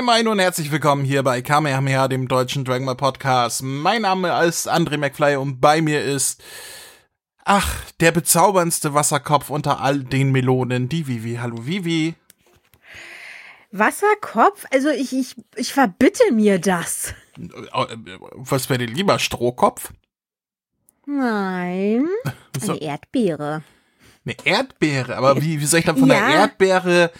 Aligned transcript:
Moin 0.00 0.06
Moin 0.06 0.28
und 0.28 0.38
herzlich 0.38 0.70
willkommen 0.72 1.04
hier 1.04 1.22
bei 1.22 1.42
Kamehameha, 1.42 2.08
dem 2.08 2.26
deutschen 2.26 2.64
Dragon 2.64 2.86
Ball 2.86 2.96
Podcast. 2.96 3.62
Mein 3.62 4.00
Name 4.02 4.46
ist 4.46 4.66
André 4.66 4.96
McFly 4.96 5.36
und 5.36 5.60
bei 5.60 5.82
mir 5.82 6.02
ist, 6.02 6.42
ach, 7.44 7.84
der 8.00 8.10
bezauberndste 8.10 8.94
Wasserkopf 8.94 9.50
unter 9.50 9.80
all 9.80 10.02
den 10.02 10.32
Melonen, 10.32 10.88
die 10.88 11.06
Vivi. 11.06 11.36
Hallo 11.36 11.66
Vivi. 11.66 12.14
Wasserkopf? 13.72 14.64
Also 14.72 14.88
ich, 14.88 15.12
ich, 15.12 15.34
ich 15.56 15.74
verbitte 15.74 16.32
mir 16.32 16.58
das. 16.58 17.12
Was 17.36 18.70
wäre 18.70 18.78
denn 18.86 18.94
lieber, 18.94 19.18
Strohkopf? 19.18 19.92
Nein, 21.04 22.06
eine 22.62 22.80
Erdbeere. 22.80 23.62
Eine 24.24 24.36
Erdbeere? 24.44 25.16
Aber 25.18 25.42
wie, 25.42 25.60
wie 25.60 25.66
soll 25.66 25.80
ich 25.80 25.86
dann 25.86 25.98
von 25.98 26.08
Ja. 26.08 26.14
der 26.26 26.38
Erdbeere 26.38 27.10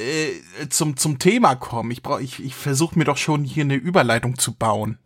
äh, 0.00 0.68
zum, 0.68 0.96
zum 0.96 1.18
Thema 1.18 1.54
kommen? 1.54 1.90
Ich 1.90 2.02
brauch, 2.02 2.20
ich, 2.20 2.44
ich 2.44 2.54
versuche 2.54 2.98
mir 2.98 3.04
doch 3.04 3.16
schon 3.16 3.44
hier 3.44 3.64
eine 3.64 3.76
Überleitung 3.76 4.38
zu 4.38 4.54
bauen. 4.54 4.98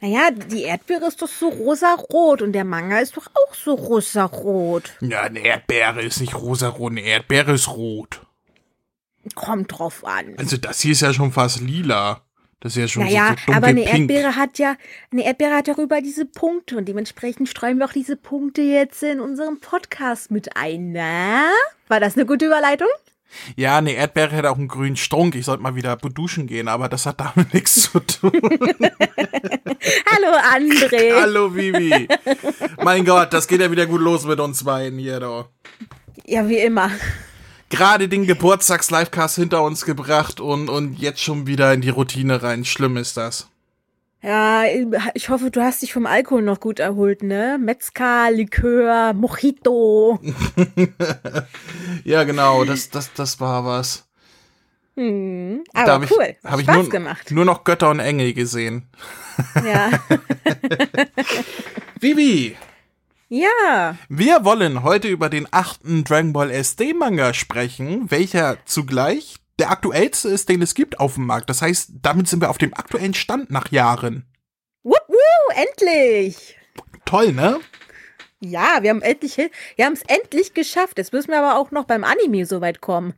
Naja, 0.00 0.30
die 0.30 0.62
Erdbeere 0.62 1.06
ist 1.06 1.22
doch 1.22 1.28
so 1.28 1.48
rosarot 1.48 2.42
und 2.42 2.52
der 2.52 2.64
Manga 2.64 2.98
ist 2.98 3.16
doch 3.16 3.28
auch 3.28 3.54
so 3.54 3.74
rosarot. 3.74 4.92
Ja, 5.00 5.22
eine 5.22 5.40
Erdbeere 5.40 6.02
ist 6.02 6.20
nicht 6.20 6.34
rosarot, 6.34 6.92
eine 6.92 7.00
Erdbeere 7.00 7.52
ist 7.52 7.68
rot. 7.68 8.26
Kommt 9.34 9.78
drauf 9.78 10.04
an. 10.04 10.34
Also 10.38 10.56
das 10.56 10.80
hier 10.80 10.92
ist 10.92 11.02
ja 11.02 11.12
schon 11.12 11.32
fast 11.32 11.60
lila. 11.60 12.22
Das 12.60 12.72
ist 12.72 12.80
ja 12.80 12.88
schon 12.88 13.04
Naja, 13.04 13.36
so, 13.46 13.52
so 13.52 13.56
aber 13.56 13.68
eine. 13.68 13.82
Erdbeere 13.82 14.36
hat 14.36 14.58
ja, 14.58 14.76
eine 15.10 15.24
Erdbeere 15.24 15.56
hat 15.56 15.68
darüber 15.68 16.02
diese 16.02 16.26
Punkte 16.26 16.76
und 16.76 16.86
dementsprechend 16.86 17.48
streuen 17.48 17.78
wir 17.78 17.86
auch 17.86 17.92
diese 17.92 18.16
Punkte 18.16 18.60
jetzt 18.60 19.02
in 19.02 19.20
unserem 19.20 19.60
Podcast 19.60 20.30
mit 20.30 20.56
ein, 20.56 20.92
na? 20.92 21.48
War 21.88 22.00
das 22.00 22.16
eine 22.16 22.26
gute 22.26 22.46
Überleitung? 22.46 22.88
Ja, 23.56 23.78
eine 23.78 23.92
Erdbeere 23.92 24.36
hätte 24.36 24.50
auch 24.50 24.58
einen 24.58 24.68
grünen 24.68 24.96
Strunk. 24.96 25.34
Ich 25.34 25.44
sollte 25.46 25.62
mal 25.62 25.74
wieder 25.74 25.96
duschen 25.96 26.46
gehen, 26.46 26.68
aber 26.68 26.88
das 26.88 27.06
hat 27.06 27.20
damit 27.20 27.54
nichts 27.54 27.90
zu 27.90 28.00
tun. 28.00 28.32
Hallo 30.10 30.36
André. 30.54 31.14
Hallo 31.20 31.54
Vivi. 31.54 32.08
mein 32.82 33.04
Gott, 33.04 33.32
das 33.32 33.48
geht 33.48 33.60
ja 33.60 33.70
wieder 33.70 33.86
gut 33.86 34.00
los 34.00 34.24
mit 34.24 34.40
uns 34.40 34.64
beiden 34.64 34.98
hier 34.98 35.20
doch. 35.20 35.48
Ja, 36.26 36.48
wie 36.48 36.58
immer. 36.58 36.90
Gerade 37.70 38.08
den 38.08 38.26
Geburtstags-Livecast 38.26 39.36
hinter 39.36 39.62
uns 39.62 39.84
gebracht 39.84 40.40
und, 40.40 40.68
und 40.68 40.98
jetzt 40.98 41.22
schon 41.22 41.46
wieder 41.46 41.72
in 41.72 41.80
die 41.80 41.90
Routine 41.90 42.42
rein. 42.42 42.64
Schlimm 42.64 42.96
ist 42.96 43.16
das. 43.16 43.49
Ja, 44.22 44.64
ich 45.14 45.30
hoffe, 45.30 45.50
du 45.50 45.62
hast 45.62 45.80
dich 45.80 45.92
vom 45.94 46.04
Alkohol 46.06 46.42
noch 46.42 46.60
gut 46.60 46.78
erholt, 46.78 47.22
ne? 47.22 47.58
Metzger, 47.60 48.30
Likör, 48.30 49.14
Mojito. 49.14 50.20
Ja, 52.04 52.24
genau, 52.24 52.64
das, 52.64 52.90
das, 52.90 53.12
das 53.14 53.40
war 53.40 53.64
was. 53.64 54.06
Hm, 54.96 55.64
Da 55.72 55.82
aber 55.82 55.92
hab 55.92 56.02
ich, 56.04 56.10
cool. 56.12 56.36
hab 56.44 56.58
ich 56.58 56.64
Spaß 56.64 56.76
nur, 56.76 56.88
gemacht. 56.90 57.30
nur 57.30 57.44
noch 57.44 57.64
Götter 57.64 57.90
und 57.90 58.00
Engel 58.00 58.32
gesehen. 58.34 58.88
Ja. 59.64 59.90
Vivi, 62.00 62.56
ja. 63.28 63.96
Wir 64.08 64.44
wollen 64.44 64.82
heute 64.82 65.08
über 65.08 65.28
den 65.28 65.46
achten 65.50 66.04
Dragon 66.04 66.32
Ball 66.32 66.50
SD 66.50 66.94
Manga 66.94 67.32
sprechen, 67.32 68.10
welcher 68.10 68.58
zugleich 68.64 69.36
der 69.60 69.70
aktuellste 69.70 70.28
ist, 70.28 70.48
den 70.48 70.62
es 70.62 70.74
gibt 70.74 70.98
auf 70.98 71.14
dem 71.14 71.26
Markt. 71.26 71.48
Das 71.50 71.62
heißt, 71.62 71.90
damit 72.02 72.26
sind 72.28 72.40
wir 72.40 72.50
auf 72.50 72.58
dem 72.58 72.74
aktuellen 72.74 73.14
Stand 73.14 73.50
nach 73.50 73.70
Jahren. 73.70 74.26
Wupp, 74.82 75.06
wuh, 75.08 75.52
endlich. 75.54 76.56
Toll, 77.04 77.32
ne? 77.32 77.60
Ja, 78.40 78.78
wir 78.80 78.90
haben 78.90 79.02
endlich, 79.02 79.36
wir 79.36 79.84
haben 79.84 79.92
es 79.92 80.02
endlich 80.02 80.54
geschafft. 80.54 80.96
Jetzt 80.98 81.12
müssen 81.12 81.30
wir 81.30 81.38
aber 81.42 81.58
auch 81.60 81.70
noch 81.70 81.84
beim 81.84 82.04
Anime 82.04 82.46
so 82.46 82.60
weit 82.60 82.80
kommen. 82.80 83.14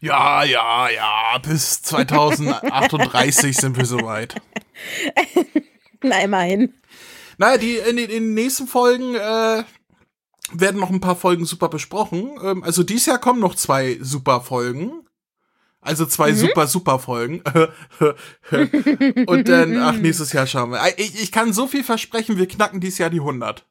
Ja, 0.00 0.44
ja, 0.44 0.88
ja, 0.90 1.38
bis 1.38 1.82
2038 1.82 3.56
sind 3.56 3.76
wir 3.76 3.84
soweit. 3.86 4.34
Na, 6.02 6.20
immerhin. 6.22 6.74
Naja, 7.38 7.56
die, 7.58 7.76
in, 7.76 7.96
den- 7.96 8.10
in 8.10 8.24
den 8.24 8.34
nächsten 8.34 8.66
Folgen 8.68 9.14
äh, 9.16 9.64
werden 10.52 10.80
noch 10.80 10.90
ein 10.90 11.00
paar 11.00 11.16
Folgen 11.16 11.44
super 11.46 11.68
besprochen. 11.68 12.38
Ähm, 12.44 12.62
also 12.62 12.82
dieses 12.82 13.06
Jahr 13.06 13.18
kommen 13.18 13.40
noch 13.40 13.54
zwei 13.54 13.98
super 14.00 14.40
Folgen. 14.40 15.04
Also 15.88 16.04
zwei 16.04 16.34
super, 16.34 16.66
super 16.66 16.98
Folgen. 16.98 17.42
Und 19.26 19.48
dann, 19.48 19.78
ach, 19.78 19.94
nächstes 20.00 20.34
Jahr 20.34 20.46
schauen 20.46 20.72
wir. 20.72 20.80
Ich, 20.98 21.22
ich 21.22 21.32
kann 21.32 21.54
so 21.54 21.66
viel 21.66 21.82
versprechen, 21.82 22.36
wir 22.36 22.46
knacken 22.46 22.78
dieses 22.78 22.98
Jahr 22.98 23.08
die 23.08 23.20
100. 23.20 23.64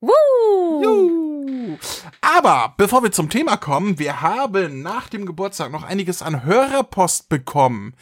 Wuh. 0.00 0.82
Juhu. 0.82 1.76
Aber 2.22 2.72
bevor 2.78 3.02
wir 3.02 3.12
zum 3.12 3.28
Thema 3.28 3.58
kommen, 3.58 3.98
wir 3.98 4.22
haben 4.22 4.80
nach 4.80 5.08
dem 5.08 5.26
Geburtstag 5.26 5.70
noch 5.70 5.82
einiges 5.82 6.22
an 6.22 6.44
Hörerpost 6.44 7.28
bekommen. 7.28 7.94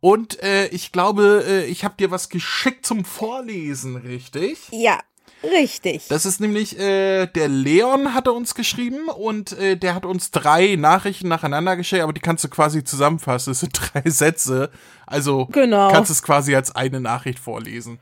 Und 0.00 0.42
äh, 0.42 0.66
ich 0.68 0.90
glaube, 0.90 1.44
äh, 1.46 1.64
ich 1.66 1.84
habe 1.84 1.94
dir 1.96 2.10
was 2.10 2.30
geschickt 2.30 2.84
zum 2.84 3.04
Vorlesen, 3.04 3.94
richtig? 3.94 4.58
Ja, 4.72 4.98
richtig. 5.44 6.08
Das 6.08 6.26
ist 6.26 6.40
nämlich, 6.40 6.78
äh, 6.78 7.26
der 7.26 7.48
Leon 7.48 8.14
hatte 8.14 8.32
uns 8.32 8.54
geschrieben 8.54 9.08
und 9.08 9.52
äh, 9.52 9.76
der 9.76 9.94
hat 9.94 10.04
uns 10.04 10.30
drei 10.30 10.76
Nachrichten 10.76 11.28
nacheinander 11.28 11.76
geschickt, 11.76 12.02
aber 12.02 12.12
die 12.12 12.20
kannst 12.20 12.44
du 12.44 12.48
quasi 12.48 12.84
zusammenfassen. 12.84 13.50
Das 13.50 13.60
sind 13.60 13.72
drei 13.94 14.08
Sätze. 14.08 14.70
Also 15.06 15.46
Genau. 15.46 15.90
kannst 15.90 16.10
es 16.10 16.22
quasi 16.22 16.54
als 16.54 16.74
eine 16.74 17.00
Nachricht 17.00 17.38
vorlesen. 17.38 17.98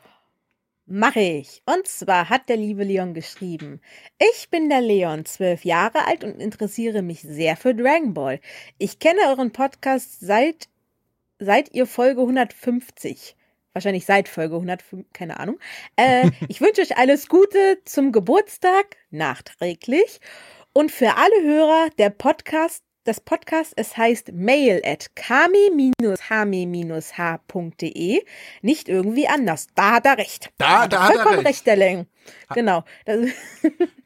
Mache 0.87 1.21
ich. 1.21 1.63
Und 1.67 1.87
zwar 1.87 2.29
hat 2.31 2.49
der 2.49 2.57
liebe 2.57 2.83
Leon 2.83 3.15
geschrieben. 3.15 3.81
Ich 4.33 4.51
bin 4.51 4.69
der 4.69 4.81
Leon, 4.81 5.25
zwölf 5.25 5.65
Jahre 5.65 6.05
alt 6.07 6.25
und 6.25 6.41
interessiere 6.41 7.03
mich 7.03 7.21
sehr 7.23 7.57
für 7.57 7.75
Dragon 7.77 8.13
Ball. 8.13 8.41
Ich 8.77 8.99
kenne 8.99 9.21
euren 9.29 9.53
Podcast 9.53 10.19
seit, 10.19 10.69
seit 11.39 11.73
ihr 11.75 11.87
Folge 11.87 12.23
150. 12.23 13.37
Wahrscheinlich 13.73 14.05
seit 14.07 14.29
Folge 14.29 14.55
105, 14.57 15.07
keine 15.13 15.39
Ahnung. 15.41 15.59
Äh, 15.97 16.31
ich 16.49 16.61
wünsche 16.61 16.83
euch 16.83 16.97
alles 16.97 17.29
Gute 17.29 17.79
zum 17.85 18.13
Geburtstag, 18.13 18.97
nachträglich. 19.11 20.21
Und 20.73 20.91
für 20.93 21.17
alle 21.17 21.43
Hörer, 21.43 21.89
der 21.99 22.11
Podcast, 22.11 22.83
das 23.05 23.21
Podcast, 23.21 23.73
es 23.77 23.97
heißt 23.97 24.33
mail 24.33 24.83
at 24.85 25.15
kami-hame-h.de. 26.91 28.23
Nicht 28.63 28.89
irgendwie 28.89 29.29
anders. 29.29 29.67
Da 29.75 29.93
hat 29.93 30.07
er 30.07 30.19
recht. 30.19 30.51
Da- 30.59 30.87
da 30.87 31.05
hat 31.05 31.11
er 31.11 31.15
vollkommen 31.15 31.37
recht. 31.39 31.49
recht, 31.49 31.67
der 31.67 31.77
Leng. 31.77 32.07
Genau. 32.55 32.85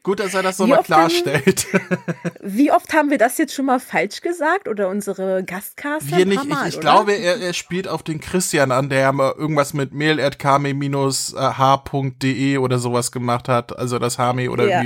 Gut, 0.02 0.20
dass 0.20 0.34
er 0.34 0.42
das 0.42 0.58
so 0.58 0.66
Wie 0.66 0.70
mal 0.70 0.80
oft 0.80 0.90
haben- 0.90 1.09
klarstellt. 1.09 1.66
wie 2.42 2.71
oft 2.71 2.92
haben 2.92 3.10
wir 3.10 3.16
das 3.18 3.38
jetzt 3.38 3.54
schon 3.54 3.65
mal 3.66 3.80
falsch 3.80 4.21
gesagt? 4.21 4.68
Oder 4.68 4.88
unsere 4.88 5.42
Gastcaster? 5.44 6.16
Wir 6.18 6.26
nicht, 6.26 6.42
ich, 6.42 6.48
Mal, 6.48 6.68
ich 6.68 6.74
oder? 6.76 6.80
glaube, 6.82 7.12
er, 7.15 7.41
er 7.41 7.53
spielt 7.54 7.88
auf 7.88 8.03
den 8.03 8.21
Christian 8.21 8.71
an, 8.71 8.91
der 8.91 9.12
mal 9.12 9.32
irgendwas 9.36 9.72
mit 9.72 9.94
mail.kame-h.de 9.94 12.59
oder 12.59 12.78
sowas 12.78 13.12
gemacht 13.12 13.48
hat. 13.48 13.78
Also 13.78 13.98
das 13.98 14.18
Hame 14.18 14.50
oder 14.50 14.68
Ja. 14.68 14.82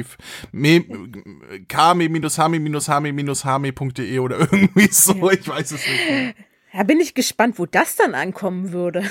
kame-hame-hame-hame.de 1.68 4.18
oder 4.20 4.38
irgendwie 4.38 4.88
so, 4.92 5.30
ich 5.30 5.46
weiß 5.48 5.72
es 5.72 5.86
nicht. 5.86 6.10
mehr. 6.10 6.34
Da 6.72 6.82
bin 6.82 7.00
ich 7.00 7.14
gespannt, 7.14 7.58
wo 7.58 7.66
das 7.66 7.96
dann 7.96 8.14
ankommen 8.14 8.72
würde. 8.72 9.02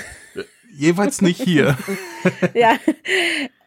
Jeweils 0.72 1.20
nicht 1.22 1.40
hier. 1.42 1.76
ja. 2.54 2.76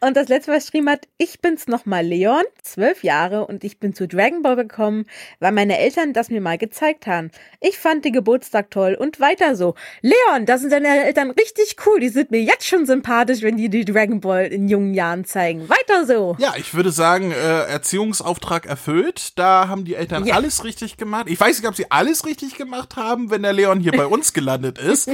Und 0.04 0.18
das 0.18 0.30
letzte, 0.30 0.52
was 0.52 0.66
geschrieben 0.66 0.90
hat, 0.90 1.08
ich 1.20 1.42
bin's 1.42 1.68
nochmal 1.68 2.04
Leon, 2.04 2.42
zwölf 2.64 3.04
Jahre 3.04 3.46
und 3.46 3.64
ich 3.64 3.80
bin 3.80 3.94
zu 3.94 4.08
Dragon 4.08 4.42
Ball 4.42 4.56
gekommen, 4.56 5.06
weil 5.40 5.52
meine 5.52 5.78
Eltern 5.78 6.12
das 6.12 6.30
mir 6.32 6.42
mal 6.42 6.58
gezeigt 6.58 7.06
haben. 7.06 7.30
Ich 7.60 7.78
fand 7.78 8.04
den 8.04 8.14
Geburtstag 8.14 8.72
toll 8.72 8.96
und 9.00 9.20
weiter 9.20 9.56
so. 9.56 9.76
Leon, 10.02 10.48
das 10.48 10.62
sind 10.62 10.72
deine 10.74 11.06
Eltern 11.06 11.30
richtig 11.30 11.76
cool. 11.86 12.00
Die 12.00 12.10
sind 12.10 12.32
mir 12.32 12.42
jetzt 12.42 12.66
schon 12.66 12.88
sympathisch, 12.88 13.44
wenn 13.44 13.58
die 13.58 13.70
die 13.70 13.86
Dragon 13.86 14.22
Ball 14.22 14.48
in 14.48 14.68
jungen 14.68 14.96
Jahren 14.96 15.24
zeigen. 15.24 15.70
Weiter 15.70 16.08
so. 16.08 16.36
Ja, 16.40 16.56
ich 16.58 16.74
würde 16.74 16.92
sagen, 16.92 17.32
äh, 17.32 17.36
Erziehungsauftrag 17.68 18.66
erfüllt. 18.66 19.38
Da 19.38 19.68
haben 19.68 19.86
die 19.86 19.94
Eltern 19.94 20.26
Ja. 20.26 20.34
alles 20.34 20.64
richtig 20.64 20.98
gemacht. 20.98 21.28
Ich 21.30 21.40
weiß 21.40 21.60
nicht, 21.60 21.68
ob 21.68 21.76
sie 21.76 21.92
alles 21.92 22.26
richtig 22.26 22.56
gemacht 22.56 22.96
haben, 22.96 23.30
wenn 23.30 23.44
der 23.44 23.54
Leon 23.54 23.80
hier 23.80 23.92
bei 23.92 24.08
uns 24.08 24.34
gelandet 24.34 24.80
ist. 24.80 25.12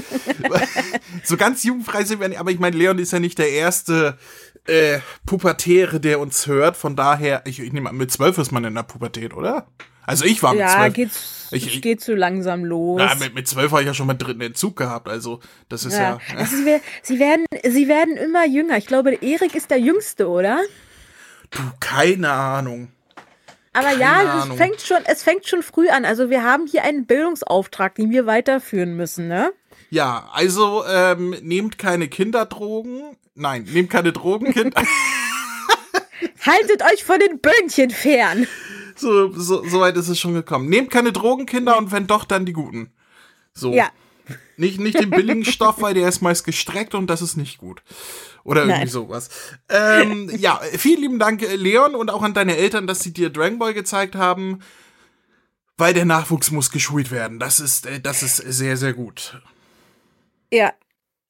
so 1.26 1.36
ganz 1.36 1.64
jugendfrei 1.66 2.06
sind 2.06 2.22
wir 2.22 2.30
nicht, 2.30 2.40
aber 2.40 2.52
ich 2.52 2.60
meine, 2.60 2.78
Leon 2.78 3.00
ist 3.00 3.12
ja 3.12 3.20
nicht 3.20 3.38
der 3.38 3.50
erste 3.52 4.18
äh, 4.68 4.77
Pubertäre, 5.26 6.00
der 6.00 6.20
uns 6.20 6.48
hört. 6.48 6.78
Von 6.78 6.96
daher, 6.96 7.42
ich, 7.46 7.60
ich 7.60 7.74
nehme 7.74 7.90
an, 7.90 7.98
mit 7.98 8.12
zwölf 8.12 8.38
ist 8.38 8.52
man 8.52 8.64
in 8.66 8.76
der 8.76 8.84
Pubertät, 8.84 9.34
oder? 9.34 9.68
Also 10.06 10.24
ich 10.26 10.42
war 10.42 10.52
mit 10.52 10.62
Ja, 10.62 10.76
zwölf. 10.78 10.94
geht's, 10.94 11.48
Ich- 11.52 11.68
ich- 11.68 11.82
geht 11.82 12.02
so 12.02 12.14
langsam 12.14 12.64
los. 12.64 13.02
Na, 13.04 13.16
mit, 13.16 13.36
mit 13.36 13.48
zwölf 13.48 13.72
habe 13.72 13.82
ich 13.82 13.88
ja 13.88 13.94
schon 13.94 14.08
mal 14.08 14.14
dritten 14.14 14.42
Entzug 14.42 14.78
gehabt. 14.78 15.10
Also 15.10 15.40
das 15.70 15.84
ist 15.86 15.94
ja. 15.94 16.20
ja. 16.30 16.38
Also 16.38 16.56
sie, 16.56 16.80
sie, 17.04 17.20
werden, 17.20 17.46
sie 17.70 17.88
werden 17.88 18.16
immer 18.18 18.46
jünger. 18.48 18.78
Ich 18.78 18.88
glaube, 18.88 19.16
Erik 19.16 19.54
ist 19.56 19.70
der 19.70 19.80
Jüngste, 19.80 20.28
oder? 20.30 20.60
du, 21.52 21.60
keine 21.80 22.30
Ahnung. 22.32 22.90
Aber 23.74 23.90
Keine 23.90 24.00
ja, 24.02 24.14
Ahnung. 24.42 24.52
es 24.52 24.58
fängt, 24.58 24.82
schon, 24.82 24.98
es 25.06 25.24
fängt 25.24 25.48
schon 25.48 25.62
früh 25.62 25.88
an. 25.90 26.04
Also 26.04 26.30
wir 26.32 26.44
haben 26.44 26.66
hier 26.68 26.84
einen 26.84 27.06
Bildungsauftrag, 27.06 27.94
den 27.96 28.10
wir 28.10 28.26
weiterführen 28.26 28.96
müssen, 28.96 29.28
ne? 29.28 29.52
Ja, 29.90 30.30
also 30.34 30.84
ähm, 30.86 31.36
nehmt 31.42 31.78
keine 31.78 32.08
Kinderdrogen. 32.08 33.18
Nein, 33.36 33.64
nehmt 33.72 33.90
keine 33.90 34.12
Drogen, 34.12 34.54
Kind. 34.54 34.76
Haltet 36.46 36.84
euch 36.92 37.04
von 37.04 37.20
den 37.20 37.40
Böhnchen 37.40 37.92
fern. 37.92 38.48
so, 38.96 39.32
so, 39.34 39.64
so 39.68 39.80
weit 39.80 39.98
ist 39.98 40.08
es 40.08 40.20
schon 40.20 40.34
gekommen. 40.34 40.70
Nehmt 40.70 40.92
keine 40.92 41.12
Drogen, 41.12 41.46
Kinder, 41.46 41.78
und 41.78 41.92
wenn 41.92 42.08
doch, 42.08 42.26
dann 42.26 42.46
die 42.46 42.54
guten. 42.54 42.92
So. 43.54 43.74
Ja. 43.74 43.90
Nicht, 44.58 44.80
nicht 44.80 45.00
den 45.00 45.10
billigen 45.10 45.46
Stoff, 45.46 45.82
weil 45.82 45.94
der 45.94 46.10
ist 46.10 46.22
meist 46.22 46.44
gestreckt 46.44 46.96
und 46.96 47.08
das 47.08 47.22
ist 47.22 47.38
nicht 47.38 47.60
gut. 47.60 47.82
Oder 48.44 48.62
irgendwie 48.62 48.80
Nein. 48.80 48.88
sowas. 48.88 49.30
Ähm, 49.70 50.30
ja, 50.38 50.60
vielen 50.78 51.02
lieben 51.02 51.20
Dank, 51.20 51.42
äh, 51.44 51.56
Leon, 51.56 51.96
und 51.96 52.10
auch 52.10 52.24
an 52.24 52.34
deine 52.34 52.58
Eltern, 52.58 52.88
dass 52.88 53.00
sie 53.02 53.14
dir 53.14 53.30
Dragon 53.30 53.60
Ball 53.60 53.74
gezeigt 53.74 54.16
haben. 54.16 54.60
Weil 55.78 55.94
der 55.94 56.06
Nachwuchs 56.06 56.50
muss 56.50 56.72
geschult 56.72 57.12
werden. 57.12 57.40
Das 57.40 57.60
ist, 57.60 57.86
äh, 57.86 58.02
das 58.02 58.24
ist 58.24 58.38
sehr, 58.38 58.78
sehr 58.78 58.94
gut. 58.94 59.40
Ja. 60.52 60.74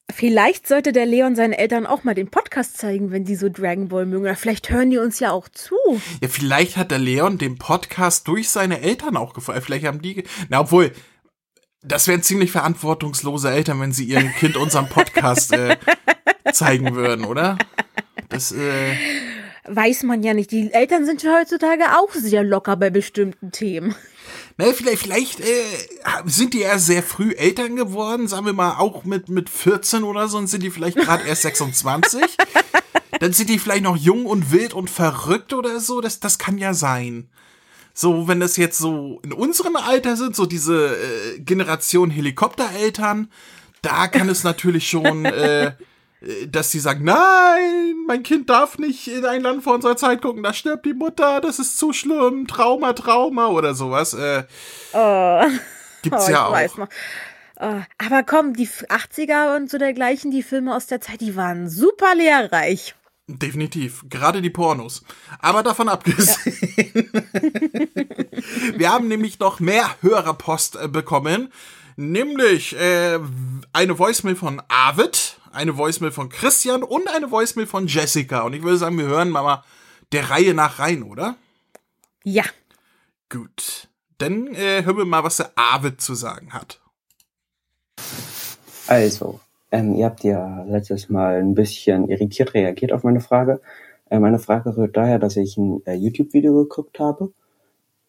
Vielleicht 0.10 0.68
sollte 0.68 0.94
der 0.94 1.06
Leon 1.06 1.36
seinen 1.36 1.52
Eltern 1.52 1.86
auch 1.86 2.06
mal 2.06 2.16
den 2.16 2.30
Podcast 2.30 2.78
zeigen, 2.78 3.12
wenn 3.12 3.26
die 3.26 3.36
so 3.36 3.50
Dragon 3.50 3.90
Ball 3.90 4.06
mögen. 4.06 4.24
Oder 4.24 4.38
vielleicht 4.38 4.70
hören 4.70 4.90
die 4.90 4.98
uns 4.98 5.20
ja 5.20 5.32
auch 5.32 5.50
zu. 5.50 5.76
Ja, 6.22 6.30
vielleicht 6.30 6.78
hat 6.78 6.92
der 6.92 7.00
Leon 7.00 7.38
den 7.38 7.58
Podcast 7.58 8.26
durch 8.30 8.50
seine 8.50 8.80
Eltern 8.80 9.18
auch 9.18 9.34
gefallen. 9.34 9.62
Vielleicht 9.62 9.86
haben 9.86 10.02
die. 10.02 10.24
Na, 10.48 10.62
obwohl, 10.62 10.94
das 11.82 12.08
wären 12.08 12.24
ziemlich 12.24 12.52
verantwortungslose 12.52 13.52
Eltern, 13.52 13.82
wenn 13.82 13.92
sie 13.92 14.06
ihrem 14.06 14.32
Kind 14.34 14.56
unseren 14.56 14.88
Podcast 14.88 15.52
äh, 15.52 15.76
zeigen 16.54 16.96
würden, 16.96 17.26
oder? 17.26 17.58
Das, 18.30 18.54
äh, 18.54 18.96
Weiß 19.66 20.04
man 20.04 20.24
ja 20.24 20.34
nicht. 20.34 20.52
Die 20.52 20.72
Eltern 20.72 21.06
sind 21.06 21.24
ja 21.24 21.38
heutzutage 21.40 21.84
auch 21.98 22.14
sehr 22.14 22.44
locker 22.44 22.78
bei 22.78 22.90
bestimmten 22.90 23.52
Themen. 23.52 23.94
Naja, 24.58 24.74
vielleicht, 24.74 25.04
vielleicht 25.04 25.40
äh, 25.40 25.64
sind 26.26 26.56
die 26.56 26.62
ja 26.62 26.80
sehr 26.80 27.04
früh 27.04 27.32
Eltern 27.34 27.76
geworden, 27.76 28.28
sagen 28.28 28.48
wir 28.48 28.54
mal 28.54 28.78
auch 28.78 29.04
mit, 29.04 29.30
mit 29.30 29.50
14 29.50 30.04
oder 30.04 30.28
so, 30.28 30.40
und 30.40 30.48
sind 30.48 30.64
die 30.64 30.72
vielleicht 30.72 30.98
gerade 30.98 31.28
erst 31.28 31.44
26. 31.44 32.22
Dann 33.20 33.34
sind 33.34 33.50
die 33.50 33.60
vielleicht 33.60 33.84
noch 33.84 33.98
jung 33.98 34.26
und 34.26 34.52
wild 34.52 34.74
und 34.74 34.90
verrückt 34.90 35.54
oder 35.54 35.80
so. 35.80 36.02
Das, 36.02 36.20
das 36.20 36.40
kann 36.40 36.58
ja 36.58 36.74
sein. 36.74 37.30
So, 37.94 38.28
wenn 38.28 38.40
das 38.40 38.58
jetzt 38.58 38.78
so 38.78 39.20
in 39.24 39.34
unserem 39.34 39.76
Alter 39.76 40.16
sind, 40.16 40.36
so 40.36 40.46
diese 40.46 40.98
äh, 40.98 41.40
Generation 41.40 42.12
Helikoptereltern, 42.12 43.32
da 43.82 44.08
kann 44.08 44.30
es 44.30 44.44
natürlich 44.44 44.90
schon, 44.90 45.26
äh, 45.26 45.74
dass 46.48 46.72
sie 46.72 46.80
sagen, 46.80 47.04
nein, 47.04 47.96
mein 48.08 48.24
Kind 48.24 48.50
darf 48.50 48.78
nicht 48.78 49.08
in 49.08 49.26
ein 49.26 49.42
Land 49.42 49.64
vor 49.64 49.76
unserer 49.76 49.98
Zeit 49.98 50.22
gucken, 50.22 50.44
da 50.44 50.54
stirbt 50.54 50.86
die 50.86 50.94
Mutter, 50.94 51.42
das 51.42 51.60
ist 51.60 51.78
zu 51.78 51.94
schlimm, 51.94 52.48
Trauma, 52.48 52.94
Trauma 52.94 53.48
oder 53.48 53.76
sowas. 53.76 54.14
Äh, 54.14 54.44
Oh, 54.94 55.44
gibt's 56.02 56.28
oh, 56.28 56.32
ja 56.32 56.48
auch. 56.48 56.88
Oh, 57.60 57.82
aber 57.98 58.24
komm, 58.24 58.54
die 58.54 58.68
80er 58.68 59.56
und 59.56 59.70
so 59.70 59.78
dergleichen, 59.78 60.32
die 60.32 60.44
Filme 60.44 60.76
aus 60.76 60.88
der 60.88 61.02
Zeit, 61.02 61.22
die 61.22 61.36
waren 61.36 61.70
super 61.70 62.14
lehrreich. 62.16 62.96
Definitiv. 63.30 64.06
Gerade 64.10 64.42
die 64.42 64.50
Pornos. 64.50 65.04
Aber 65.40 65.62
davon 65.62 65.90
abgesehen. 65.90 66.38
Wir 68.76 68.90
haben 68.90 69.10
nämlich 69.10 69.40
noch 69.40 69.60
mehr 69.60 69.90
Hörerpost 70.02 70.78
äh, 70.78 70.88
bekommen. 70.88 71.52
Nämlich 72.00 72.80
äh, 72.80 73.20
eine 73.74 73.98
Voicemail 73.98 74.36
von 74.36 74.62
Arvid, 74.68 75.40
eine 75.52 75.78
Voicemail 75.78 76.12
von 76.12 76.30
Christian 76.30 76.84
und 76.84 77.10
eine 77.10 77.32
Voicemail 77.32 77.66
von 77.66 77.88
Jessica. 77.88 78.42
Und 78.42 78.54
ich 78.54 78.62
würde 78.62 78.78
sagen, 78.78 79.00
wir 79.00 79.08
hören 79.08 79.32
mal 79.32 79.64
der 80.12 80.30
Reihe 80.30 80.54
nach 80.54 80.78
rein, 80.78 81.02
oder? 81.02 81.36
Ja. 82.24 82.44
Gut. 83.30 83.88
Dann 84.20 84.54
äh, 84.54 84.84
hören 84.84 84.98
wir 84.98 85.06
mal, 85.06 85.24
was 85.24 85.38
der 85.38 85.52
Arvid 85.56 86.00
zu 86.00 86.14
sagen 86.14 86.54
hat. 86.54 86.80
Also, 88.86 89.40
ähm, 89.72 89.96
ihr 89.96 90.06
habt 90.06 90.24
ja 90.24 90.64
letztes 90.66 91.10
Mal 91.10 91.40
ein 91.40 91.56
bisschen 91.56 92.10
irritiert 92.10 92.54
reagiert 92.54 92.94
auf 92.94 93.04
meine 93.04 93.22
Frage. 93.22 93.60
Äh, 94.12 94.20
meine 94.20 94.38
Frage 94.38 94.78
rührt 94.78 94.96
daher, 94.96 95.18
dass 95.18 95.36
ich 95.36 95.58
ein 95.58 95.82
äh, 95.88 95.96
YouTube-Video 95.96 96.54
geguckt 96.54 97.00
habe 97.00 97.34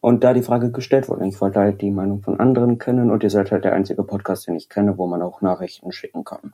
und 0.01 0.25
da 0.25 0.33
die 0.33 0.43
Frage 0.43 0.71
gestellt 0.71 1.09
wurde. 1.09 1.27
Ich 1.27 1.41
wollte 1.41 1.61
halt 1.61 1.81
die 1.81 1.91
Meinung 1.91 2.23
von 2.23 2.39
anderen 2.39 2.79
kennen 2.79 3.11
und 3.11 3.23
ihr 3.23 3.31
seid 3.31 3.51
halt 3.51 3.65
der 3.65 3.73
einzige 3.73 4.03
Podcast, 4.05 4.47
den 4.47 4.57
ich 4.57 4.69
kenne, 4.69 4.99
wo 4.99 5.07
man 5.07 5.23
auch 5.23 5.41
Nachrichten 5.41 5.93
schicken 5.93 6.25
kann. 6.25 6.53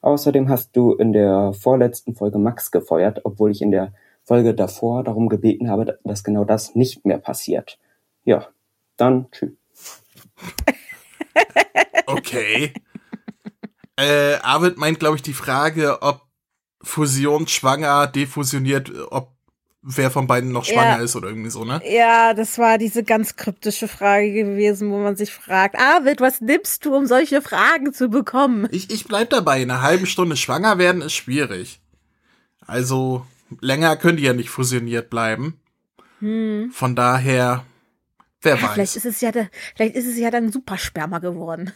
Außerdem 0.00 0.48
hast 0.48 0.76
du 0.76 0.94
in 0.94 1.12
der 1.12 1.52
vorletzten 1.52 2.14
Folge 2.14 2.38
Max 2.38 2.70
gefeuert, 2.70 3.20
obwohl 3.24 3.50
ich 3.50 3.62
in 3.62 3.72
der 3.72 3.92
Folge 4.22 4.54
davor 4.54 5.02
darum 5.02 5.28
gebeten 5.28 5.70
habe, 5.70 5.98
dass 6.04 6.22
genau 6.22 6.44
das 6.44 6.74
nicht 6.74 7.04
mehr 7.04 7.18
passiert. 7.18 7.78
Ja, 8.24 8.46
dann 8.96 9.30
tschüss. 9.30 9.52
Okay. 12.06 12.72
äh, 13.96 14.36
Arvid 14.36 14.78
meint, 14.78 14.98
glaube 14.98 15.16
ich, 15.16 15.22
die 15.22 15.34
Frage, 15.34 16.00
ob 16.00 16.22
Fusion 16.82 17.46
schwanger, 17.46 18.06
defusioniert, 18.06 18.90
ob 19.10 19.37
wer 19.82 20.10
von 20.10 20.26
beiden 20.26 20.50
noch 20.52 20.64
schwanger 20.64 20.98
Ja. 20.98 21.02
ist 21.04 21.14
oder 21.16 21.28
irgendwie 21.28 21.50
so, 21.50 21.64
ne? 21.64 21.80
Ja, 21.84 22.34
das 22.34 22.58
war 22.58 22.78
diese 22.78 23.04
ganz 23.04 23.36
kryptische 23.36 23.88
Frage 23.88 24.32
gewesen, 24.32 24.90
wo 24.90 24.98
man 24.98 25.16
sich 25.16 25.32
fragt, 25.32 25.76
Arvid, 25.78 26.20
was 26.20 26.40
nimmst 26.40 26.84
du, 26.84 26.94
um 26.94 27.06
solche 27.06 27.40
Fragen 27.42 27.92
zu 27.92 28.08
bekommen? 28.08 28.68
Ich, 28.72 28.90
ich 28.90 29.04
bleib 29.06 29.30
dabei, 29.30 29.62
in 29.62 29.70
einer 29.70 29.82
halben 29.82 30.06
Stunde 30.06 30.36
schwanger 30.36 30.78
werden 30.78 31.00
ist 31.02 31.14
schwierig. 31.14 31.80
Also, 32.66 33.24
länger 33.60 33.96
können 33.96 34.16
die 34.18 34.24
ja 34.24 34.32
nicht 34.34 34.50
fusioniert 34.50 35.08
bleiben. 35.10 35.60
Hm. 36.20 36.70
Von 36.72 36.96
daher, 36.96 37.64
wer 38.42 38.52
Ja, 38.52 38.56
vielleicht 38.58 38.78
weiß. 38.78 38.96
ist 38.96 39.06
es 39.06 39.20
ja, 39.20 39.30
da- 39.32 39.48
vielleicht 39.76 39.94
ist 39.94 40.06
es 40.06 40.18
ja 40.18 40.30
dann 40.30 40.50
Supersperma 40.52 41.18
geworden. 41.20 41.72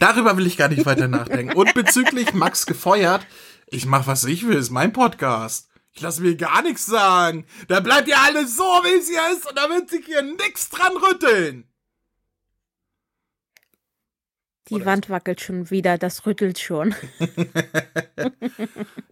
Darüber 0.00 0.36
will 0.36 0.46
ich 0.46 0.56
gar 0.56 0.68
nicht 0.68 0.86
weiter 0.86 1.06
nachdenken. 1.08 1.54
Und 1.54 1.74
bezüglich 1.74 2.32
Max 2.34 2.66
gefeuert, 2.66 3.26
ich 3.66 3.86
mach, 3.86 4.06
was 4.06 4.24
ich 4.24 4.46
will, 4.46 4.56
ist 4.56 4.70
mein 4.70 4.92
Podcast. 4.92 5.68
Ich 5.92 6.02
lasse 6.02 6.20
mir 6.22 6.36
gar 6.36 6.62
nichts 6.62 6.86
sagen. 6.86 7.46
Da 7.68 7.80
bleibt 7.80 8.06
ja 8.08 8.18
alles 8.26 8.54
so, 8.56 8.62
wie 8.62 8.98
es 8.98 9.08
hier 9.08 9.32
ist, 9.32 9.48
und 9.48 9.56
da 9.56 9.68
wird 9.70 9.88
sich 9.88 10.04
hier 10.04 10.22
nix 10.22 10.68
dran 10.68 10.92
rütteln. 10.96 11.64
Die 14.68 14.74
Oder- 14.74 14.86
Wand 14.86 15.08
wackelt 15.10 15.40
schon 15.40 15.70
wieder, 15.70 15.96
das 15.96 16.26
rüttelt 16.26 16.58
schon. 16.58 16.94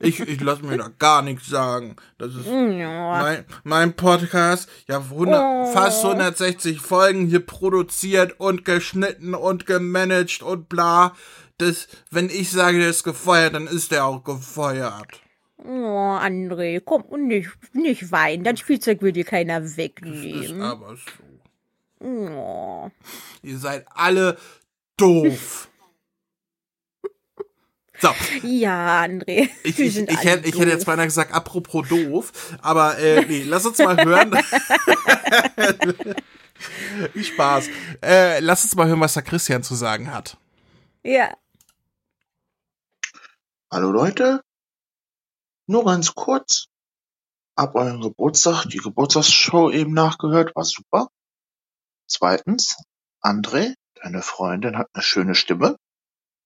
Ich, 0.01 0.21
ich 0.21 0.41
lasse 0.43 0.63
mir 0.67 0.77
da 0.77 0.91
gar 0.99 1.23
nichts 1.23 1.47
sagen. 1.49 1.97
Das 2.19 2.35
ist 2.35 2.45
Ja. 2.47 3.23
mein, 3.23 3.45
mein 3.63 3.97
Podcast. 3.97 4.69
Ja, 4.87 4.99
100, 4.99 5.41
Oh. 5.43 5.73
fast 5.73 6.05
160 6.05 6.79
Folgen 6.81 7.27
hier 7.27 7.41
produziert 7.41 8.39
und 8.39 8.67
geschnitten 8.67 9.35
und 9.35 9.65
gemanagt 9.65 10.43
und 10.43 10.69
bla. 10.69 11.15
Das, 11.59 11.87
wenn 12.11 12.31
ich 12.31 12.51
sage, 12.51 12.79
der 12.81 12.91
ist 12.91 13.05
gefeuert, 13.05 13.55
dann 13.55 13.67
ist 13.67 13.93
der 13.93 14.07
auch 14.07 14.25
gefeuert. 14.25 15.21
Oh, 15.59 16.17
André, 16.19 16.81
komm 16.85 17.03
und 17.03 17.29
nicht, 17.29 17.51
nicht 17.73 18.11
weinen. 18.13 18.45
Dein 18.45 18.57
Spielzeug 18.57 19.03
will 19.03 19.13
dir 19.13 19.25
keiner 19.25 19.61
Ist 19.63 19.77
wegnehmen. 19.77 20.63
aber 20.63 20.97
so. 20.97 22.07
Oh. 22.07 22.91
Ihr 23.43 23.59
seid 23.59 23.87
alle 23.95 24.37
doof. 24.97 25.69
So, 28.01 28.11
Ja, 28.43 29.03
André. 29.03 29.49
ich, 29.63 29.79
ich, 29.79 29.97
ich, 29.97 30.09
alle 30.09 30.19
hätte, 30.19 30.49
ich 30.49 30.59
hätte 30.59 30.71
jetzt 30.71 30.85
beinahe 30.85 31.07
gesagt, 31.07 31.33
apropos 31.33 31.89
doof, 31.89 32.33
aber 32.61 32.99
äh, 32.99 33.25
nee, 33.25 33.45
lass 33.47 33.65
uns 33.65 33.79
mal 33.79 33.97
hören. 34.05 34.37
Spaß. 37.23 37.69
Äh, 38.03 38.41
lass 38.41 38.65
uns 38.65 38.75
mal 38.75 38.89
hören, 38.89 39.01
was 39.01 39.15
der 39.15 39.23
Christian 39.23 39.63
zu 39.63 39.77
sagen 39.77 40.13
hat. 40.13 40.37
Ja. 41.05 41.33
Hallo 43.75 43.91
Leute, 43.91 44.41
nur 45.67 45.85
ganz 45.85 46.15
kurz. 46.15 46.69
Ab 47.57 47.75
eurem 47.75 48.01
Geburtstag 48.01 48.67
die 48.67 48.79
Geburtstagsshow 48.79 49.69
eben 49.73 49.93
nachgehört, 49.93 50.55
war 50.55 50.65
super. 50.65 51.09
Zweitens, 52.07 52.77
André, 53.21 53.75
deine 53.97 54.23
Freundin 54.23 54.79
hat 54.79 54.91
eine 54.93 55.03
schöne 55.03 55.35
Stimme. 55.35 55.77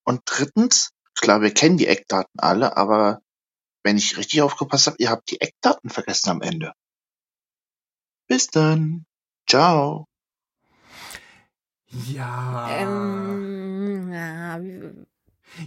Und 0.04 0.22
drittens, 0.24 0.92
klar, 1.14 1.42
wir 1.42 1.52
kennen 1.52 1.76
die 1.76 1.86
Eckdaten 1.86 2.40
alle, 2.40 2.78
aber 2.78 3.20
wenn 3.82 3.98
ich 3.98 4.16
richtig 4.16 4.40
aufgepasst 4.40 4.86
habe, 4.86 4.96
ihr 4.98 5.10
habt 5.10 5.30
die 5.30 5.42
Eckdaten 5.42 5.90
vergessen 5.90 6.30
am 6.30 6.40
Ende. 6.40 6.72
Bis 8.26 8.46
dann. 8.46 9.04
Ciao. 9.46 10.06
Ja. 11.90 12.70
Ähm, 12.70 14.12
ja, 14.14 14.58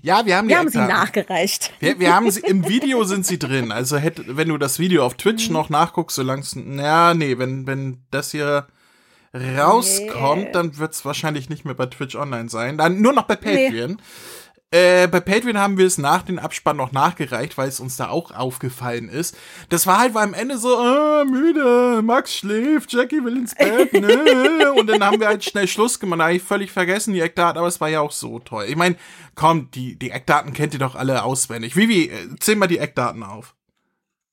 ja, 0.01 0.25
wir 0.25 0.37
haben 0.37 0.47
die 0.47 0.53
wir 0.53 0.59
haben 0.59 0.69
sie 0.69 0.77
nachgereicht. 0.79 1.73
Wir, 1.79 1.99
wir 1.99 2.15
haben 2.15 2.29
sie, 2.31 2.41
im 2.41 2.67
Video 2.67 3.03
sind 3.03 3.25
sie 3.25 3.39
drin. 3.39 3.71
Also 3.71 3.97
hätte, 3.97 4.37
wenn 4.37 4.47
du 4.49 4.57
das 4.57 4.79
Video 4.79 5.05
auf 5.05 5.15
Twitch 5.15 5.47
Mhm. 5.47 5.53
noch 5.53 5.69
nachguckst, 5.69 6.15
solange 6.15 6.41
es, 6.41 6.55
ja, 6.55 7.13
nee, 7.13 7.37
wenn, 7.37 7.67
wenn 7.67 8.01
das 8.11 8.31
hier 8.31 8.67
rauskommt, 9.33 10.43
Nee. 10.43 10.51
dann 10.51 10.77
wird's 10.77 11.05
wahrscheinlich 11.05 11.49
nicht 11.49 11.65
mehr 11.65 11.73
bei 11.73 11.85
Twitch 11.85 12.15
online 12.15 12.49
sein. 12.49 12.77
Dann 12.77 13.01
nur 13.01 13.13
noch 13.13 13.23
bei 13.23 13.37
Nee. 13.43 13.95
Äh, 14.73 15.09
bei 15.09 15.19
Patreon 15.19 15.57
haben 15.57 15.77
wir 15.77 15.85
es 15.85 15.97
nach 15.97 16.23
dem 16.23 16.39
Abspann 16.39 16.77
noch 16.77 16.93
nachgereicht, 16.93 17.57
weil 17.57 17.67
es 17.67 17.81
uns 17.81 17.97
da 17.97 18.07
auch 18.07 18.31
aufgefallen 18.31 19.09
ist. 19.09 19.37
Das 19.67 19.85
war 19.85 19.99
halt 19.99 20.13
war 20.13 20.23
am 20.23 20.33
Ende 20.33 20.57
so, 20.57 20.77
ah, 20.77 21.25
müde, 21.25 22.01
Max 22.01 22.37
schläft, 22.37 22.93
Jackie 22.93 23.21
will 23.21 23.35
ins 23.35 23.53
Bett, 23.53 23.91
ne? 23.93 24.71
Und 24.71 24.87
dann 24.87 25.03
haben 25.03 25.19
wir 25.19 25.27
halt 25.27 25.43
schnell 25.43 25.67
Schluss 25.67 25.99
gemacht. 25.99 26.21
Da 26.21 26.27
hab 26.27 26.31
ich 26.31 26.41
völlig 26.41 26.71
vergessen, 26.71 27.13
die 27.13 27.19
Eckdaten, 27.19 27.57
aber 27.57 27.67
es 27.67 27.81
war 27.81 27.89
ja 27.89 27.99
auch 27.99 28.13
so 28.13 28.39
toll. 28.39 28.63
Ich 28.69 28.77
meine, 28.77 28.95
komm, 29.35 29.69
die, 29.71 29.99
die 29.99 30.11
Eckdaten 30.11 30.53
kennt 30.53 30.73
ihr 30.73 30.79
doch 30.79 30.95
alle 30.95 31.23
auswendig. 31.23 31.75
Vivi, 31.75 32.05
äh, 32.05 32.29
zähl 32.39 32.55
mal 32.55 32.67
die 32.67 32.77
Eckdaten 32.77 33.23
auf. 33.23 33.55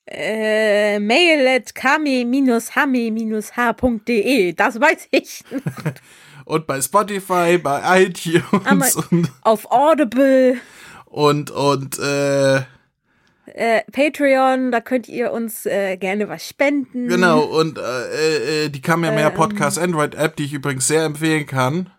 Äh, 0.07 1.00
mail 1.00 1.49
at 1.49 1.75
kame-hame-h.de, 1.75 4.52
das 4.52 4.80
weiß 4.80 5.09
ich. 5.11 5.42
und 6.49 6.67
bei 6.67 6.81
Spotify, 6.81 7.59
bei 7.59 8.02
iTunes 8.02 8.97
und, 9.11 9.31
Auf 9.43 9.71
Audible, 9.71 10.59
und, 11.05 11.50
und 11.50 11.99
äh, 11.99 12.57
äh, 12.57 13.83
Patreon, 13.93 14.73
da 14.73 14.81
könnt 14.81 15.09
ihr 15.09 15.33
uns 15.33 15.67
äh, 15.67 15.97
gerne 15.97 16.28
was 16.28 16.49
spenden. 16.49 17.09
genau, 17.09 17.43
und 17.43 17.78
äh, 17.78 18.64
äh, 18.64 18.69
die 18.71 18.81
Kamehameha 18.81 19.31
Podcast 19.31 19.78
Android 19.78 20.14
App, 20.14 20.37
die 20.37 20.45
ich 20.45 20.55
übrigens 20.55 20.87
sehr 20.87 21.05
empfehlen 21.05 21.47
kann. 21.47 21.90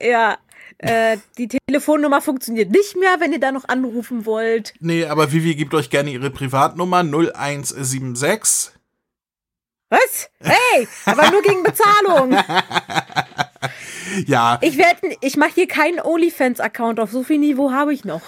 Ja, 0.00 0.36
äh, 0.78 1.16
die 1.38 1.48
Telefonnummer 1.48 2.20
funktioniert 2.20 2.70
nicht 2.70 2.94
mehr, 2.96 3.16
wenn 3.20 3.32
ihr 3.32 3.40
da 3.40 3.52
noch 3.52 3.68
anrufen 3.68 4.26
wollt. 4.26 4.74
Nee, 4.80 5.06
aber 5.06 5.32
Vivi 5.32 5.54
gibt 5.54 5.72
euch 5.72 5.88
gerne 5.88 6.10
ihre 6.10 6.30
Privatnummer 6.30 7.02
0176. 7.02 8.72
Was? 9.90 10.28
Hey, 10.40 10.86
aber 11.06 11.30
nur 11.30 11.40
gegen 11.42 11.62
Bezahlung. 11.62 12.36
Ja, 14.26 14.58
Ich 14.62 14.76
werde, 14.78 15.16
ich 15.20 15.36
mache 15.36 15.52
hier 15.54 15.68
keinen 15.68 16.00
OnlyFans-Account 16.00 16.98
auf. 17.00 17.10
So 17.10 17.22
viel 17.22 17.38
Niveau 17.38 17.70
habe 17.72 17.92
ich 17.94 18.04
noch. 18.04 18.22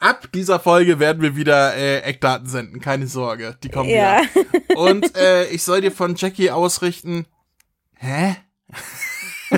ab 0.00 0.28
dieser 0.34 0.58
Folge 0.60 0.98
werden 0.98 1.22
wir 1.22 1.36
wieder 1.36 1.74
äh, 1.76 2.00
Eckdaten 2.00 2.46
senden, 2.48 2.80
keine 2.80 3.06
Sorge, 3.06 3.56
die 3.62 3.68
kommen 3.68 3.88
Ja. 3.90 4.20
wieder. 4.22 4.76
Und 4.78 5.16
äh, 5.16 5.46
ich 5.50 5.62
soll 5.62 5.80
dir 5.82 5.92
von 5.92 6.14
Jackie 6.16 6.50
ausrichten. 6.50 7.26
Hä? 7.96 8.36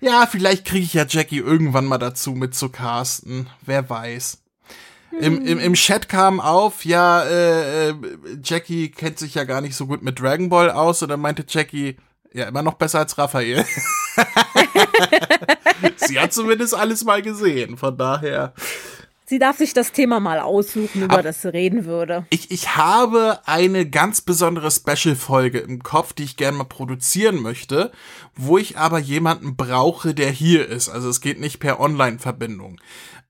ja, 0.00 0.26
vielleicht 0.30 0.64
kriege 0.64 0.84
ich 0.84 0.94
ja 0.94 1.04
Jackie 1.08 1.38
irgendwann 1.38 1.84
mal 1.86 1.98
dazu 1.98 2.32
mit 2.32 2.54
zu 2.54 2.68
casten. 2.68 3.48
Wer 3.64 3.88
weiß. 3.88 4.42
Im, 5.20 5.44
im, 5.46 5.58
Im 5.58 5.74
Chat 5.74 6.08
kam 6.08 6.40
auf, 6.40 6.84
ja, 6.84 7.22
äh, 7.22 7.88
äh, 7.90 7.94
Jackie 8.44 8.90
kennt 8.90 9.18
sich 9.18 9.34
ja 9.34 9.44
gar 9.44 9.60
nicht 9.62 9.74
so 9.74 9.86
gut 9.86 10.02
mit 10.02 10.20
Dragon 10.20 10.48
Ball 10.50 10.70
aus. 10.70 11.02
Und 11.02 11.08
dann 11.08 11.20
meinte 11.20 11.44
Jackie, 11.48 11.96
ja, 12.32 12.46
immer 12.48 12.62
noch 12.62 12.74
besser 12.74 13.00
als 13.00 13.18
Raphael. 13.18 13.64
Sie 15.96 16.18
hat 16.18 16.32
zumindest 16.32 16.74
alles 16.74 17.04
mal 17.04 17.22
gesehen, 17.22 17.76
von 17.76 17.96
daher. 17.96 18.52
Sie 19.28 19.40
darf 19.40 19.56
sich 19.58 19.74
das 19.74 19.90
Thema 19.90 20.20
mal 20.20 20.38
aussuchen, 20.38 21.02
über 21.02 21.16
Ab- 21.18 21.24
das 21.24 21.42
sie 21.42 21.52
reden 21.52 21.84
würde. 21.84 22.26
Ich, 22.30 22.52
ich 22.52 22.76
habe 22.76 23.40
eine 23.44 23.84
ganz 23.88 24.20
besondere 24.20 24.70
Special-Folge 24.70 25.58
im 25.58 25.82
Kopf, 25.82 26.12
die 26.12 26.22
ich 26.22 26.36
gerne 26.36 26.58
mal 26.58 26.64
produzieren 26.64 27.42
möchte, 27.42 27.90
wo 28.36 28.56
ich 28.56 28.78
aber 28.78 29.00
jemanden 29.00 29.56
brauche, 29.56 30.14
der 30.14 30.30
hier 30.30 30.68
ist. 30.68 30.88
Also 30.88 31.08
es 31.08 31.20
geht 31.20 31.40
nicht 31.40 31.58
per 31.58 31.80
Online-Verbindung. 31.80 32.80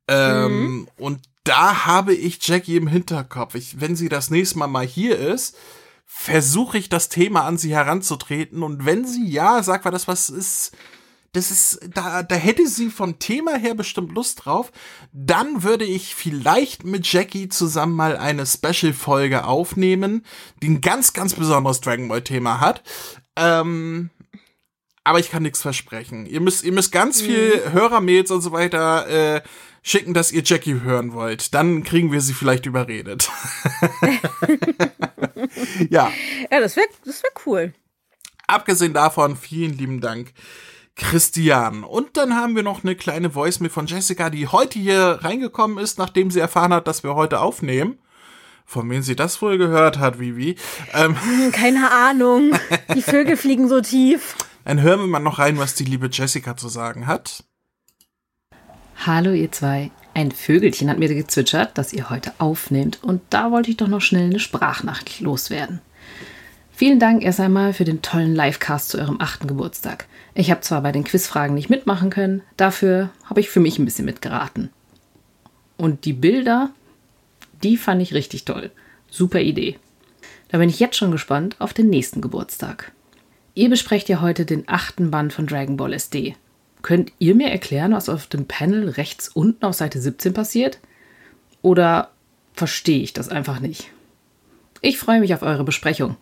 Ähm, 0.06 0.86
Und 0.98 1.20
da 1.44 1.86
habe 1.86 2.12
ich 2.12 2.46
Jackie 2.46 2.76
im 2.76 2.88
Hinterkopf. 2.88 3.54
Ich, 3.54 3.80
wenn 3.80 3.96
sie 3.96 4.10
das 4.10 4.28
nächste 4.30 4.58
Mal 4.58 4.66
mal 4.66 4.86
hier 4.86 5.18
ist, 5.18 5.56
versuche 6.06 6.78
ich 6.78 6.88
das 6.88 7.08
Thema 7.08 7.42
an 7.42 7.58
sie 7.58 7.74
heranzutreten. 7.74 8.62
Und 8.62 8.86
wenn 8.86 9.04
sie 9.04 9.28
ja 9.28 9.62
sagt, 9.62 9.84
weil 9.84 9.92
das 9.92 10.08
was 10.08 10.30
ist, 10.30 10.72
das 11.32 11.50
ist, 11.50 11.80
da, 11.92 12.22
da 12.22 12.34
hätte 12.34 12.66
sie 12.66 12.88
vom 12.88 13.18
Thema 13.18 13.56
her 13.56 13.74
bestimmt 13.74 14.12
Lust 14.12 14.46
drauf. 14.46 14.72
Dann 15.12 15.62
würde 15.62 15.84
ich 15.84 16.14
vielleicht 16.14 16.84
mit 16.84 17.12
Jackie 17.12 17.48
zusammen 17.48 17.94
mal 17.94 18.16
eine 18.16 18.46
Special-Folge 18.46 19.44
aufnehmen, 19.44 20.24
die 20.62 20.70
ein 20.70 20.80
ganz, 20.80 21.12
ganz 21.12 21.34
besonderes 21.34 21.82
Dragon 21.82 22.08
Ball-Thema 22.08 22.60
hat. 22.60 22.82
Ähm, 23.36 24.10
aber 25.04 25.20
ich 25.20 25.30
kann 25.30 25.42
nichts 25.42 25.60
versprechen. 25.60 26.24
Ihr 26.24 26.40
müsst, 26.40 26.64
ihr 26.64 26.72
müsst 26.72 26.90
ganz 26.90 27.20
viel 27.20 27.70
Hörermails 27.70 28.30
und 28.30 28.40
so 28.40 28.52
weiter 28.52 29.06
äh, 29.36 29.42
schicken, 29.82 30.14
dass 30.14 30.32
ihr 30.32 30.42
Jackie 30.42 30.80
hören 30.80 31.12
wollt. 31.12 31.54
Dann 31.54 31.84
kriegen 31.84 32.10
wir 32.10 32.22
sie 32.22 32.34
vielleicht 32.34 32.66
überredet. 32.66 33.30
ja. 35.90 36.10
Ja, 36.50 36.60
das 36.60 36.76
wäre 36.76 36.86
das 37.04 37.22
wär 37.22 37.30
cool. 37.46 37.72
Abgesehen 38.46 38.92
davon, 38.94 39.36
vielen 39.36 39.76
lieben 39.76 40.00
Dank, 40.00 40.32
Christian. 40.94 41.82
Und 41.84 42.16
dann 42.16 42.34
haben 42.36 42.54
wir 42.56 42.62
noch 42.62 42.84
eine 42.84 42.94
kleine 42.96 43.34
Voicemail 43.34 43.70
von 43.70 43.86
Jessica, 43.86 44.30
die 44.30 44.46
heute 44.48 44.78
hier 44.78 45.18
reingekommen 45.22 45.78
ist, 45.78 45.98
nachdem 45.98 46.30
sie 46.30 46.40
erfahren 46.40 46.72
hat, 46.72 46.86
dass 46.86 47.02
wir 47.02 47.14
heute 47.14 47.40
aufnehmen. 47.40 47.98
Von 48.64 48.90
wem 48.90 49.02
sie 49.02 49.14
das 49.14 49.40
wohl 49.42 49.58
gehört 49.58 49.98
hat, 49.98 50.18
Vivi. 50.18 50.56
Ähm, 50.92 51.16
Hm, 51.22 51.52
Keine 51.52 51.90
Ahnung. 51.92 52.52
Die 52.94 53.02
Vögel 53.02 53.36
fliegen 53.36 53.68
so 53.68 53.80
tief. 53.80 54.34
dann 54.64 54.80
hören 54.82 55.00
wir 55.00 55.06
mal 55.06 55.20
noch 55.20 55.38
rein, 55.38 55.58
was 55.58 55.74
die 55.76 55.84
liebe 55.84 56.08
Jessica 56.10 56.56
zu 56.56 56.68
sagen 56.68 57.06
hat. 57.06 57.44
Hallo 59.04 59.30
ihr 59.32 59.52
zwei. 59.52 59.90
Ein 60.16 60.32
Vögelchen 60.32 60.88
hat 60.88 60.98
mir 60.98 61.12
gezwitschert, 61.12 61.76
dass 61.76 61.92
ihr 61.92 62.08
heute 62.08 62.32
aufnehmt 62.38 63.04
und 63.04 63.20
da 63.28 63.50
wollte 63.50 63.70
ich 63.70 63.76
doch 63.76 63.86
noch 63.86 64.00
schnell 64.00 64.30
eine 64.30 64.38
Sprachnachricht 64.38 65.20
loswerden. 65.20 65.82
Vielen 66.72 66.98
Dank 66.98 67.22
erst 67.22 67.38
einmal 67.38 67.74
für 67.74 67.84
den 67.84 68.00
tollen 68.00 68.34
Livecast 68.34 68.88
zu 68.88 68.98
eurem 68.98 69.20
achten 69.20 69.46
Geburtstag. 69.46 70.06
Ich 70.32 70.50
habe 70.50 70.62
zwar 70.62 70.80
bei 70.80 70.90
den 70.90 71.04
Quizfragen 71.04 71.54
nicht 71.54 71.68
mitmachen 71.68 72.08
können, 72.08 72.40
dafür 72.56 73.10
habe 73.26 73.40
ich 73.40 73.50
für 73.50 73.60
mich 73.60 73.78
ein 73.78 73.84
bisschen 73.84 74.06
mitgeraten. 74.06 74.70
Und 75.76 76.06
die 76.06 76.14
Bilder, 76.14 76.70
die 77.62 77.76
fand 77.76 78.00
ich 78.00 78.14
richtig 78.14 78.46
toll. 78.46 78.70
Super 79.10 79.40
Idee. 79.40 79.76
Da 80.48 80.56
bin 80.56 80.70
ich 80.70 80.80
jetzt 80.80 80.96
schon 80.96 81.10
gespannt 81.10 81.56
auf 81.58 81.74
den 81.74 81.90
nächsten 81.90 82.22
Geburtstag. 82.22 82.90
Ihr 83.52 83.68
besprecht 83.68 84.08
ja 84.08 84.22
heute 84.22 84.46
den 84.46 84.66
achten 84.66 85.10
Band 85.10 85.34
von 85.34 85.46
Dragon 85.46 85.76
Ball 85.76 85.92
SD. 85.92 86.36
Könnt 86.82 87.12
ihr 87.18 87.34
mir 87.34 87.50
erklären, 87.50 87.92
was 87.92 88.08
auf 88.08 88.26
dem 88.26 88.46
Panel 88.46 88.88
rechts 88.90 89.28
unten 89.28 89.64
auf 89.64 89.74
Seite 89.74 90.00
17 90.00 90.32
passiert? 90.32 90.80
Oder 91.62 92.10
verstehe 92.52 93.02
ich 93.02 93.12
das 93.12 93.28
einfach 93.28 93.60
nicht? 93.60 93.90
Ich 94.82 94.98
freue 94.98 95.20
mich 95.20 95.34
auf 95.34 95.42
eure 95.42 95.64
Besprechung. 95.64 96.16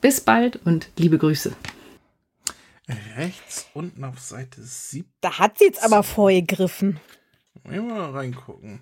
Bis 0.00 0.20
bald 0.20 0.56
und 0.66 0.90
liebe 0.96 1.18
Grüße. 1.18 1.54
Rechts 3.16 3.68
unten 3.72 4.04
auf 4.04 4.18
Seite 4.18 4.62
7. 4.62 5.08
Da 5.20 5.38
hat 5.38 5.58
sie 5.58 5.66
jetzt 5.66 5.82
aber 5.82 6.02
vorgegriffen. 6.02 7.00
Mal 7.64 8.10
reingucken. 8.10 8.80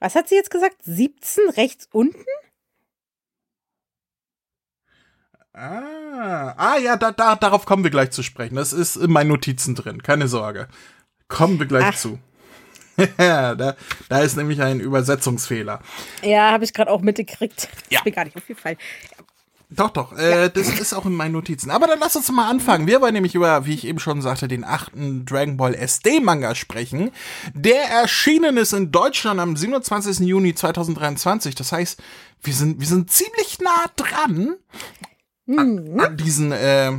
Was 0.00 0.14
hat 0.14 0.28
sie 0.28 0.34
jetzt 0.34 0.50
gesagt? 0.50 0.76
17 0.82 1.48
rechts 1.50 1.88
unten? 1.92 2.24
Ah, 5.56 6.54
ah 6.58 6.78
ja, 6.78 6.96
da, 6.96 7.12
da, 7.12 7.34
darauf 7.34 7.64
kommen 7.64 7.82
wir 7.82 7.90
gleich 7.90 8.10
zu 8.10 8.22
sprechen. 8.22 8.56
Das 8.56 8.74
ist 8.74 8.96
in 8.96 9.10
meinen 9.10 9.28
Notizen 9.28 9.74
drin, 9.74 10.02
keine 10.02 10.28
Sorge. 10.28 10.68
Kommen 11.28 11.58
wir 11.58 11.66
gleich 11.66 11.86
Ach. 11.86 11.96
zu. 11.96 12.18
da, 13.16 13.74
da 14.08 14.20
ist 14.20 14.36
nämlich 14.36 14.60
ein 14.60 14.80
Übersetzungsfehler. 14.80 15.80
Ja, 16.22 16.52
habe 16.52 16.64
ich 16.64 16.74
gerade 16.74 16.90
auch 16.90 17.00
mitgekriegt. 17.00 17.68
Ja. 17.88 18.00
Ist 18.00 18.04
mir 18.04 18.12
gar 18.12 18.24
nicht 18.24 18.36
aufgefallen. 18.36 18.76
Doch, 19.68 19.90
doch, 19.90 20.16
äh, 20.16 20.48
das 20.48 20.68
ist 20.68 20.92
auch 20.92 21.06
in 21.06 21.14
meinen 21.14 21.32
Notizen. 21.32 21.70
Aber 21.70 21.86
dann 21.86 21.98
lass 21.98 22.14
uns 22.16 22.30
mal 22.30 22.48
anfangen. 22.48 22.86
Wir 22.86 23.00
wollen 23.00 23.14
nämlich 23.14 23.34
über, 23.34 23.66
wie 23.66 23.74
ich 23.74 23.86
eben 23.86 23.98
schon 23.98 24.22
sagte, 24.22 24.48
den 24.48 24.62
achten 24.62 25.24
Dragon 25.24 25.56
Ball 25.56 25.74
SD-Manga 25.74 26.54
sprechen, 26.54 27.10
der 27.52 27.82
erschienen 27.82 28.58
ist 28.58 28.74
in 28.74 28.92
Deutschland 28.92 29.40
am 29.40 29.56
27. 29.56 30.20
Juni 30.20 30.54
2023. 30.54 31.54
Das 31.54 31.72
heißt, 31.72 32.00
wir 32.42 32.52
sind, 32.52 32.78
wir 32.78 32.86
sind 32.86 33.10
ziemlich 33.10 33.58
nah 33.60 33.86
dran 33.96 34.54
an, 35.48 36.00
an 36.00 36.16
diesen, 36.16 36.52
äh, 36.52 36.92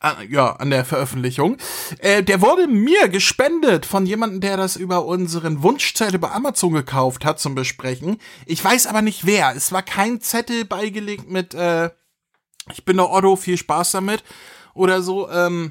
an, 0.00 0.16
ja, 0.28 0.52
an 0.56 0.70
der 0.70 0.84
Veröffentlichung. 0.84 1.56
Äh, 1.98 2.22
der 2.22 2.40
wurde 2.40 2.66
mir 2.66 3.08
gespendet 3.08 3.86
von 3.86 4.06
jemandem, 4.06 4.40
der 4.40 4.56
das 4.56 4.76
über 4.76 5.04
unseren 5.06 5.62
Wunschzettel 5.62 6.18
bei 6.18 6.30
Amazon 6.30 6.72
gekauft 6.72 7.24
hat 7.24 7.40
zum 7.40 7.54
Besprechen. 7.54 8.18
Ich 8.46 8.64
weiß 8.64 8.86
aber 8.86 9.02
nicht 9.02 9.26
wer. 9.26 9.54
Es 9.56 9.72
war 9.72 9.82
kein 9.82 10.20
Zettel 10.20 10.64
beigelegt 10.64 11.30
mit, 11.30 11.54
äh, 11.54 11.90
ich 12.72 12.84
bin 12.84 12.98
der 12.98 13.10
Otto, 13.10 13.36
viel 13.36 13.56
Spaß 13.56 13.92
damit 13.92 14.22
oder 14.74 15.02
so. 15.02 15.30
Ähm, 15.30 15.70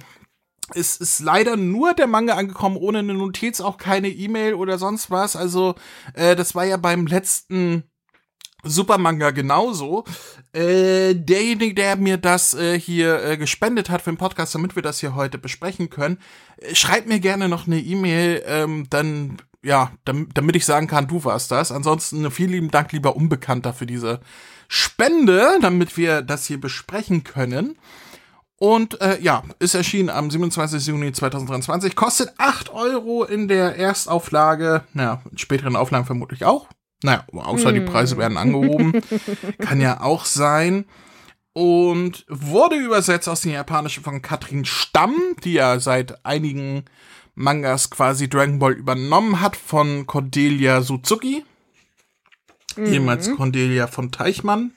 es 0.75 0.97
ist 0.97 1.19
leider 1.19 1.57
nur 1.57 1.93
der 1.93 2.07
Manga 2.07 2.35
angekommen, 2.35 2.77
ohne 2.77 2.99
eine 2.99 3.13
Notiz, 3.13 3.59
auch 3.59 3.77
keine 3.77 4.09
E-Mail 4.09 4.53
oder 4.53 4.77
sonst 4.77 5.09
was. 5.09 5.35
Also, 5.35 5.75
äh, 6.13 6.35
das 6.35 6.53
war 6.53 6.65
ja 6.65 6.77
beim 6.77 7.07
letzten 7.07 7.88
Supermanga 8.63 9.31
genauso. 9.31 10.03
Äh, 10.53 11.15
derjenige, 11.15 11.73
der 11.73 11.95
mir 11.95 12.17
das 12.17 12.53
äh, 12.53 12.79
hier 12.79 13.23
äh, 13.23 13.37
gespendet 13.37 13.89
hat 13.89 14.01
für 14.01 14.11
den 14.11 14.17
Podcast, 14.17 14.55
damit 14.55 14.75
wir 14.75 14.83
das 14.83 14.99
hier 14.99 15.15
heute 15.15 15.37
besprechen 15.37 15.89
können, 15.89 16.17
äh, 16.57 16.75
schreibt 16.75 17.07
mir 17.07 17.19
gerne 17.19 17.49
noch 17.49 17.67
eine 17.67 17.79
E-Mail, 17.79 18.43
ähm, 18.45 18.87
dann 18.89 19.37
ja, 19.61 19.91
damit, 20.05 20.29
damit 20.35 20.55
ich 20.55 20.65
sagen 20.65 20.87
kann, 20.87 21.07
du 21.07 21.23
warst 21.23 21.51
das. 21.51 21.71
Ansonsten 21.71 22.29
vielen 22.31 22.51
lieben 22.51 22.71
Dank, 22.71 22.91
lieber 22.91 23.15
Unbekannter, 23.15 23.73
für 23.73 23.85
diese 23.85 24.21
Spende, 24.67 25.57
damit 25.61 25.97
wir 25.97 26.21
das 26.21 26.45
hier 26.45 26.61
besprechen 26.61 27.23
können. 27.23 27.77
Und 28.55 28.99
äh, 29.01 29.19
ja, 29.21 29.43
ist 29.59 29.73
erschienen 29.73 30.09
am 30.09 30.29
27. 30.29 30.85
Juni 30.87 31.11
2023. 31.11 31.95
Kostet 31.95 32.33
8 32.37 32.69
Euro 32.69 33.23
in 33.23 33.47
der 33.47 33.77
Erstauflage. 33.77 34.83
Naja, 34.93 35.21
in 35.31 35.37
späteren 35.37 35.75
Auflagen 35.75 36.05
vermutlich 36.05 36.43
auch. 36.43 36.67
Naja, 37.03 37.25
außer 37.31 37.71
die 37.71 37.81
Preise 37.81 38.17
werden 38.17 38.37
angehoben. 38.37 39.01
Kann 39.59 39.79
ja 39.81 40.01
auch 40.01 40.25
sein. 40.25 40.85
Und 41.53 42.25
wurde 42.29 42.75
übersetzt 42.75 43.27
aus 43.27 43.41
dem 43.41 43.51
Japanischen 43.51 44.03
von 44.03 44.21
Katrin 44.21 44.65
Stamm, 44.65 45.15
die 45.43 45.53
ja 45.53 45.79
seit 45.79 46.25
einigen 46.25 46.85
Mangas 47.35 47.89
quasi 47.89 48.29
Dragon 48.29 48.59
Ball 48.59 48.73
übernommen 48.73 49.41
hat, 49.41 49.55
von 49.55 50.05
Cordelia 50.07 50.81
Suzuki. 50.81 51.45
Ehemals 52.77 53.35
Cordelia 53.35 53.87
von 53.87 54.11
Teichmann. 54.11 54.73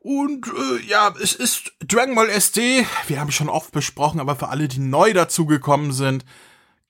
Und 0.00 0.46
äh, 0.46 0.86
ja, 0.86 1.14
es 1.20 1.34
ist 1.34 1.72
Dragon 1.86 2.14
Ball 2.14 2.28
SD. 2.28 2.86
Wir 3.06 3.20
haben 3.20 3.30
schon 3.30 3.48
oft 3.48 3.72
besprochen, 3.72 4.20
aber 4.20 4.36
für 4.36 4.48
alle, 4.48 4.68
die 4.68 4.80
neu 4.80 5.12
dazugekommen 5.12 5.92
sind, 5.92 6.24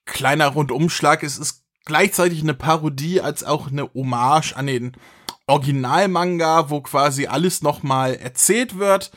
kleiner 0.05 0.49
Rundumschlag. 0.49 1.23
Es 1.23 1.39
ist 1.39 1.65
gleichzeitig 1.89 2.43
eine 2.43 2.55
Parodie 2.55 3.21
als 3.21 3.43
auch 3.43 3.67
eine 3.67 3.93
Hommage 3.95 4.55
an 4.55 4.69
den 4.69 4.93
Originalmanga, 5.49 6.71
wo 6.71 6.81
quasi 6.81 7.27
alles 7.27 7.63
nochmal 7.63 8.15
erzählt 8.15 8.79
wird. 8.79 9.11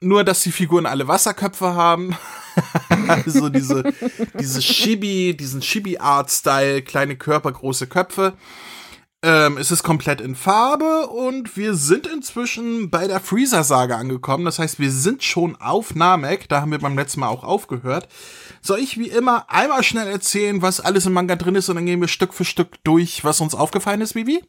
Nur, 0.00 0.24
dass 0.24 0.42
die 0.42 0.52
Figuren 0.52 0.86
alle 0.86 1.08
Wasserköpfe 1.08 1.74
haben. 1.74 2.16
also 3.08 3.50
diese, 3.50 3.92
diese 4.38 4.60
Chibi, 4.60 5.36
diesen 5.36 5.60
Chibi-Art-Style, 5.60 6.80
kleine 6.80 7.16
Körper, 7.16 7.52
große 7.52 7.86
Köpfe. 7.86 8.32
Ähm, 9.22 9.58
es 9.58 9.70
ist 9.70 9.82
komplett 9.82 10.22
in 10.22 10.34
Farbe 10.34 11.08
und 11.08 11.54
wir 11.58 11.74
sind 11.74 12.06
inzwischen 12.06 12.88
bei 12.88 13.06
der 13.06 13.20
Freezer-Sage 13.20 13.94
angekommen. 13.94 14.46
Das 14.46 14.58
heißt, 14.58 14.78
wir 14.78 14.90
sind 14.90 15.22
schon 15.22 15.56
auf 15.56 15.94
Namek. 15.94 16.48
Da 16.48 16.62
haben 16.62 16.70
wir 16.70 16.78
beim 16.78 16.96
letzten 16.96 17.20
Mal 17.20 17.28
auch 17.28 17.44
aufgehört. 17.44 18.08
Soll 18.62 18.80
ich 18.80 18.98
wie 18.98 19.08
immer 19.08 19.50
einmal 19.50 19.82
schnell 19.82 20.06
erzählen, 20.08 20.62
was 20.62 20.80
alles 20.80 21.06
im 21.06 21.12
Manga 21.12 21.36
drin 21.36 21.54
ist 21.54 21.68
und 21.68 21.76
dann 21.76 21.86
gehen 21.86 22.00
wir 22.00 22.08
Stück 22.08 22.34
für 22.34 22.44
Stück 22.44 22.82
durch, 22.84 23.24
was 23.24 23.40
uns 23.40 23.54
aufgefallen 23.54 24.00
ist, 24.00 24.14
Bibi? 24.14 24.42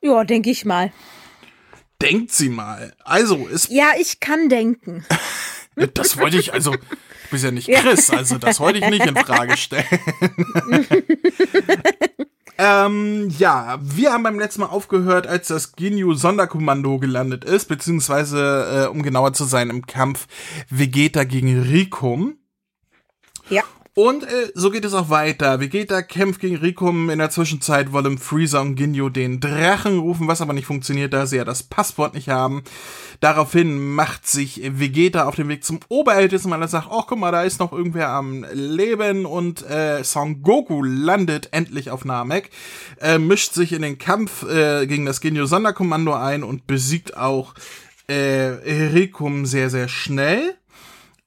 Ja, 0.00 0.24
denke 0.24 0.50
ich 0.50 0.64
mal. 0.64 0.92
Denkt 2.00 2.32
sie 2.32 2.48
mal. 2.48 2.94
Also, 3.04 3.46
es. 3.48 3.68
Ja, 3.68 3.92
ich 3.98 4.18
kann 4.18 4.48
denken. 4.48 5.04
das 5.94 6.18
wollte 6.18 6.38
ich, 6.38 6.52
also, 6.52 6.72
du 6.72 6.78
bist 7.30 7.44
ja 7.44 7.52
nicht 7.52 7.68
Chris, 7.68 8.10
also 8.10 8.38
das 8.38 8.58
wollte 8.58 8.80
ich 8.80 8.90
nicht 8.90 9.06
in 9.06 9.16
Frage 9.16 9.56
stellen. 9.56 9.86
Ähm, 12.58 13.28
ja, 13.38 13.78
wir 13.82 14.12
haben 14.12 14.22
beim 14.22 14.38
letzten 14.38 14.60
Mal 14.60 14.68
aufgehört, 14.68 15.26
als 15.26 15.48
das 15.48 15.72
Ginyu 15.72 16.14
Sonderkommando 16.14 16.98
gelandet 16.98 17.44
ist, 17.44 17.66
beziehungsweise, 17.66 18.86
äh, 18.86 18.88
um 18.88 19.02
genauer 19.02 19.32
zu 19.32 19.44
sein, 19.44 19.68
im 19.68 19.86
Kampf 19.86 20.26
Vegeta 20.68 21.24
gegen 21.24 21.60
Rikum. 21.60 22.36
Ja. 23.48 23.62
Und 23.94 24.24
äh, 24.24 24.50
so 24.54 24.70
geht 24.70 24.86
es 24.86 24.94
auch 24.94 25.10
weiter. 25.10 25.60
Vegeta 25.60 26.00
kämpft 26.00 26.40
gegen 26.40 26.56
Rikum. 26.56 27.10
In 27.10 27.18
der 27.18 27.28
Zwischenzeit 27.28 27.92
wollen 27.92 28.16
Freezer 28.16 28.62
und 28.62 28.74
Ginyu 28.74 29.10
den 29.10 29.38
Drachen 29.38 29.98
rufen, 29.98 30.28
was 30.28 30.40
aber 30.40 30.54
nicht 30.54 30.64
funktioniert, 30.64 31.12
da 31.12 31.26
sie 31.26 31.36
ja 31.36 31.44
das 31.44 31.62
Passwort 31.62 32.14
nicht 32.14 32.30
haben. 32.30 32.62
Daraufhin 33.20 33.94
macht 33.94 34.26
sich 34.26 34.62
Vegeta 34.64 35.24
auf 35.28 35.34
den 35.34 35.50
Weg 35.50 35.62
zum 35.62 35.80
Oberältesten, 35.88 36.50
weil 36.50 36.62
er 36.62 36.68
sagt, 36.68 36.88
oh, 36.90 37.02
guck 37.06 37.18
mal, 37.18 37.32
da 37.32 37.42
ist 37.42 37.60
noch 37.60 37.72
irgendwer 37.72 38.08
am 38.08 38.46
Leben 38.54 39.26
und 39.26 39.62
äh, 39.68 40.02
Son 40.04 40.40
Goku 40.42 40.82
landet 40.82 41.50
endlich 41.52 41.90
auf 41.90 42.06
Namek, 42.06 42.48
äh, 42.98 43.18
mischt 43.18 43.52
sich 43.52 43.74
in 43.74 43.82
den 43.82 43.98
Kampf 43.98 44.42
äh, 44.44 44.86
gegen 44.86 45.04
das 45.04 45.20
Ginyu 45.20 45.44
Sonderkommando 45.44 46.14
ein 46.14 46.44
und 46.44 46.66
besiegt 46.66 47.18
auch 47.18 47.54
äh, 48.08 48.14
Rikum 48.14 49.44
sehr, 49.44 49.68
sehr 49.68 49.88
schnell. 49.88 50.56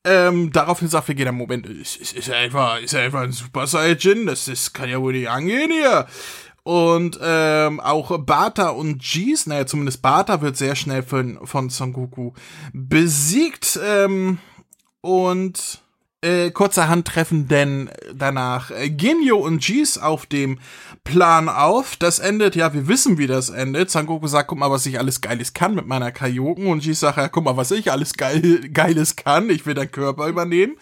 Ähm, 0.06 0.52
daraufhin 0.52 0.88
sagt 0.88 1.10
Vegeta, 1.10 1.32
Moment, 1.32 1.66
ist, 1.66 1.98
ist, 1.98 2.14
ist 2.14 2.30
er 2.30 2.38
einfach, 2.38 2.80
ist 2.80 2.94
er 2.94 3.02
einfach 3.02 3.22
ein 3.22 3.32
Super 3.32 3.66
Saiyajin? 3.66 4.28
Das, 4.28 4.46
das 4.46 4.72
kann 4.72 4.88
ja 4.88 5.02
wohl 5.02 5.14
nicht 5.14 5.30
angehen 5.30 5.72
hier. 5.72 6.06
Und 6.62 7.20
ähm, 7.22 7.80
auch 7.80 8.18
Bata 8.20 8.70
und 8.70 9.04
Jeez, 9.04 9.48
naja, 9.48 9.66
zumindest 9.66 10.02
Bata 10.02 10.42
wird 10.42 10.58
sehr 10.58 10.76
schnell 10.76 11.02
von, 11.02 11.40
von 11.46 11.70
Son 11.70 11.92
Goku 11.92 12.34
besiegt. 12.72 13.80
Ähm, 13.84 14.38
und 15.02 15.84
äh, 16.26 16.52
kurzerhand 16.52 17.08
treffen 17.08 17.48
denn 17.48 17.90
danach 18.14 18.72
äh, 18.72 18.90
Genyo 18.90 19.38
und 19.38 19.66
Jeez 19.66 19.98
auf 19.98 20.26
dem 20.26 20.60
Plan 21.04 21.50
auf. 21.50 21.96
Das 21.96 22.18
endet, 22.20 22.56
ja, 22.56 22.74
wir 22.74 22.88
wissen, 22.88 23.20
wie 23.20 23.28
das 23.28 23.50
endet. 23.50 23.92
Sangoku 23.92 24.28
sagt, 24.28 24.50
guck 24.50 24.58
mal, 24.58 24.72
was 24.72 24.86
ich 24.88 24.98
alles 24.98 25.22
Geiles 25.22 25.54
kann 25.54 25.76
mit 25.76 25.86
meiner 25.86 26.12
Kajoken. 26.12 26.68
Und 26.68 26.84
Jeez 26.84 27.00
sagt, 27.00 27.18
ja, 27.18 27.28
guck 27.28 27.44
mal, 27.44 27.58
was 27.58 27.72
ich 27.72 27.92
alles 27.92 28.14
Geil, 28.14 28.70
Geiles 28.74 29.16
kann. 29.16 29.50
Ich 29.50 29.66
will 29.66 29.76
deinen 29.76 29.92
Körper 29.92 30.28
übernehmen. 30.28 30.78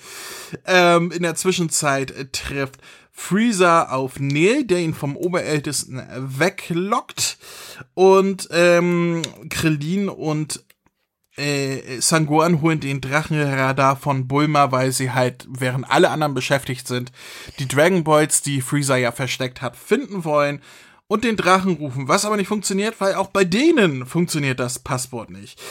Ähm, 0.65 1.11
in 1.11 1.23
der 1.23 1.35
Zwischenzeit 1.35 2.31
trifft 2.31 2.79
Freezer 3.11 3.91
auf 3.91 4.19
Neil, 4.19 4.63
der 4.63 4.79
ihn 4.79 4.93
vom 4.93 5.17
Oberältesten 5.17 6.01
weglockt. 6.17 7.37
Und 7.93 8.47
ähm, 8.51 9.21
Krillin 9.49 10.09
und 10.09 10.63
äh, 11.37 11.99
Sangoan 11.99 12.61
holen 12.61 12.79
den 12.79 13.01
Drachenradar 13.01 13.95
von 13.95 14.27
Bulma, 14.27 14.71
weil 14.71 14.91
sie 14.91 15.11
halt, 15.11 15.47
während 15.49 15.89
alle 15.89 16.09
anderen 16.09 16.33
beschäftigt 16.33 16.87
sind, 16.87 17.11
die 17.59 17.67
Dragon 17.67 18.03
Balls, 18.03 18.41
die 18.41 18.61
Freezer 18.61 18.97
ja 18.97 19.11
versteckt 19.11 19.61
hat, 19.61 19.75
finden 19.75 20.25
wollen 20.25 20.61
und 21.07 21.23
den 21.23 21.37
Drachen 21.37 21.75
rufen, 21.77 22.07
was 22.07 22.25
aber 22.25 22.37
nicht 22.37 22.47
funktioniert, 22.47 22.99
weil 22.99 23.15
auch 23.15 23.27
bei 23.27 23.43
denen 23.43 24.05
funktioniert 24.05 24.59
das 24.59 24.79
Passwort 24.79 25.29
nicht. 25.29 25.61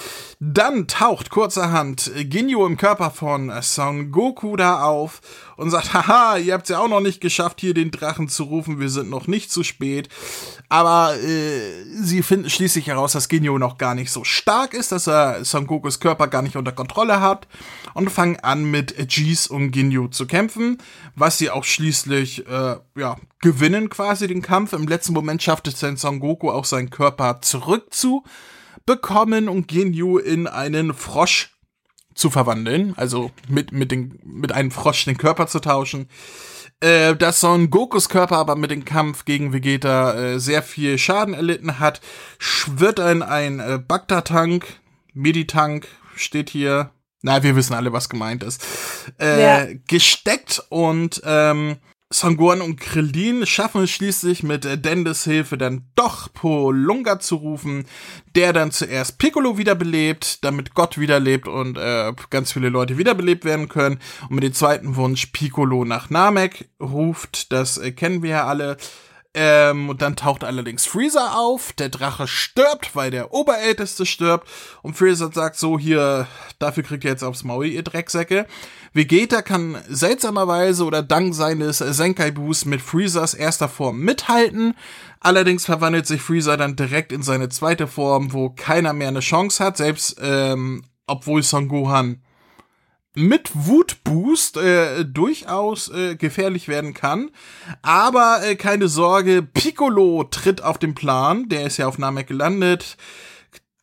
Dann 0.44 0.88
taucht 0.88 1.30
kurzerhand 1.30 2.10
Ginyu 2.16 2.66
im 2.66 2.76
Körper 2.76 3.12
von 3.12 3.52
Son 3.62 4.10
Goku 4.10 4.56
da 4.56 4.82
auf 4.82 5.20
und 5.56 5.70
sagt, 5.70 5.94
haha, 5.94 6.36
ihr 6.36 6.54
habt 6.54 6.64
es 6.64 6.70
ja 6.70 6.80
auch 6.80 6.88
noch 6.88 6.98
nicht 6.98 7.20
geschafft, 7.20 7.60
hier 7.60 7.74
den 7.74 7.92
Drachen 7.92 8.28
zu 8.28 8.42
rufen, 8.42 8.80
wir 8.80 8.88
sind 8.88 9.08
noch 9.08 9.28
nicht 9.28 9.52
zu 9.52 9.62
spät. 9.62 10.08
Aber 10.68 11.14
äh, 11.14 11.84
sie 11.94 12.24
finden 12.24 12.50
schließlich 12.50 12.88
heraus, 12.88 13.12
dass 13.12 13.28
Ginyu 13.28 13.56
noch 13.56 13.78
gar 13.78 13.94
nicht 13.94 14.10
so 14.10 14.24
stark 14.24 14.74
ist, 14.74 14.90
dass 14.90 15.06
er 15.06 15.44
Son 15.44 15.68
Gokus 15.68 16.00
Körper 16.00 16.26
gar 16.26 16.42
nicht 16.42 16.56
unter 16.56 16.72
Kontrolle 16.72 17.20
hat 17.20 17.46
und 17.94 18.10
fangen 18.10 18.40
an 18.40 18.64
mit 18.64 18.96
Jeez 19.14 19.46
und 19.46 19.70
Ginyu 19.70 20.08
zu 20.08 20.26
kämpfen, 20.26 20.78
was 21.14 21.38
sie 21.38 21.50
auch 21.50 21.62
schließlich 21.62 22.48
äh, 22.48 22.78
ja, 22.96 23.16
gewinnen 23.40 23.90
quasi 23.90 24.26
den 24.26 24.42
Kampf. 24.42 24.72
Im 24.72 24.88
letzten 24.88 25.12
Moment 25.12 25.40
schafft 25.40 25.68
es 25.68 25.78
dann 25.78 25.96
Son 25.96 26.18
Goku 26.18 26.50
auch 26.50 26.64
seinen 26.64 26.90
Körper 26.90 27.40
zurückzubekommen 28.86 29.48
und 29.48 29.68
Ginyu 29.68 30.18
in 30.18 30.46
einen 30.46 30.94
Frosch 30.94 31.50
zu 32.14 32.30
verwandeln, 32.30 32.94
also 32.96 33.30
mit, 33.48 33.72
mit, 33.72 33.90
den, 33.90 34.18
mit 34.24 34.52
einem 34.52 34.70
Frosch 34.70 35.04
den 35.04 35.16
Körper 35.16 35.46
zu 35.46 35.60
tauschen. 35.60 36.08
Äh, 36.80 37.14
dass 37.14 37.40
Son 37.40 37.70
Gokus 37.70 38.08
Körper 38.08 38.36
aber 38.38 38.56
mit 38.56 38.70
dem 38.70 38.84
Kampf 38.84 39.24
gegen 39.24 39.52
Vegeta 39.52 40.14
äh, 40.14 40.40
sehr 40.40 40.62
viel 40.62 40.98
Schaden 40.98 41.32
erlitten 41.32 41.78
hat, 41.78 42.00
wird 42.66 42.98
in 42.98 43.22
ein 43.22 43.60
äh, 43.60 43.78
Bagdad-Tank, 43.78 44.66
Meditank, 45.14 45.86
steht 46.16 46.50
hier, 46.50 46.90
na, 47.22 47.42
wir 47.44 47.54
wissen 47.54 47.74
alle, 47.74 47.92
was 47.92 48.08
gemeint 48.08 48.42
ist, 48.42 48.64
äh, 49.20 49.42
ja. 49.42 49.66
gesteckt 49.86 50.64
und 50.70 51.22
ähm, 51.24 51.76
Songoan 52.12 52.60
und 52.60 52.78
Krillin 52.78 53.46
schaffen 53.46 53.84
es 53.84 53.90
schließlich 53.90 54.42
mit 54.42 54.64
Dendes 54.84 55.24
Hilfe 55.24 55.56
dann 55.56 55.86
doch 55.94 56.32
Polunga 56.32 57.18
zu 57.18 57.36
rufen, 57.36 57.86
der 58.34 58.52
dann 58.52 58.70
zuerst 58.70 59.18
Piccolo 59.18 59.56
wiederbelebt, 59.56 60.44
damit 60.44 60.74
Gott 60.74 60.98
wiederlebt 60.98 61.48
und 61.48 61.78
äh, 61.78 62.12
ganz 62.30 62.52
viele 62.52 62.68
Leute 62.68 62.98
wiederbelebt 62.98 63.44
werden 63.44 63.68
können. 63.68 63.98
Und 64.28 64.36
mit 64.36 64.44
dem 64.44 64.52
zweiten 64.52 64.96
Wunsch 64.96 65.26
Piccolo 65.26 65.84
nach 65.84 66.10
Namek 66.10 66.68
ruft, 66.80 67.50
das 67.52 67.78
äh, 67.78 67.92
kennen 67.92 68.22
wir 68.22 68.30
ja 68.30 68.46
alle. 68.46 68.76
Ähm, 69.34 69.88
und 69.88 70.02
dann 70.02 70.14
taucht 70.14 70.44
allerdings 70.44 70.84
Freezer 70.84 71.38
auf, 71.38 71.72
der 71.72 71.88
Drache 71.88 72.26
stirbt, 72.26 72.94
weil 72.94 73.10
der 73.10 73.32
Oberälteste 73.32 74.04
stirbt. 74.04 74.46
Und 74.82 74.94
Freezer 74.94 75.30
sagt 75.32 75.56
so, 75.56 75.78
hier, 75.78 76.26
dafür 76.58 76.82
kriegt 76.82 77.04
ihr 77.04 77.10
jetzt 77.10 77.22
aufs 77.22 77.42
Maul, 77.42 77.66
ihr 77.66 77.82
Drecksäcke. 77.82 78.46
Vegeta 78.92 79.40
kann 79.40 79.78
seltsamerweise 79.88 80.84
oder 80.84 81.02
dank 81.02 81.34
seines 81.34 81.78
Senkai-Boos 81.78 82.66
mit 82.66 82.82
Freezers 82.82 83.32
erster 83.32 83.70
Form 83.70 84.00
mithalten. 84.00 84.74
Allerdings 85.18 85.64
verwandelt 85.64 86.06
sich 86.06 86.20
Freezer 86.20 86.58
dann 86.58 86.76
direkt 86.76 87.10
in 87.10 87.22
seine 87.22 87.48
zweite 87.48 87.86
Form, 87.86 88.34
wo 88.34 88.50
keiner 88.50 88.92
mehr 88.92 89.08
eine 89.08 89.20
Chance 89.20 89.64
hat, 89.64 89.78
selbst 89.78 90.16
ähm, 90.20 90.84
obwohl 91.06 91.42
Son 91.42 91.68
Gohan 91.68 92.20
mit 93.14 93.50
Wutboost 93.54 94.56
äh, 94.56 95.04
durchaus 95.04 95.90
äh, 95.90 96.16
gefährlich 96.16 96.68
werden 96.68 96.94
kann. 96.94 97.30
Aber 97.82 98.40
äh, 98.42 98.56
keine 98.56 98.88
Sorge, 98.88 99.42
Piccolo 99.42 100.24
tritt 100.24 100.62
auf 100.62 100.78
den 100.78 100.94
Plan, 100.94 101.48
der 101.48 101.66
ist 101.66 101.76
ja 101.76 101.86
auf 101.86 101.98
Namek 101.98 102.26
gelandet, 102.26 102.96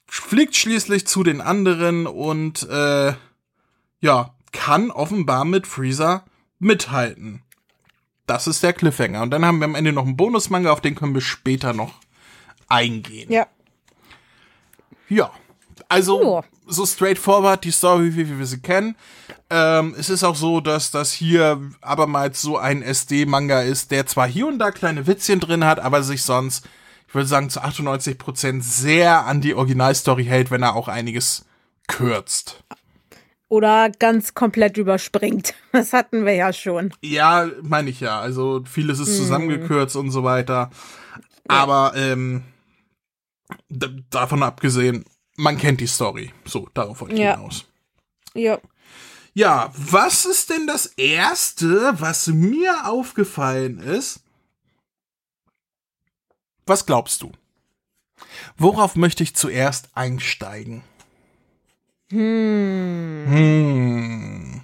fliegt 0.07 0.55
schließlich 0.55 1.05
zu 1.05 1.23
den 1.23 1.41
anderen 1.41 2.07
und 2.07 2.67
äh, 2.69 3.13
ja, 4.01 4.33
kann 4.51 4.89
offenbar 4.89 5.45
mit 5.45 5.67
Freezer 5.67 6.25
mithalten. 6.57 7.43
Das 8.25 8.47
ist 8.47 8.63
der 8.63 8.73
Cliffhanger. 8.73 9.21
Und 9.21 9.31
dann 9.31 9.45
haben 9.45 9.59
wir 9.59 9.65
am 9.65 9.75
Ende 9.75 9.91
noch 9.91 10.05
einen 10.05 10.17
Bonusmanga, 10.17 10.71
auf 10.71 10.81
den 10.81 10.95
können 10.95 11.13
wir 11.13 11.21
später 11.21 11.73
noch 11.73 11.95
eingehen. 12.67 13.31
Ja. 13.31 13.47
Ja. 15.07 15.31
Also, 15.87 16.21
oh. 16.21 16.43
So 16.69 16.85
straightforward 16.85 17.63
die 17.63 17.71
Story, 17.71 18.15
wie 18.15 18.37
wir 18.37 18.45
sie 18.45 18.61
kennen. 18.61 18.95
Ähm, 19.49 19.95
es 19.97 20.09
ist 20.09 20.23
auch 20.23 20.35
so, 20.35 20.61
dass 20.61 20.91
das 20.91 21.11
hier 21.11 21.59
abermals 21.81 22.41
so 22.41 22.57
ein 22.57 22.81
SD-Manga 22.81 23.61
ist, 23.61 23.91
der 23.91 24.05
zwar 24.05 24.27
hier 24.27 24.47
und 24.47 24.59
da 24.59 24.71
kleine 24.71 25.07
Witzchen 25.07 25.39
drin 25.39 25.65
hat, 25.65 25.79
aber 25.79 26.03
sich 26.03 26.23
sonst, 26.23 26.67
ich 27.07 27.15
würde 27.15 27.27
sagen, 27.27 27.49
zu 27.49 27.61
98% 27.61 28.61
sehr 28.61 29.25
an 29.25 29.41
die 29.41 29.55
Originalstory 29.55 30.25
hält, 30.25 30.51
wenn 30.51 30.63
er 30.63 30.75
auch 30.75 30.87
einiges 30.87 31.45
kürzt. 31.87 32.63
Oder 33.47 33.89
ganz 33.89 34.35
komplett 34.35 34.77
überspringt. 34.77 35.55
Das 35.71 35.93
hatten 35.93 36.25
wir 36.25 36.33
ja 36.33 36.51
schon. 36.51 36.91
Ja, 37.01 37.47
meine 37.61 37.91
ich 37.91 37.99
ja. 37.99 38.19
Also 38.19 38.63
vieles 38.65 38.99
ist 38.99 39.09
hm. 39.09 39.15
zusammengekürzt 39.17 39.95
mm. 39.95 39.99
und 39.99 40.09
so 40.09 40.23
weiter. 40.23 40.71
Aber 41.47 41.93
ähm, 41.95 42.43
davon 43.69 44.41
abgesehen, 44.41 45.05
man 45.39 45.57
kennt 45.57 45.79
die 45.79 45.87
Story. 45.87 46.31
So, 46.45 46.69
darauf 46.73 47.01
wollte 47.01 47.15
ich 47.15 47.21
Ja. 47.21 47.35
hinaus. 47.35 47.65
Ja. 48.33 48.59
Ja, 49.33 49.71
was 49.75 50.25
ist 50.25 50.49
denn 50.49 50.67
das 50.67 50.87
Erste, 50.97 51.93
was 51.99 52.27
mir 52.27 52.87
aufgefallen 52.87 53.79
ist? 53.79 54.19
Was 56.65 56.85
glaubst 56.85 57.21
du? 57.21 57.31
Worauf 58.57 58.95
möchte 58.95 59.23
ich 59.23 59.35
zuerst 59.35 59.89
einsteigen? 59.95 60.83
Hm. 62.11 63.25
Hm. 63.27 64.61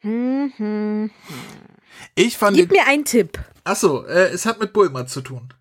Hm, 0.00 0.52
hm. 0.56 1.10
Ich 2.14 2.36
fand 2.36 2.56
Gib 2.56 2.70
mir 2.70 2.86
einen 2.86 3.04
Tipp. 3.04 3.38
Achso, 3.64 4.04
äh, 4.04 4.28
es 4.28 4.44
hat 4.44 4.60
mit 4.60 4.72
Bulma 4.72 5.06
zu 5.06 5.22
tun. 5.22 5.52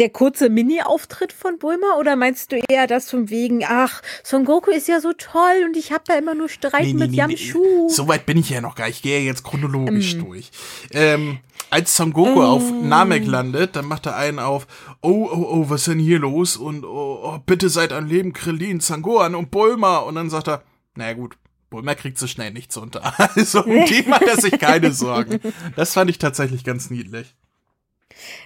Der 0.00 0.08
kurze 0.08 0.48
Mini-Auftritt 0.48 1.30
von 1.30 1.58
Bulma 1.58 1.98
oder 1.98 2.16
meinst 2.16 2.52
du 2.52 2.60
eher 2.70 2.86
das 2.86 3.10
von 3.10 3.28
wegen, 3.28 3.64
ach, 3.66 4.00
Son 4.24 4.46
Goku 4.46 4.70
ist 4.70 4.88
ja 4.88 4.98
so 4.98 5.12
toll 5.12 5.66
und 5.66 5.76
ich 5.76 5.92
habe 5.92 6.04
da 6.06 6.16
immer 6.16 6.34
nur 6.34 6.48
Streit 6.48 6.94
mit 6.94 7.12
Yamchu. 7.12 7.86
So 7.90 8.08
weit 8.08 8.24
bin 8.24 8.38
ich 8.38 8.48
ja 8.48 8.62
noch 8.62 8.76
gar 8.76 8.86
nicht. 8.86 8.96
Ich 8.96 9.02
gehe 9.02 9.18
ja 9.18 9.26
jetzt 9.26 9.44
chronologisch 9.44 10.16
durch. 10.16 10.52
Ähm, 10.90 11.40
als 11.68 11.94
Son 11.94 12.14
Goku 12.14 12.42
auf 12.42 12.62
Namek 12.82 13.26
landet, 13.26 13.76
dann 13.76 13.84
macht 13.84 14.06
er 14.06 14.16
einen 14.16 14.38
auf, 14.38 14.66
oh, 15.02 15.28
oh, 15.30 15.46
oh, 15.50 15.64
was 15.68 15.82
ist 15.82 15.88
denn 15.88 15.98
hier 15.98 16.18
los? 16.18 16.56
Und 16.56 16.86
oh, 16.86 17.20
oh 17.22 17.38
bitte 17.44 17.68
seid 17.68 17.92
am 17.92 18.06
Leben, 18.06 18.32
Krillin, 18.32 18.80
Sangohan 18.80 19.34
und 19.34 19.50
Bulma. 19.50 19.98
Und 19.98 20.14
dann 20.14 20.30
sagt 20.30 20.48
er, 20.48 20.62
naja 20.94 21.12
gut, 21.12 21.36
Bulma 21.68 21.94
kriegt 21.94 22.16
so 22.16 22.26
schnell 22.26 22.52
nichts 22.52 22.74
unter. 22.78 23.12
Also 23.36 23.64
um 23.64 23.84
die 23.84 24.02
macht 24.08 24.22
er 24.22 24.40
sich 24.40 24.58
keine 24.58 24.92
Sorgen. 24.92 25.40
Das 25.76 25.92
fand 25.92 26.08
ich 26.08 26.16
tatsächlich 26.16 26.64
ganz 26.64 26.88
niedlich. 26.88 27.34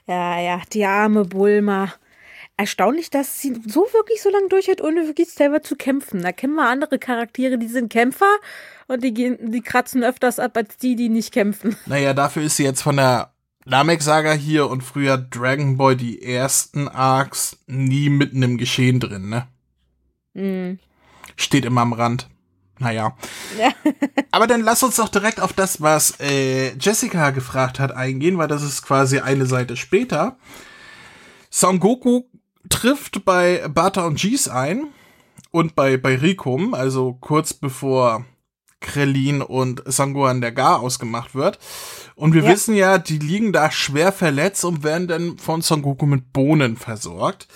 Ja, 0.07 0.41
ja, 0.41 0.63
die 0.73 0.85
arme 0.85 1.25
Bulma. 1.25 1.93
Erstaunlich, 2.57 3.11
dass 3.11 3.41
sie 3.41 3.61
so 3.67 3.81
wirklich 3.93 4.23
so 4.23 4.31
lange 4.31 4.49
durchhält, 4.49 4.81
ohne 4.81 5.09
wirklich 5.09 5.31
selber 5.31 5.63
zu 5.63 5.75
kämpfen. 5.75 6.23
Da 6.23 6.31
kennen 6.31 6.55
wir 6.55 6.69
andere 6.69 7.01
Charaktere, 7.01 7.59
die 7.59 7.67
sind 7.67 7.93
Kämpfer 7.93 8.33
und 8.87 9.03
die, 9.03 9.13
gehen, 9.13 9.51
die 9.51 9.61
kratzen 9.61 10.05
öfters 10.05 10.39
ab 10.39 10.57
als 10.57 10.77
die, 10.77 10.95
die 10.95 11.09
nicht 11.09 11.33
kämpfen. 11.33 11.77
Naja, 11.87 12.15
dafür 12.15 12.45
ist 12.45 12.57
sie 12.57 12.65
jetzt 12.65 12.83
von 12.83 12.97
der 12.97 13.33
Namek-Saga 13.65 14.33
hier 14.33 14.69
und 14.69 14.83
früher 14.83 15.19
Dragon 15.19 15.77
Ball 15.77 15.97
die 15.97 16.23
ersten 16.23 16.87
Arcs 16.87 17.59
nie 17.67 18.09
mitten 18.09 18.43
im 18.43 18.59
Geschehen 18.59 19.01
drin, 19.01 19.29
ne? 19.29 19.49
Hm. 20.35 20.79
Steht 21.37 21.65
immer 21.65 21.81
am 21.81 21.93
Rand. 21.93 22.29
Naja. 22.85 23.17
Ja. 23.59 23.71
Aber 24.31 24.47
dann 24.47 24.61
lass 24.61 24.83
uns 24.83 24.97
doch 24.97 25.09
direkt 25.09 25.41
auf 25.41 25.53
das, 25.53 25.81
was 25.81 26.21
äh, 26.21 26.75
Jessica 26.79 27.31
gefragt 27.31 27.81
hat, 27.81 27.93
eingehen, 27.93 28.37
weil 28.39 28.49
das 28.49 28.63
ist 28.63 28.83
quasi 28.83 29.19
eine 29.21 29.47
Seite 29.47 29.77
später. 29.77 30.37
Son 31.51 31.81
Goku 31.81 32.23
trifft 32.69 33.25
bei 33.25 33.67
Bata 33.69 34.05
und 34.07 34.23
Jeez 34.23 34.49
ein 34.49 34.89
und 35.51 35.75
bei, 35.75 35.97
bei 35.97 36.17
Rikum, 36.17 36.75
also 36.75 37.15
kurz 37.15 37.55
bevor 37.55 38.25
Krillin 38.81 39.41
und 39.41 39.83
Sangohan 39.87 40.41
der 40.43 40.53
Gar 40.53 40.81
ausgemacht 40.81 41.35
wird. 41.35 41.59
Und 42.17 42.35
wir 42.35 42.43
Ja. 42.43 42.51
wissen 42.51 42.75
ja, 42.75 42.99
die 42.99 43.19
liegen 43.19 43.53
da 43.53 43.71
schwer 43.71 44.13
verletzt 44.13 44.65
und 44.65 44.83
werden 44.85 45.09
dann 45.09 45.39
von 45.39 45.63
Son 45.63 45.81
Goku 45.83 46.05
mit 46.07 46.33
Bohnen 46.33 46.77
versorgt. 46.77 47.49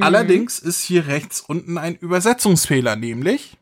Allerdings 0.00 0.58
ist 0.58 0.82
hier 0.82 1.06
rechts 1.06 1.40
unten 1.40 1.78
ein 1.78 1.94
Übersetzungsfehler, 1.94 2.96
nämlich 2.96 3.56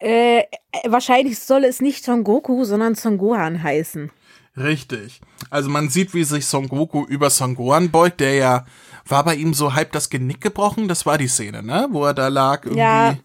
Äh, 0.00 0.44
wahrscheinlich 0.86 1.38
soll 1.38 1.64
es 1.64 1.80
nicht 1.80 2.04
Son 2.04 2.24
Goku, 2.24 2.64
sondern 2.64 2.94
Son 2.94 3.18
Gohan 3.18 3.62
heißen. 3.62 4.10
Richtig. 4.56 5.20
Also 5.50 5.68
man 5.68 5.88
sieht, 5.88 6.14
wie 6.14 6.24
sich 6.24 6.46
Son 6.46 6.68
Goku 6.68 7.04
über 7.06 7.30
Son 7.30 7.54
Gohan 7.54 7.90
beugt, 7.90 8.20
der 8.20 8.34
ja 8.34 8.66
war 9.06 9.24
bei 9.24 9.34
ihm 9.34 9.54
so 9.54 9.74
halb 9.74 9.92
das 9.92 10.10
Genick 10.10 10.40
gebrochen. 10.40 10.88
Das 10.88 11.06
war 11.06 11.18
die 11.18 11.28
Szene, 11.28 11.62
ne? 11.62 11.88
Wo 11.90 12.04
er 12.04 12.14
da 12.14 12.28
lag 12.28 12.64
irgendwie. 12.64 12.80
Ja. 12.80 13.16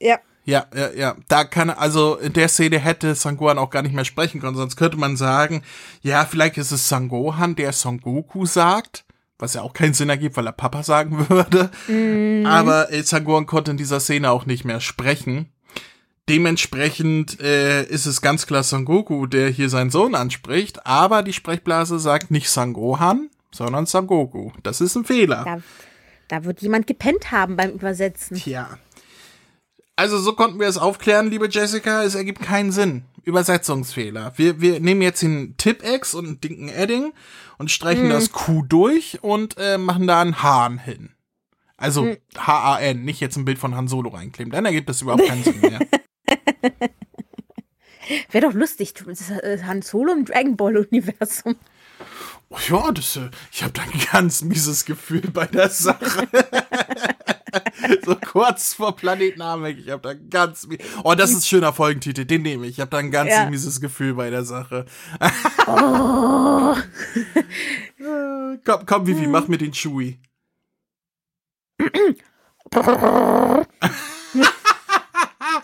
Ja. 0.00 0.18
Ja, 0.46 0.66
ja, 0.74 0.90
ja. 0.92 1.16
Da 1.28 1.44
kann 1.44 1.70
also 1.70 2.16
in 2.16 2.34
der 2.34 2.48
Szene 2.48 2.78
hätte 2.78 3.14
Son 3.14 3.38
Gohan 3.38 3.58
auch 3.58 3.70
gar 3.70 3.80
nicht 3.80 3.94
mehr 3.94 4.04
sprechen 4.04 4.40
können, 4.40 4.56
sonst 4.56 4.76
könnte 4.76 4.98
man 4.98 5.16
sagen, 5.16 5.62
ja, 6.02 6.26
vielleicht 6.26 6.58
ist 6.58 6.70
es 6.70 6.88
Son 6.88 7.08
Gohan, 7.08 7.56
der 7.56 7.72
Son 7.72 7.98
Goku 8.00 8.44
sagt, 8.44 9.06
was 9.38 9.54
ja 9.54 9.62
auch 9.62 9.72
keinen 9.72 9.94
Sinn 9.94 10.10
ergibt, 10.10 10.36
weil 10.36 10.46
er 10.46 10.52
Papa 10.52 10.82
sagen 10.82 11.28
würde. 11.30 11.70
Aber 12.46 12.92
äh, 12.92 13.02
Son 13.02 13.24
Gohan 13.24 13.46
konnte 13.46 13.70
in 13.70 13.78
dieser 13.78 14.00
Szene 14.00 14.30
auch 14.30 14.44
nicht 14.44 14.66
mehr 14.66 14.80
sprechen. 14.80 15.50
Dementsprechend 16.28 17.38
äh, 17.40 17.84
ist 17.84 18.06
es 18.06 18.22
ganz 18.22 18.46
klar 18.46 18.62
Son 18.62 18.86
Goku, 18.86 19.26
der 19.26 19.50
hier 19.50 19.68
seinen 19.68 19.90
Sohn 19.90 20.14
anspricht, 20.14 20.86
aber 20.86 21.22
die 21.22 21.34
Sprechblase 21.34 21.98
sagt 21.98 22.30
nicht 22.30 22.48
Son 22.48 22.72
Gohan, 22.72 23.28
sondern 23.50 23.84
Son 23.84 24.06
Goku. 24.06 24.50
Das 24.62 24.80
ist 24.80 24.96
ein 24.96 25.04
Fehler. 25.04 25.44
Da, 25.44 25.58
da 26.28 26.44
wird 26.44 26.62
jemand 26.62 26.86
gepennt 26.86 27.30
haben 27.30 27.56
beim 27.56 27.70
Übersetzen. 27.70 28.38
Tja. 28.38 28.78
Also 29.96 30.18
so 30.18 30.32
konnten 30.32 30.58
wir 30.58 30.66
es 30.66 30.78
aufklären, 30.78 31.28
liebe 31.28 31.48
Jessica. 31.48 32.02
Es 32.02 32.14
ergibt 32.14 32.40
keinen 32.40 32.72
Sinn. 32.72 33.04
Übersetzungsfehler. 33.24 34.32
Wir, 34.36 34.60
wir 34.60 34.80
nehmen 34.80 35.02
jetzt 35.02 35.22
den 35.22 35.56
Tipp-X 35.58 36.14
und 36.14 36.26
einen 36.26 36.40
dicken 36.40 36.68
Edding 36.68 37.12
und 37.58 37.70
streichen 37.70 38.08
das 38.08 38.32
Q 38.32 38.62
durch 38.66 39.18
und 39.22 39.56
äh, 39.58 39.78
machen 39.78 40.06
da 40.06 40.22
einen 40.22 40.42
Hahn 40.42 40.78
hin. 40.78 41.10
Also 41.76 42.16
H-A-N, 42.36 43.04
nicht 43.04 43.20
jetzt 43.20 43.36
ein 43.36 43.44
Bild 43.44 43.58
von 43.58 43.74
Han 43.76 43.88
Solo 43.88 44.10
reinkleben. 44.10 44.52
Dann 44.52 44.64
ergibt 44.64 44.88
das 44.88 45.02
überhaupt 45.02 45.26
keinen 45.26 45.44
Sinn 45.44 45.60
mehr. 45.60 45.80
Wäre 48.30 48.46
doch 48.48 48.54
lustig, 48.54 48.94
äh, 49.42 49.58
Han 49.62 49.82
Solo 49.82 50.12
im 50.12 50.24
Dragon 50.24 50.56
Ball 50.56 50.76
Universum. 50.76 51.56
Oh 52.50 52.58
ja, 52.68 52.92
das, 52.92 53.16
äh, 53.16 53.30
ich 53.50 53.62
habe 53.62 53.72
da 53.72 53.82
ein 53.82 54.00
ganz 54.12 54.42
mieses 54.42 54.84
Gefühl 54.84 55.22
bei 55.32 55.46
der 55.46 55.70
Sache. 55.70 56.28
so 58.04 58.16
kurz 58.16 58.74
vor 58.74 58.94
Planet 58.94 59.38
Namek, 59.38 59.78
ich 59.78 59.88
habe 59.90 60.02
da 60.02 60.10
ein 60.10 60.28
ganz 60.28 60.66
mies 60.66 60.78
Oh, 61.02 61.14
das 61.14 61.30
ist 61.30 61.36
ein 61.38 61.42
schöner 61.42 61.72
Folgentitel, 61.72 62.24
den 62.24 62.42
nehme 62.42 62.66
ich. 62.66 62.72
Ich 62.72 62.80
habe 62.80 62.90
da 62.90 62.98
ein 62.98 63.10
ganz 63.10 63.30
Ja. 63.30 63.48
mieses 63.48 63.80
Gefühl 63.80 64.14
bei 64.14 64.30
der 64.30 64.44
Sache. 64.44 64.84
Oh. 65.66 66.76
Komm, 68.64 68.86
komm, 68.86 69.06
Vivi, 69.06 69.26
mach 69.26 69.48
mir 69.48 69.58
den 69.58 69.72
Chewie. 69.72 70.20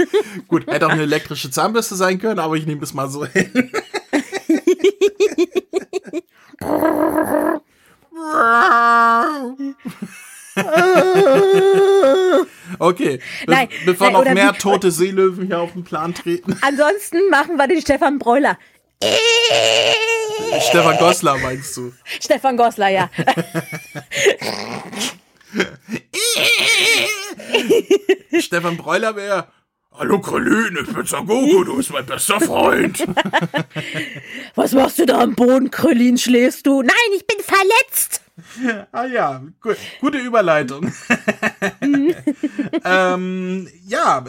Gut, 0.48 0.66
hätte 0.66 0.86
auch 0.86 0.90
eine 0.90 1.02
elektrische 1.02 1.50
Zahnbürste 1.50 1.94
sein 1.96 2.18
können, 2.18 2.38
aber 2.38 2.56
ich 2.56 2.66
nehme 2.66 2.80
das 2.80 2.94
mal 2.94 3.08
so 3.08 3.24
hin. 3.26 3.70
Okay, 12.78 13.20
Nein, 13.46 13.68
bevor 13.84 14.10
nein, 14.10 14.24
noch 14.24 14.34
mehr 14.34 14.54
wie- 14.54 14.58
tote 14.58 14.90
Seelöwen 14.90 15.46
hier 15.46 15.60
auf 15.60 15.72
den 15.72 15.84
Plan 15.84 16.14
treten. 16.14 16.56
Ansonsten 16.62 17.18
machen 17.30 17.56
wir 17.56 17.66
den 17.66 17.80
Stefan 17.80 18.18
Breuler. 18.18 18.58
Stefan 20.68 20.96
Goslar 20.98 21.38
meinst 21.38 21.76
du? 21.76 21.92
Stefan 22.20 22.56
Goslar, 22.56 22.88
ja. 22.90 23.10
Stefan 28.40 28.76
Breuler 28.76 29.16
wäre. 29.16 29.48
Hallo 29.92 30.18
Krillin, 30.20 30.78
ich 30.82 30.94
bin 30.94 31.04
Son 31.04 31.26
Goku, 31.26 31.64
du 31.64 31.76
bist 31.76 31.92
mein 31.92 32.06
bester 32.06 32.40
Freund. 32.40 33.06
Was 34.54 34.72
machst 34.72 34.98
du 34.98 35.04
da 35.04 35.20
am 35.20 35.34
Boden, 35.34 35.70
Krillin? 35.70 36.16
Schläfst 36.16 36.66
du? 36.66 36.80
Nein, 36.80 36.94
ich 37.16 37.26
bin 37.26 37.38
verletzt. 37.40 38.22
ah 38.92 39.04
ja, 39.04 39.42
gu 39.60 39.74
gute 40.00 40.16
Überleitung. 40.18 40.90
ähm, 42.84 43.68
ja, 43.86 44.24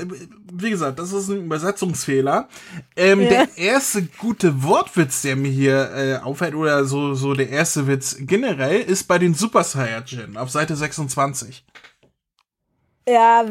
wie 0.52 0.69
gesagt, 0.71 1.00
das 1.00 1.13
ist 1.13 1.30
ein 1.30 1.45
Übersetzungsfehler. 1.45 2.50
Ähm, 2.97 3.21
Ja. 3.21 3.30
Der 3.30 3.58
erste 3.58 4.04
gute 4.17 4.63
Wortwitz, 4.63 5.21
der 5.21 5.38
mir 5.38 5.52
hier 5.52 5.91
äh, 5.95 6.17
auffällt, 6.17 6.56
oder 6.56 6.84
so, 6.84 7.13
so 7.13 7.34
der 7.34 7.50
erste 7.50 7.88
Witz 7.88 8.17
generell, 8.19 8.82
ist 8.82 9.04
bei 9.06 9.17
den 9.19 9.34
Super 9.36 9.63
Saiyajin 9.63 10.36
auf 10.36 10.50
Seite 10.50 10.76
26. 10.76 11.63
Ja, 13.08 13.45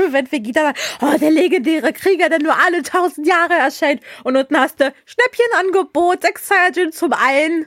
wenn, 0.12 0.30
Vegeta 0.30 0.60
sagt, 0.60 0.78
oh, 1.00 1.18
der 1.18 1.30
legendäre 1.30 1.92
Krieger, 1.92 2.28
der 2.28 2.40
nur 2.40 2.56
alle 2.56 2.82
tausend 2.82 3.26
Jahre 3.26 3.54
erscheint. 3.54 4.02
Und 4.24 4.36
unten 4.36 4.56
hast 4.56 4.80
du 4.80 4.92
Schnäppchenangebot, 5.04 6.22
sechs 6.22 6.48
Saiyajin 6.48 6.92
zum 6.92 7.12
einen. 7.12 7.66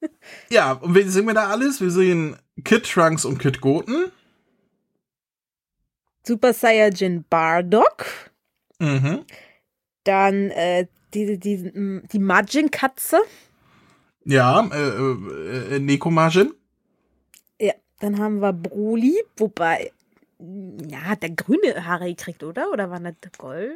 Ja, 0.48 0.72
und 0.72 0.94
wen 0.94 1.10
sehen 1.10 1.26
wir 1.26 1.34
da 1.34 1.48
alles? 1.48 1.80
Wir 1.80 1.90
sehen 1.90 2.36
Kid 2.64 2.88
Trunks 2.88 3.24
und 3.24 3.38
Kid 3.38 3.60
Goten. 3.60 4.12
Super 6.24 6.52
Saiyajin 6.52 7.24
Bardock. 7.28 8.06
Mhm. 8.78 9.24
Dann 10.04 10.50
äh, 10.50 10.86
die, 11.14 11.38
die, 11.38 12.02
die 12.12 12.18
Majin-Katze. 12.18 13.20
Ja, 14.24 14.60
äh, 14.72 14.88
äh, 14.88 15.76
äh, 15.76 15.78
Nekomajin. 15.78 16.52
Ja, 17.60 17.72
dann 18.00 18.18
haben 18.18 18.40
wir 18.40 18.52
Broly, 18.52 19.16
wobei, 19.36 19.90
ja, 20.38 21.16
der 21.16 21.30
grüne 21.30 21.84
Haare 21.86 22.06
gekriegt, 22.06 22.42
oder? 22.44 22.70
Oder 22.72 22.90
war 22.90 23.00
das 23.00 23.32
Gold? 23.38 23.72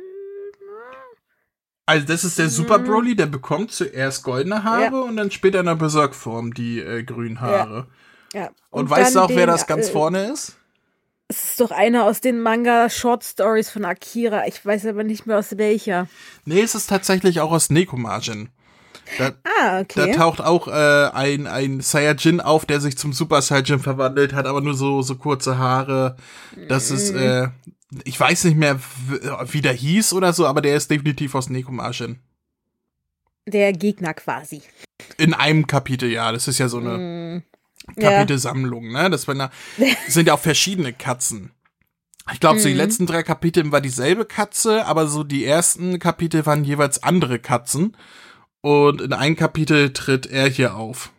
Also 1.85 2.07
das 2.07 2.25
ist 2.25 2.38
der 2.38 2.48
Super 2.48 2.79
Broly, 2.79 3.16
der 3.16 3.27
bekommt 3.27 3.72
zuerst 3.72 4.22
goldene 4.22 4.62
Haare 4.62 4.83
Ja. 4.94 5.01
und 5.01 5.16
dann 5.16 5.31
später 5.31 5.61
in 5.61 5.66
der 5.66 5.75
Berserk-Form 5.75 6.55
die 6.55 6.81
äh, 6.81 7.03
grünen 7.03 7.40
Haare. 7.40 7.88
Ja. 8.33 8.51
Und, 8.70 8.88
weißt 8.88 9.16
du 9.16 9.20
auch, 9.20 9.29
wer 9.29 9.46
den, 9.46 9.48
das 9.48 9.66
ganz 9.66 9.88
äh, 9.88 9.92
vorne 9.92 10.33
ist? 10.33 10.57
Es 11.29 11.51
ist 11.51 11.61
doch 11.61 11.70
einer 11.70 12.05
aus 12.05 12.20
den 12.20 12.40
Manga 12.40 12.88
Short 12.88 13.25
Stories 13.25 13.70
von 13.70 13.85
Akira. 13.85 14.46
Ich 14.46 14.64
weiß 14.64 14.87
aber 14.87 15.03
nicht 15.03 15.27
mehr 15.27 15.38
aus 15.38 15.59
welcher. 15.59 16.07
Nee, 16.44 16.61
es 16.61 16.75
ist 16.75 16.88
tatsächlich 16.88 17.40
auch 17.40 17.51
aus 17.51 17.68
Nekomajin. 17.68 18.48
Da, 19.19 19.33
Ah, 19.45 19.83
da 19.95 20.05
okay. 20.05 20.12
taucht 20.12 20.41
auch 20.41 20.69
äh, 20.69 21.11
ein, 21.12 21.47
ein 21.47 21.81
Saiyajin 21.81 22.41
auf, 22.41 22.65
der 22.67 22.81
sich 22.81 22.97
zum 22.97 23.12
Super 23.12 23.43
Saiyajin 23.43 23.79
verwandelt, 23.81 24.33
hat 24.33 24.47
aber 24.47 24.61
nur 24.61 24.75
so, 24.75 25.03
so 25.03 25.17
kurze 25.17 25.59
Haare. 25.59 26.17
Das 26.69 26.91
ist, 26.91 27.12
Mhm. 27.12 27.19
äh, 27.19 27.49
ich 28.05 28.19
weiß 28.19 28.45
nicht 28.45 28.57
mehr, 28.57 28.81
wie 29.51 29.61
der 29.61 29.75
hieß 29.75 30.12
oder 30.15 30.33
so, 30.33 30.47
aber 30.47 30.62
der 30.62 30.77
ist 30.77 30.91
definitiv 30.91 31.35
aus 31.35 31.51
Nekomajin. 31.51 32.21
Der 33.47 33.73
Gegner 33.73 34.15
quasi. 34.15 34.62
In 35.19 35.35
einem 35.35 35.67
Kapitel, 35.67 36.11
ja. 36.11 36.33
Das 36.33 36.49
ist 36.49 36.59
ja 36.59 36.69
so 36.69 36.79
eine 36.79 37.43
Mm. 37.95 38.01
Kapitelsammlung, 38.01 38.93
ne? 38.93 39.11
Das 39.11 39.29
eine, 39.29 39.51
sind 40.09 40.27
ja 40.29 40.35
auch 40.35 40.38
verschiedene 40.41 40.93
Katzen. 40.93 41.51
Ich 42.33 42.38
glaube, 42.38 42.61
so 42.61 42.69
die 42.69 42.75
Mhm. 42.75 42.79
letzten 42.81 43.07
drei 43.07 43.25
Kapitel 43.25 43.71
war 43.73 43.81
dieselbe 43.81 44.25
Katze, 44.25 44.87
aber 44.87 45.09
so 45.09 45.25
die 45.25 45.45
ersten 45.45 45.99
Kapitel 45.99 46.47
waren 46.47 46.62
jeweils 46.65 47.03
andere 47.03 47.41
Katzen. 47.41 47.97
Und 48.62 49.01
in 49.03 49.12
einem 49.12 49.37
Kapitel 49.37 49.92
tritt 49.92 50.27
er 50.27 50.48
hier 50.48 50.77
auf. 50.77 51.11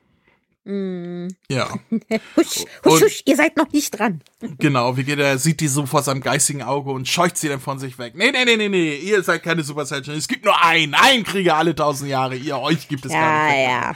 mm. 0.66 1.28
Ja, 1.50 1.68
Husch, 2.38 2.64
husch, 2.86 3.02
husch, 3.02 3.22
ihr 3.26 3.36
seid 3.36 3.58
noch 3.58 3.72
nicht 3.72 3.92
dran. 4.00 4.22
genau. 4.60 4.96
Wie 4.98 5.04
geht 5.04 5.20
er, 5.20 5.38
sieht 5.38 5.60
die 5.60 5.68
so 5.68 5.86
vor 5.86 6.04
seinem 6.04 6.22
geistigen 6.22 6.64
Auge 6.64 6.92
und 6.92 7.08
scheucht 7.08 7.38
sie 7.38 7.50
dann 7.50 7.60
von 7.60 7.80
sich 7.80 7.98
weg. 8.00 8.14
Nee, 8.16 8.32
nee, 8.32 8.46
nee, 8.46 8.56
nee, 8.56 8.70
nee. 8.70 8.96
Ihr 8.96 9.22
seid 9.24 9.44
keine 9.44 9.62
Super 9.64 9.86
Saiyan. 9.86 10.18
Es 10.18 10.28
gibt 10.28 10.46
nur 10.46 10.64
einen. 10.64 10.94
Einen 10.96 11.24
Krieger 11.26 11.56
alle 11.58 11.76
tausend 11.76 12.10
Jahre. 12.10 12.36
Ihr, 12.36 12.58
euch 12.58 12.88
gibt 12.88 13.06
es 13.06 13.12
gar 13.12 13.22
Ja, 13.22 13.48
nicht. 13.52 13.68
ja. 13.68 13.96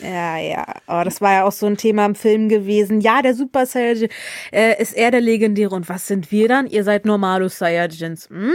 Ja, 0.00 0.36
ja. 0.38 0.74
Aber 0.86 1.04
das 1.04 1.20
war 1.22 1.32
ja 1.32 1.44
auch 1.44 1.52
so 1.52 1.64
ein 1.66 1.76
Thema 1.78 2.04
im 2.04 2.14
Film 2.16 2.48
gewesen. 2.50 3.00
Ja, 3.00 3.22
der 3.22 3.34
Super 3.34 3.64
Saiyajin 3.64 4.08
äh, 4.52 4.82
ist 4.82 4.92
er 4.92 5.10
der 5.10 5.20
Legendäre. 5.22 5.74
Und 5.74 5.88
was 5.88 6.06
sind 6.08 6.30
wir 6.32 6.48
dann? 6.48 6.66
Ihr 6.66 6.84
seid 6.84 7.06
normale 7.06 7.48
Saiyajins. 7.48 8.28
Hm? 8.28 8.52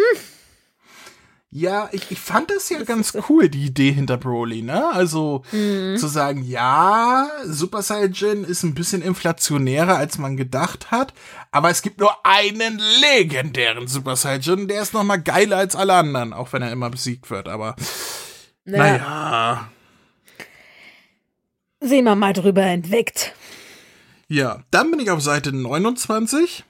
Ja, 1.52 1.90
ich, 1.94 2.12
ich 2.12 2.20
fand 2.20 2.52
das 2.52 2.70
ja 2.70 2.84
ganz 2.84 3.18
cool, 3.28 3.50
die 3.50 3.66
Idee 3.66 3.92
hinter 3.92 4.18
Broly, 4.18 4.62
ne? 4.62 4.88
Also 4.92 5.44
Mhm. 5.52 5.98
zu 5.98 6.06
sagen, 6.08 6.44
ja, 6.44 7.28
Super 7.46 7.82
Saiyan 7.82 8.44
ist 8.44 8.62
ein 8.62 8.76
bisschen 8.76 9.02
inflationärer, 9.02 9.98
als 9.98 10.20
man 10.20 10.38
gedacht 10.38 10.92
hat, 10.92 11.12
aber 11.52 11.72
es 11.72 11.82
gibt 11.82 12.00
nur 12.00 12.12
einen 12.24 12.80
legendären 13.02 13.88
Super 13.88 14.16
Saiyan, 14.16 14.68
der 14.68 14.84
ist 14.84 14.94
noch 14.94 15.04
mal 15.04 15.18
geiler 15.18 15.58
als 15.58 15.76
alle 15.76 15.96
anderen, 15.96 16.34
auch 16.34 16.54
wenn 16.54 16.62
er 16.62 16.72
immer 16.72 16.92
besiegt 16.92 17.32
wird, 17.32 17.48
aber 17.48 17.76
Naja, 18.66 18.98
naja. 19.00 19.70
sehen 21.80 22.04
wir 22.06 22.16
mal 22.16 22.34
drüber 22.34 22.62
entweckt. 22.64 23.34
Ja, 24.28 24.62
dann 24.70 24.92
bin 24.92 25.00
ich 25.00 25.10
auf 25.10 25.22
Seite 25.22 25.52
29. 25.52 26.64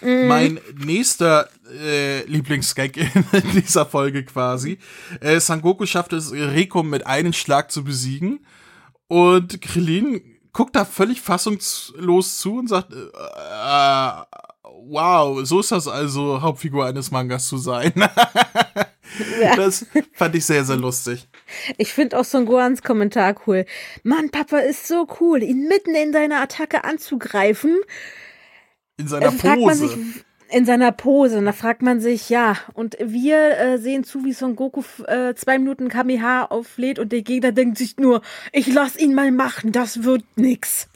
Mhm. 0.00 0.26
Mein 0.28 0.60
nächster 0.76 1.48
äh, 1.82 2.24
Lieblingsgag 2.24 2.96
in 2.96 3.24
dieser 3.54 3.86
Folge 3.86 4.24
quasi. 4.24 4.78
Äh, 5.20 5.40
Sangoku 5.40 5.86
schafft 5.86 6.12
es, 6.12 6.32
Rekum 6.32 6.90
mit 6.90 7.06
einem 7.06 7.32
Schlag 7.32 7.70
zu 7.70 7.84
besiegen. 7.84 8.40
Und 9.08 9.60
Krillin 9.60 10.20
guckt 10.52 10.76
da 10.76 10.84
völlig 10.84 11.20
fassungslos 11.20 12.38
zu 12.38 12.58
und 12.58 12.68
sagt, 12.68 12.92
äh, 12.92 12.96
äh, 12.96 14.10
wow, 14.62 15.44
so 15.44 15.60
ist 15.60 15.72
das 15.72 15.88
also, 15.88 16.42
Hauptfigur 16.42 16.86
eines 16.86 17.10
Mangas 17.10 17.48
zu 17.48 17.58
sein. 17.58 17.92
Das 19.56 19.86
fand 20.12 20.34
ich 20.34 20.44
sehr, 20.44 20.64
sehr 20.64 20.76
lustig. 20.76 21.28
Ich 21.78 21.92
finde 21.92 22.18
auch 22.18 22.24
Son 22.24 22.44
Gohans 22.44 22.82
Kommentar 22.82 23.34
cool. 23.46 23.64
Mann, 24.02 24.30
Papa 24.30 24.58
ist 24.58 24.86
so 24.86 25.06
cool, 25.18 25.42
ihn 25.42 25.66
mitten 25.66 25.94
in 25.94 26.12
seiner 26.12 26.40
Attacke 26.42 26.84
anzugreifen. 26.84 27.74
In 28.98 29.08
seiner 29.08 29.32
fragt 29.32 29.62
man 29.62 29.76
sich 29.76 29.92
Pose. 29.92 30.24
in 30.50 30.66
seiner 30.66 30.92
Pose, 30.92 31.38
und 31.38 31.44
da 31.44 31.52
fragt 31.52 31.82
man 31.82 32.00
sich, 32.00 32.28
ja, 32.28 32.56
und 32.74 32.96
wir 33.00 33.58
äh, 33.58 33.78
sehen 33.78 34.04
zu, 34.04 34.24
wie 34.24 34.32
Son 34.32 34.56
Goku 34.56 34.82
äh, 35.06 35.34
zwei 35.34 35.58
Minuten 35.58 35.88
Kameha 35.88 36.46
auflädt 36.46 36.98
und 36.98 37.12
der 37.12 37.22
Gegner 37.22 37.52
denkt 37.52 37.78
sich 37.78 37.96
nur, 37.96 38.22
ich 38.52 38.66
lass 38.66 38.98
ihn 38.98 39.14
mal 39.14 39.30
machen, 39.30 39.72
das 39.72 40.02
wird 40.02 40.24
nix. 40.36 40.88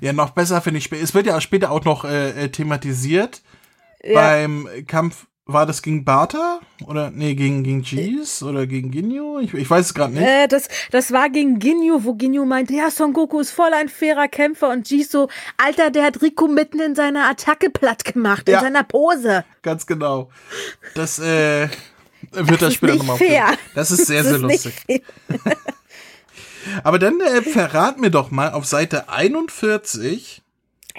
Ja, 0.00 0.12
noch 0.12 0.30
besser 0.30 0.60
finde 0.62 0.78
ich, 0.78 0.90
es 0.90 1.14
wird 1.14 1.26
ja 1.26 1.40
später 1.40 1.70
auch 1.70 1.84
noch 1.84 2.04
äh, 2.04 2.44
äh, 2.44 2.48
thematisiert. 2.48 3.42
Ja. 4.02 4.14
Beim 4.14 4.66
Kampf, 4.86 5.26
war 5.52 5.66
das 5.66 5.82
gegen 5.82 6.04
Bata? 6.04 6.60
Oder, 6.86 7.10
nee, 7.10 7.34
gegen, 7.34 7.62
gegen 7.62 7.82
Jeez? 7.82 8.42
Oder 8.42 8.66
gegen 8.66 8.90
Ginyu? 8.90 9.38
Ich, 9.40 9.52
ich 9.54 9.68
weiß 9.68 9.86
es 9.86 9.94
gerade 9.94 10.12
nicht. 10.14 10.22
Äh, 10.22 10.48
das, 10.48 10.68
das 10.90 11.12
war 11.12 11.28
gegen 11.30 11.58
Ginyu, 11.58 12.04
wo 12.04 12.14
Ginyu 12.14 12.44
meinte, 12.44 12.74
ja, 12.74 12.90
Son 12.90 13.12
Goku 13.12 13.40
ist 13.40 13.50
voll 13.50 13.72
ein 13.72 13.88
fairer 13.88 14.28
Kämpfer 14.28 14.70
und 14.70 14.88
Ji 14.90 15.02
so, 15.04 15.28
Alter, 15.56 15.90
der 15.90 16.04
hat 16.04 16.22
Rico 16.22 16.48
mitten 16.48 16.80
in 16.80 16.94
seiner 16.94 17.28
Attacke 17.28 17.70
platt 17.70 18.04
gemacht, 18.04 18.48
Ja. 18.48 18.58
in 18.58 18.64
seiner 18.64 18.84
Pose. 18.84 19.44
Ganz 19.62 19.86
genau. 19.86 20.30
Das, 20.94 21.18
äh, 21.18 21.68
wird 22.32 22.62
da 22.62 22.68
ist 22.68 22.74
später 22.74 22.96
nochmal 22.96 23.16
fair. 23.16 23.46
Das 23.74 23.90
ist 23.90 24.06
sehr, 24.06 24.22
Das 24.22 24.32
sehr 24.32 24.36
ist 24.36 24.64
lustig. 24.64 25.02
Aber 26.84 26.98
dann 26.98 27.20
äh, 27.20 27.42
verrat 27.42 27.98
mir 27.98 28.10
doch 28.10 28.30
mal 28.30 28.52
auf 28.52 28.66
Seite 28.66 29.08
41, 29.08 30.42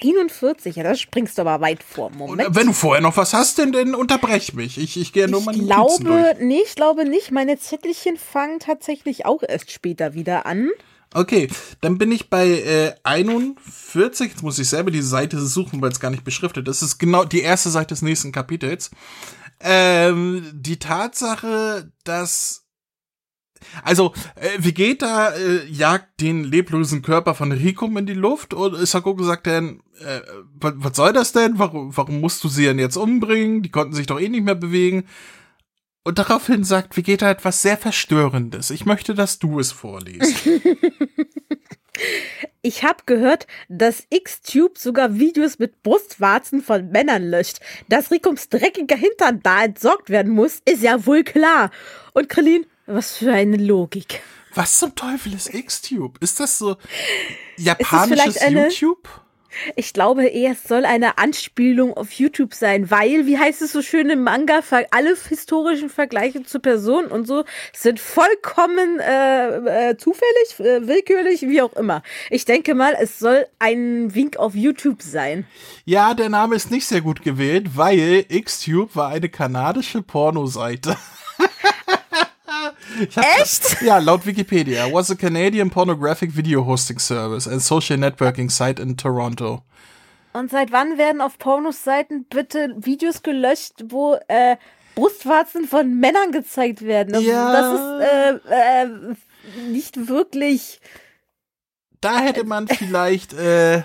41, 0.04 0.76
ja, 0.76 0.84
das 0.84 1.00
springst 1.00 1.38
du 1.38 1.42
aber 1.44 1.62
weit 1.62 1.84
vor. 1.84 2.08
und, 2.08 2.18
Moment. 2.18 2.50
äh, 2.50 2.56
wenn 2.56 2.68
du 2.68 2.74
vorher 2.74 3.02
noch 3.02 3.18
was 3.18 3.34
hast, 3.34 3.60
dann, 3.60 3.72
dann 3.72 3.96
unterbrech 3.96 4.54
mich. 4.54 4.78
Ich, 4.78 4.98
ich 5.00 5.14
gehe 5.14 5.28
nur 5.28 5.42
mal 5.42 5.56
Ich 5.56 5.62
glaube, 5.66 6.04
durch. 6.04 6.36
nee, 6.40 6.62
ich 6.66 6.76
glaube 6.76 7.06
nicht. 7.06 7.32
Meine 7.32 7.58
Zettelchen 7.60 8.18
fangen 8.18 8.60
tatsächlich 8.60 9.26
auch 9.26 9.44
erst 9.48 9.72
später 9.72 10.14
wieder 10.14 10.46
an. 10.46 10.70
Okay, 11.14 11.50
dann 11.82 11.98
bin 11.98 12.12
ich 12.12 12.30
bei 12.30 12.48
äh, 12.48 12.94
41. 13.04 14.32
Jetzt 14.32 14.44
muss 14.44 14.60
ich 14.60 14.70
selber 14.70 14.92
die 14.92 15.02
Seite 15.02 15.40
suchen, 15.40 15.82
weil 15.82 15.92
es 15.92 16.00
gar 16.00 16.10
nicht 16.10 16.24
beschriftet 16.24 16.68
ist. 16.70 16.82
Das 16.82 16.90
ist 16.92 16.98
genau 17.00 17.26
die 17.26 17.42
erste 17.42 17.70
Seite 17.70 17.90
des 17.90 18.02
nächsten 18.02 18.32
Kapitels. 18.32 18.92
Ähm, 19.60 20.50
die 20.54 20.80
Tatsache, 20.80 21.92
dass 22.06 22.61
also 23.84 24.14
äh, 24.36 24.50
Vegeta 24.58 25.30
äh, 25.30 25.66
jagt 25.68 26.22
den 26.22 26.44
leblosen 26.44 27.02
Körper 27.02 27.36
von 27.36 27.52
Rikum 27.52 27.98
in 27.98 28.06
die 28.06 28.14
Luft 28.14 28.54
und 28.54 28.76
Sakoku 28.88 29.24
sagt 29.24 29.48
dann, 29.48 29.82
äh, 30.00 30.22
was, 30.60 30.74
was 30.78 30.96
soll 30.96 31.14
das 31.14 31.32
denn? 31.32 31.60
Warum, 31.60 31.96
warum 31.96 32.22
musst 32.22 32.44
du 32.44 32.50
sie 32.50 32.66
denn 32.66 32.80
jetzt 32.80 32.98
umbringen? 32.98 33.62
Die 33.62 33.72
konnten 33.72 33.94
sich 33.94 34.08
doch 34.08 34.20
eh 34.20 34.30
nicht 34.30 34.44
mehr 34.44 34.56
bewegen. 34.56 35.06
Und 36.04 36.18
daraufhin 36.18 36.64
sagt 36.64 36.98
Vegeta 36.98 37.30
etwas 37.30 37.62
sehr 37.62 37.78
Verstörendes. 37.78 38.72
Ich 38.72 38.86
möchte, 38.86 39.14
dass 39.14 39.38
du 39.38 39.60
es 39.60 39.72
vorliest. 39.72 40.36
Ich 42.64 42.84
habe 42.84 43.04
gehört, 43.08 43.48
dass 43.70 44.06
X-Tube 44.10 44.78
sogar 44.78 45.18
Videos 45.18 45.58
mit 45.58 45.82
Brustwarzen 45.82 46.62
von 46.62 46.90
Männern 46.90 47.24
löscht. 47.24 47.60
Dass 47.90 48.12
Rikums 48.12 48.50
dreckiger 48.50 48.96
Hintern 48.96 49.40
da 49.42 49.64
entsorgt 49.64 50.12
werden 50.12 50.32
muss, 50.32 50.62
ist 50.66 50.84
ja 50.84 51.06
wohl 51.08 51.24
klar. 51.24 51.72
Und 52.14 52.30
Krillin, 52.30 52.68
was 52.86 53.18
für 53.18 53.32
eine 53.34 53.58
Logik. 53.58 54.22
Was 54.54 54.78
zum 54.78 54.96
Teufel 54.96 55.34
ist 55.34 55.54
X-Tube? 55.54 56.18
Ist 56.22 56.40
das 56.40 56.58
so 56.58 56.76
japanisches 57.58 58.08
vielleicht 58.24 58.42
eine- 58.42 58.68
YouTube? 58.68 59.08
Ich 59.76 59.92
glaube 59.92 60.28
eher, 60.28 60.54
es 60.54 60.64
soll 60.64 60.86
eine 60.86 61.18
Anspielung 61.18 61.96
auf 61.96 62.14
YouTube 62.14 62.54
sein, 62.54 62.90
weil, 62.90 63.26
wie 63.28 63.38
heißt 63.38 63.62
es 63.62 63.74
so 63.74 63.82
schön 63.82 64.10
im 64.10 64.24
Manga, 64.24 64.62
alle 64.92 65.16
historischen 65.28 65.90
Vergleiche 65.90 66.44
zu 66.44 66.60
Personen 66.62 67.08
und 67.08 67.28
so 67.28 67.44
sind 67.74 68.00
vollkommen 68.00 69.00
äh, 69.00 69.90
äh, 69.90 69.98
zufällig, 69.98 70.60
äh, 70.60 70.88
willkürlich, 70.88 71.42
wie 71.42 71.62
auch 71.62 71.74
immer. 71.74 72.02
Ich 72.30 72.46
denke 72.46 72.76
mal, 72.76 72.96
es 73.00 73.20
soll 73.20 73.46
ein 73.60 74.16
Wink 74.16 74.38
auf 74.38 74.56
YouTube 74.56 75.02
sein. 75.02 75.46
Ja, 75.84 76.14
der 76.14 76.30
Name 76.30 76.56
ist 76.56 76.72
nicht 76.72 76.86
sehr 76.86 77.02
gut 77.02 77.22
gewählt, 77.22 77.76
weil 77.76 78.24
Xtube 78.24 78.96
war 78.96 79.10
eine 79.10 79.28
kanadische 79.28 80.02
Pornoseite. 80.02 80.96
Echt? 83.40 83.82
Ja, 83.82 83.98
laut 84.00 84.26
Wikipedia. 84.26 84.92
Was 84.92 85.10
a 85.12 85.16
Canadian 85.16 85.70
pornographic 85.70 86.36
video 86.36 86.66
hosting 86.66 87.00
service 87.00 87.48
and 87.48 87.62
social 87.62 87.98
networking 87.98 88.50
site 88.50 88.82
in 88.82 88.98
Toronto. 88.98 89.62
Und 90.34 90.50
seit 90.52 90.72
wann 90.72 90.98
werden 90.98 91.22
auf 91.22 91.38
Pornos-Seiten 91.40 92.26
bitte 92.26 92.74
Videos 92.78 93.22
gelöscht, 93.24 93.74
wo 93.90 94.18
äh, 94.28 94.56
Brustwarzen 94.96 95.68
von 95.68 96.00
Männern 96.00 96.32
gezeigt 96.32 96.82
werden? 96.84 97.14
Das, 97.14 97.24
Ja. 97.24 97.52
das 97.52 97.74
ist 97.74 98.48
äh, 98.50 98.84
äh, 98.84 99.70
nicht 99.70 100.08
wirklich. 100.08 100.80
Da 102.00 102.20
hätte 102.20 102.46
man 102.46 102.68
vielleicht 102.70 103.34
äh, 103.34 103.84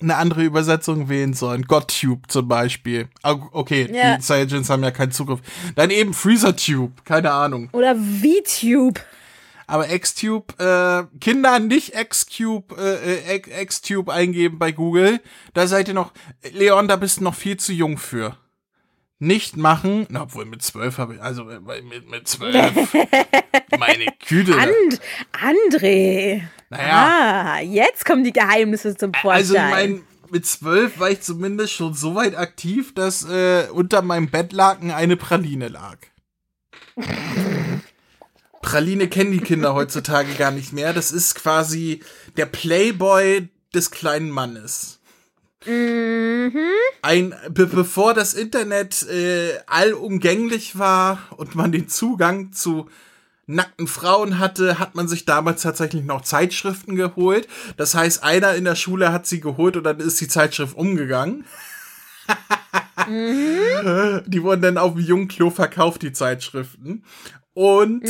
eine 0.00 0.16
andere 0.16 0.42
Übersetzung 0.44 1.08
wählen 1.08 1.34
sollen. 1.34 1.64
GodTube 1.66 2.30
zum 2.30 2.48
Beispiel. 2.48 3.08
Ah, 3.22 3.36
Okay, 3.52 3.88
Ja. 3.92 4.16
die 4.16 4.22
Saiyajins 4.22 4.70
haben 4.70 4.82
ja 4.82 4.90
keinen 4.90 5.12
Zugriff. 5.12 5.40
Dann 5.76 5.90
eben 5.90 6.14
FreezerTube, 6.14 7.04
keine 7.04 7.32
Ahnung. 7.32 7.68
Oder 7.72 7.94
VTube. 7.96 9.00
Aber 9.66 9.86
Xtube, 9.86 10.52
äh, 10.58 11.18
Kinder 11.20 11.60
nicht 11.60 11.92
Xtube, 11.94 12.74
äh, 12.76 13.36
äh, 13.36 13.64
Xtube 13.66 14.12
eingeben 14.12 14.58
bei 14.58 14.72
Google. 14.72 15.20
Da 15.54 15.68
seid 15.68 15.86
ihr 15.86 15.94
noch, 15.94 16.12
Leon, 16.52 16.88
da 16.88 16.96
bist 16.96 17.20
du 17.20 17.24
noch 17.24 17.36
viel 17.36 17.56
zu 17.56 17.72
jung 17.72 17.96
für. 17.96 18.36
Nicht 19.20 19.56
machen, 19.56 20.06
na, 20.08 20.22
obwohl 20.22 20.46
mit 20.46 20.62
zwölf 20.62 20.96
habe 20.98 21.14
ich, 21.16 21.22
also 21.22 21.48
äh, 21.48 21.60
mit, 21.82 22.10
mit 22.10 22.26
zwölf, 22.26 22.72
meine 23.78 24.06
Güte. 24.26 24.54
And 24.58 25.00
André. 25.32 26.42
Naja. 26.70 27.56
Ah, 27.56 27.60
jetzt 27.60 28.04
kommen 28.04 28.22
die 28.22 28.32
Geheimnisse 28.32 28.96
zum 28.96 29.12
Vorschein. 29.12 29.38
Also 29.38 29.54
ich 29.54 29.60
meine, 29.60 30.02
mit 30.30 30.46
zwölf 30.46 31.00
war 31.00 31.10
ich 31.10 31.20
zumindest 31.20 31.72
schon 31.72 31.94
so 31.94 32.14
weit 32.14 32.36
aktiv, 32.36 32.94
dass 32.94 33.28
äh, 33.28 33.66
unter 33.72 34.02
meinem 34.02 34.30
Bettlaken 34.30 34.92
eine 34.92 35.16
Praline 35.16 35.68
lag. 35.68 35.98
Praline 38.62 39.08
kennen 39.08 39.32
die 39.32 39.40
Kinder 39.40 39.74
heutzutage 39.74 40.34
gar 40.34 40.52
nicht 40.52 40.72
mehr. 40.72 40.92
Das 40.92 41.10
ist 41.10 41.34
quasi 41.34 42.00
der 42.36 42.46
Playboy 42.46 43.48
des 43.74 43.90
kleinen 43.90 44.30
Mannes. 44.30 45.00
Mhm. 45.66 46.52
Ein, 47.02 47.34
be 47.50 47.66
bevor 47.66 48.14
das 48.14 48.34
Internet 48.34 49.02
äh, 49.08 49.58
allumgänglich 49.66 50.78
war 50.78 51.18
und 51.36 51.54
man 51.54 51.72
den 51.72 51.88
Zugang 51.88 52.52
zu 52.52 52.88
nackten 53.54 53.86
Frauen 53.86 54.38
hatte, 54.38 54.78
hat 54.78 54.94
man 54.94 55.08
sich 55.08 55.24
damals 55.24 55.62
tatsächlich 55.62 56.04
noch 56.04 56.22
Zeitschriften 56.22 56.96
geholt. 56.96 57.48
Das 57.76 57.94
heißt, 57.94 58.22
einer 58.22 58.54
in 58.54 58.64
der 58.64 58.76
Schule 58.76 59.12
hat 59.12 59.26
sie 59.26 59.40
geholt 59.40 59.76
und 59.76 59.84
dann 59.84 60.00
ist 60.00 60.20
die 60.20 60.28
Zeitschrift 60.28 60.76
umgegangen. 60.76 61.44
Mhm. 63.08 64.22
Die 64.26 64.42
wurden 64.42 64.62
dann 64.62 64.78
auf 64.78 64.94
dem 64.94 65.02
Jungklo 65.02 65.50
verkauft, 65.50 66.02
die 66.02 66.12
Zeitschriften. 66.12 67.04
Und 67.54 68.04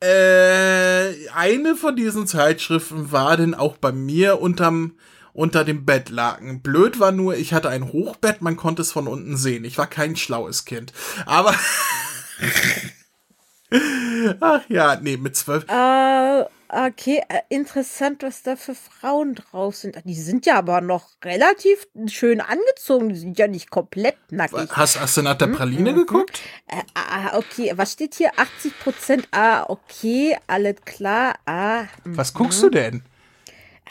äh, 0.00 1.28
eine 1.34 1.76
von 1.76 1.96
diesen 1.96 2.26
Zeitschriften 2.26 3.12
war 3.12 3.36
denn 3.36 3.54
auch 3.54 3.76
bei 3.76 3.92
mir 3.92 4.40
unterm 4.40 4.94
unter 5.32 5.64
dem 5.64 5.84
Bettlaken. 5.84 6.62
Blöd 6.62 6.98
war 6.98 7.12
nur, 7.12 7.36
ich 7.36 7.52
hatte 7.52 7.68
ein 7.68 7.92
Hochbett, 7.92 8.42
man 8.42 8.56
konnte 8.56 8.82
es 8.82 8.90
von 8.90 9.06
unten 9.06 9.36
sehen. 9.36 9.64
Ich 9.64 9.78
war 9.78 9.86
kein 9.86 10.16
schlaues 10.16 10.64
Kind. 10.64 10.92
Aber 11.26 11.54
Ach 14.40 14.62
ja, 14.68 14.96
nee, 15.00 15.16
mit 15.16 15.36
zwölf. 15.36 15.64
Äh, 15.68 16.44
okay, 16.68 17.22
äh, 17.28 17.40
interessant, 17.50 18.22
was 18.22 18.42
da 18.42 18.56
für 18.56 18.74
Frauen 18.74 19.34
drauf 19.34 19.76
sind. 19.76 19.96
Die 20.04 20.14
sind 20.14 20.46
ja 20.46 20.56
aber 20.56 20.80
noch 20.80 21.10
relativ 21.24 21.86
schön 22.06 22.40
angezogen. 22.40 23.10
Die 23.10 23.18
sind 23.18 23.38
ja 23.38 23.46
nicht 23.46 23.70
komplett 23.70 24.16
nackig. 24.30 24.70
Hast, 24.72 25.00
hast 25.00 25.16
du 25.18 25.22
nach 25.22 25.36
der 25.36 25.48
Praline 25.48 25.94
geguckt? 25.94 26.40
Äh, 26.68 26.82
ah, 26.94 27.36
okay, 27.36 27.72
was 27.76 27.92
steht 27.92 28.14
hier? 28.14 28.30
80 28.36 28.78
Prozent. 28.80 29.28
Ah, 29.32 29.64
okay, 29.68 30.36
alles 30.46 30.76
klar. 30.84 31.34
Ah, 31.44 31.84
Was 32.04 32.32
guckst 32.32 32.62
du 32.62 32.70
denn? 32.70 33.02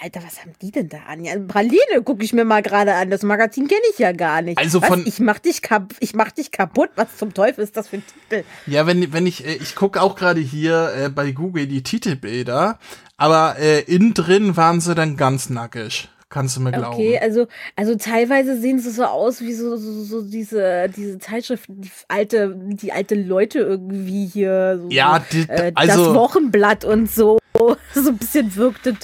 Alter, 0.02 0.22
was 0.24 0.42
haben 0.42 0.52
die 0.62 0.72
denn 0.72 0.90
da 0.90 0.98
an? 1.08 1.24
Ja, 1.24 1.34
Praline 1.48 2.02
gucke 2.04 2.24
ich 2.24 2.34
mir 2.34 2.46
mal 2.46 2.62
gerade 2.62 2.94
an. 2.94 3.10
Das 3.10 3.24
Magazin 3.24 3.68
kenne 3.68 3.82
ich 3.92 4.00
ja 4.00 4.12
gar 4.12 4.42
nicht. 4.42 4.58
Also 4.58 4.82
was? 4.82 4.88
von- 4.88 5.06
Ich 5.08 5.20
mach 5.20 5.40
dich 5.40 5.62
kap 5.62 5.94
ich 6.00 6.14
mach 6.14 6.32
dich 6.32 6.52
kaputt. 6.52 6.90
Was 6.96 7.18
zum 7.18 7.34
Teufel 7.34 7.64
ist 7.64 7.76
das 7.78 7.88
für 7.88 7.98
ein 7.98 8.04
Titel? 8.30 8.44
Ja, 8.68 8.86
wenn, 8.88 9.12
wenn 9.14 9.26
ich, 9.26 9.46
äh, 9.46 9.56
ich 9.56 9.76
gucke 9.76 10.02
auch 10.02 10.16
gerade 10.16 10.40
hier 10.42 10.92
äh, 10.96 11.10
bei 11.10 11.32
Google 11.32 11.68
die 11.68 11.84
Titelbilder, 11.84 12.80
aber 13.18 13.56
äh, 13.60 13.82
innen 13.82 14.14
drin 14.14 14.56
waren 14.58 14.82
sie 14.82 14.94
dann 14.96 15.18
ganz 15.18 15.50
nackig. 15.50 16.10
Kannst 16.30 16.58
du 16.58 16.62
mir 16.62 16.74
glauben. 16.74 16.94
Okay, 16.94 17.18
also, 17.20 17.48
also 17.78 17.96
teilweise 17.96 18.60
sehen 18.60 18.80
sie 18.80 18.92
so 18.92 19.06
aus 19.06 19.40
wie 19.40 19.54
so, 19.54 19.78
so, 19.78 20.04
so 20.04 20.22
diese, 20.22 20.90
diese 20.94 21.18
Zeitschriften, 21.20 21.80
die 21.82 21.90
alte, 22.10 22.54
die 22.54 22.92
alte 22.92 23.16
Leute 23.16 23.60
irgendwie 23.60 24.26
hier. 24.26 24.78
So, 24.82 24.90
Ja, 24.90 25.24
die- 25.32 25.46
äh, 25.48 25.72
also- 25.74 26.06
das 26.08 26.14
Wochenblatt 26.16 26.84
und 26.86 27.10
so. 27.10 27.40
So 27.96 28.10
ein 28.10 28.18
bisschen 28.18 28.56
wirkte. 28.56 28.96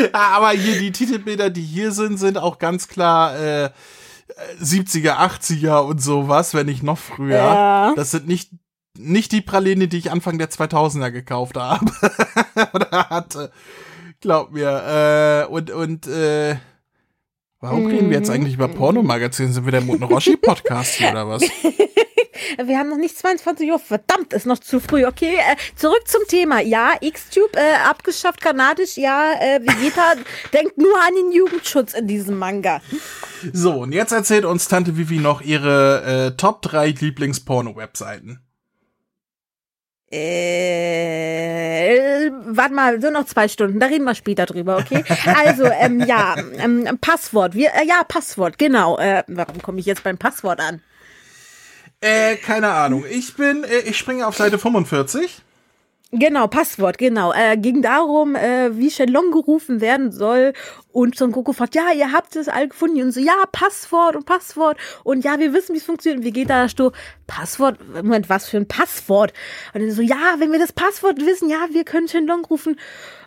Ja, 0.00 0.10
aber 0.12 0.50
hier 0.50 0.78
die 0.78 0.92
Titelbilder, 0.92 1.50
die 1.50 1.62
hier 1.62 1.92
sind, 1.92 2.18
sind 2.18 2.38
auch 2.38 2.58
ganz 2.58 2.88
klar 2.88 3.38
äh, 3.38 3.70
70er, 4.62 5.16
80er 5.16 5.80
und 5.80 6.02
sowas, 6.02 6.54
wenn 6.54 6.66
nicht 6.66 6.82
noch 6.82 6.98
früher. 6.98 7.36
Ja. 7.36 7.92
Das 7.94 8.10
sind 8.10 8.26
nicht 8.26 8.50
nicht 8.96 9.32
die 9.32 9.40
Praline, 9.40 9.88
die 9.88 9.98
ich 9.98 10.12
Anfang 10.12 10.38
der 10.38 10.50
2000er 10.50 11.10
gekauft 11.10 11.56
habe 11.56 11.84
oder 12.72 13.08
hatte. 13.10 13.50
Glaub 14.20 14.52
mir. 14.52 15.46
Äh, 15.48 15.52
und 15.52 15.70
und 15.72 16.06
äh, 16.06 16.56
warum 17.60 17.86
reden 17.86 18.10
wir 18.10 18.18
jetzt 18.18 18.28
Mhm. 18.28 18.34
eigentlich 18.34 18.54
über 18.54 18.68
Pornomagazine? 18.68 19.52
Sind 19.52 19.64
wir 19.64 19.72
der 19.72 19.80
Muten 19.80 20.04
Roshi 20.04 20.36
Podcast 20.36 20.94
hier 20.94 21.10
oder 21.10 21.28
was? 21.28 21.42
Wir 22.64 22.78
haben 22.78 22.88
noch 22.88 22.96
nicht 22.96 23.18
22 23.18 23.70
Uhr. 23.70 23.78
Verdammt, 23.78 24.32
ist 24.32 24.46
noch 24.46 24.58
zu 24.58 24.80
früh. 24.80 25.06
Okay, 25.06 25.36
äh, 25.36 25.56
zurück 25.76 26.06
zum 26.06 26.22
Thema. 26.28 26.60
Ja, 26.60 26.94
Xtube 26.98 27.58
äh, 27.58 27.74
abgeschafft, 27.88 28.40
kanadisch. 28.40 28.96
Ja, 28.96 29.32
äh, 29.40 29.60
Vegeta 29.60 30.14
denkt 30.52 30.78
nur 30.78 30.96
an 31.00 31.14
den 31.16 31.32
Jugendschutz 31.32 31.94
in 31.94 32.06
diesem 32.06 32.38
Manga. 32.38 32.80
So, 33.52 33.82
und 33.82 33.92
jetzt 33.92 34.12
erzählt 34.12 34.44
uns 34.44 34.68
Tante 34.68 34.96
Vivi 34.96 35.18
noch 35.18 35.40
ihre 35.40 36.30
äh, 36.32 36.36
Top 36.36 36.62
3 36.62 36.94
Lieblings-Porno-Webseiten. 37.00 38.40
Äh, 40.10 41.10
warte 42.46 42.74
mal, 42.74 43.00
so 43.00 43.10
noch 43.10 43.24
zwei 43.24 43.48
Stunden, 43.48 43.80
da 43.80 43.86
reden 43.86 44.04
wir 44.04 44.14
später 44.14 44.46
drüber, 44.46 44.76
okay? 44.76 45.02
Also, 45.26 45.64
ähm, 45.64 45.98
ja, 46.06 46.36
ähm, 46.58 46.86
Passwort, 47.00 47.54
wir, 47.54 47.70
äh, 47.74 47.84
ja, 47.86 48.04
Passwort, 48.06 48.56
genau. 48.58 48.96
Äh, 48.98 49.24
warum 49.26 49.60
komme 49.60 49.80
ich 49.80 49.86
jetzt 49.86 50.04
beim 50.04 50.16
Passwort 50.16 50.60
an? 50.60 50.82
Äh, 52.04 52.36
keine 52.36 52.68
Ahnung. 52.68 53.06
Ich 53.10 53.34
bin, 53.34 53.64
äh, 53.64 53.78
ich 53.78 53.96
springe 53.96 54.26
auf 54.26 54.36
Seite 54.36 54.58
45. 54.58 55.40
Genau, 56.12 56.48
Passwort, 56.48 56.98
genau. 56.98 57.32
Äh, 57.32 57.56
ging 57.56 57.80
darum, 57.80 58.36
äh, 58.36 58.76
wie 58.76 58.90
Shenlong 58.90 59.30
gerufen 59.30 59.80
werden 59.80 60.12
soll. 60.12 60.52
Und 60.92 61.16
Son 61.16 61.32
Goku 61.32 61.54
fragt, 61.54 61.74
ja, 61.74 61.92
ihr 61.96 62.12
habt 62.12 62.36
es 62.36 62.46
all 62.48 62.68
gefunden. 62.68 63.00
Und 63.00 63.12
so, 63.12 63.20
ja, 63.20 63.32
Passwort 63.50 64.16
und 64.16 64.26
Passwort. 64.26 64.76
Und 65.02 65.24
ja, 65.24 65.38
wir 65.38 65.54
wissen, 65.54 65.72
wie 65.72 65.78
es 65.78 65.84
funktioniert. 65.84 66.18
Und 66.18 66.26
wie 66.26 66.32
geht 66.32 66.50
da 66.50 66.68
Sto? 66.68 66.92
Passwort? 67.26 67.78
Moment, 67.94 68.28
was 68.28 68.50
für 68.50 68.58
ein 68.58 68.68
Passwort? 68.68 69.32
Und 69.72 69.80
dann 69.80 69.90
so, 69.90 70.02
ja, 70.02 70.34
wenn 70.36 70.52
wir 70.52 70.58
das 70.58 70.74
Passwort 70.74 71.24
wissen, 71.24 71.48
ja, 71.48 71.68
wir 71.70 71.84
können 71.84 72.06
Shenlong 72.06 72.44
rufen. 72.44 72.78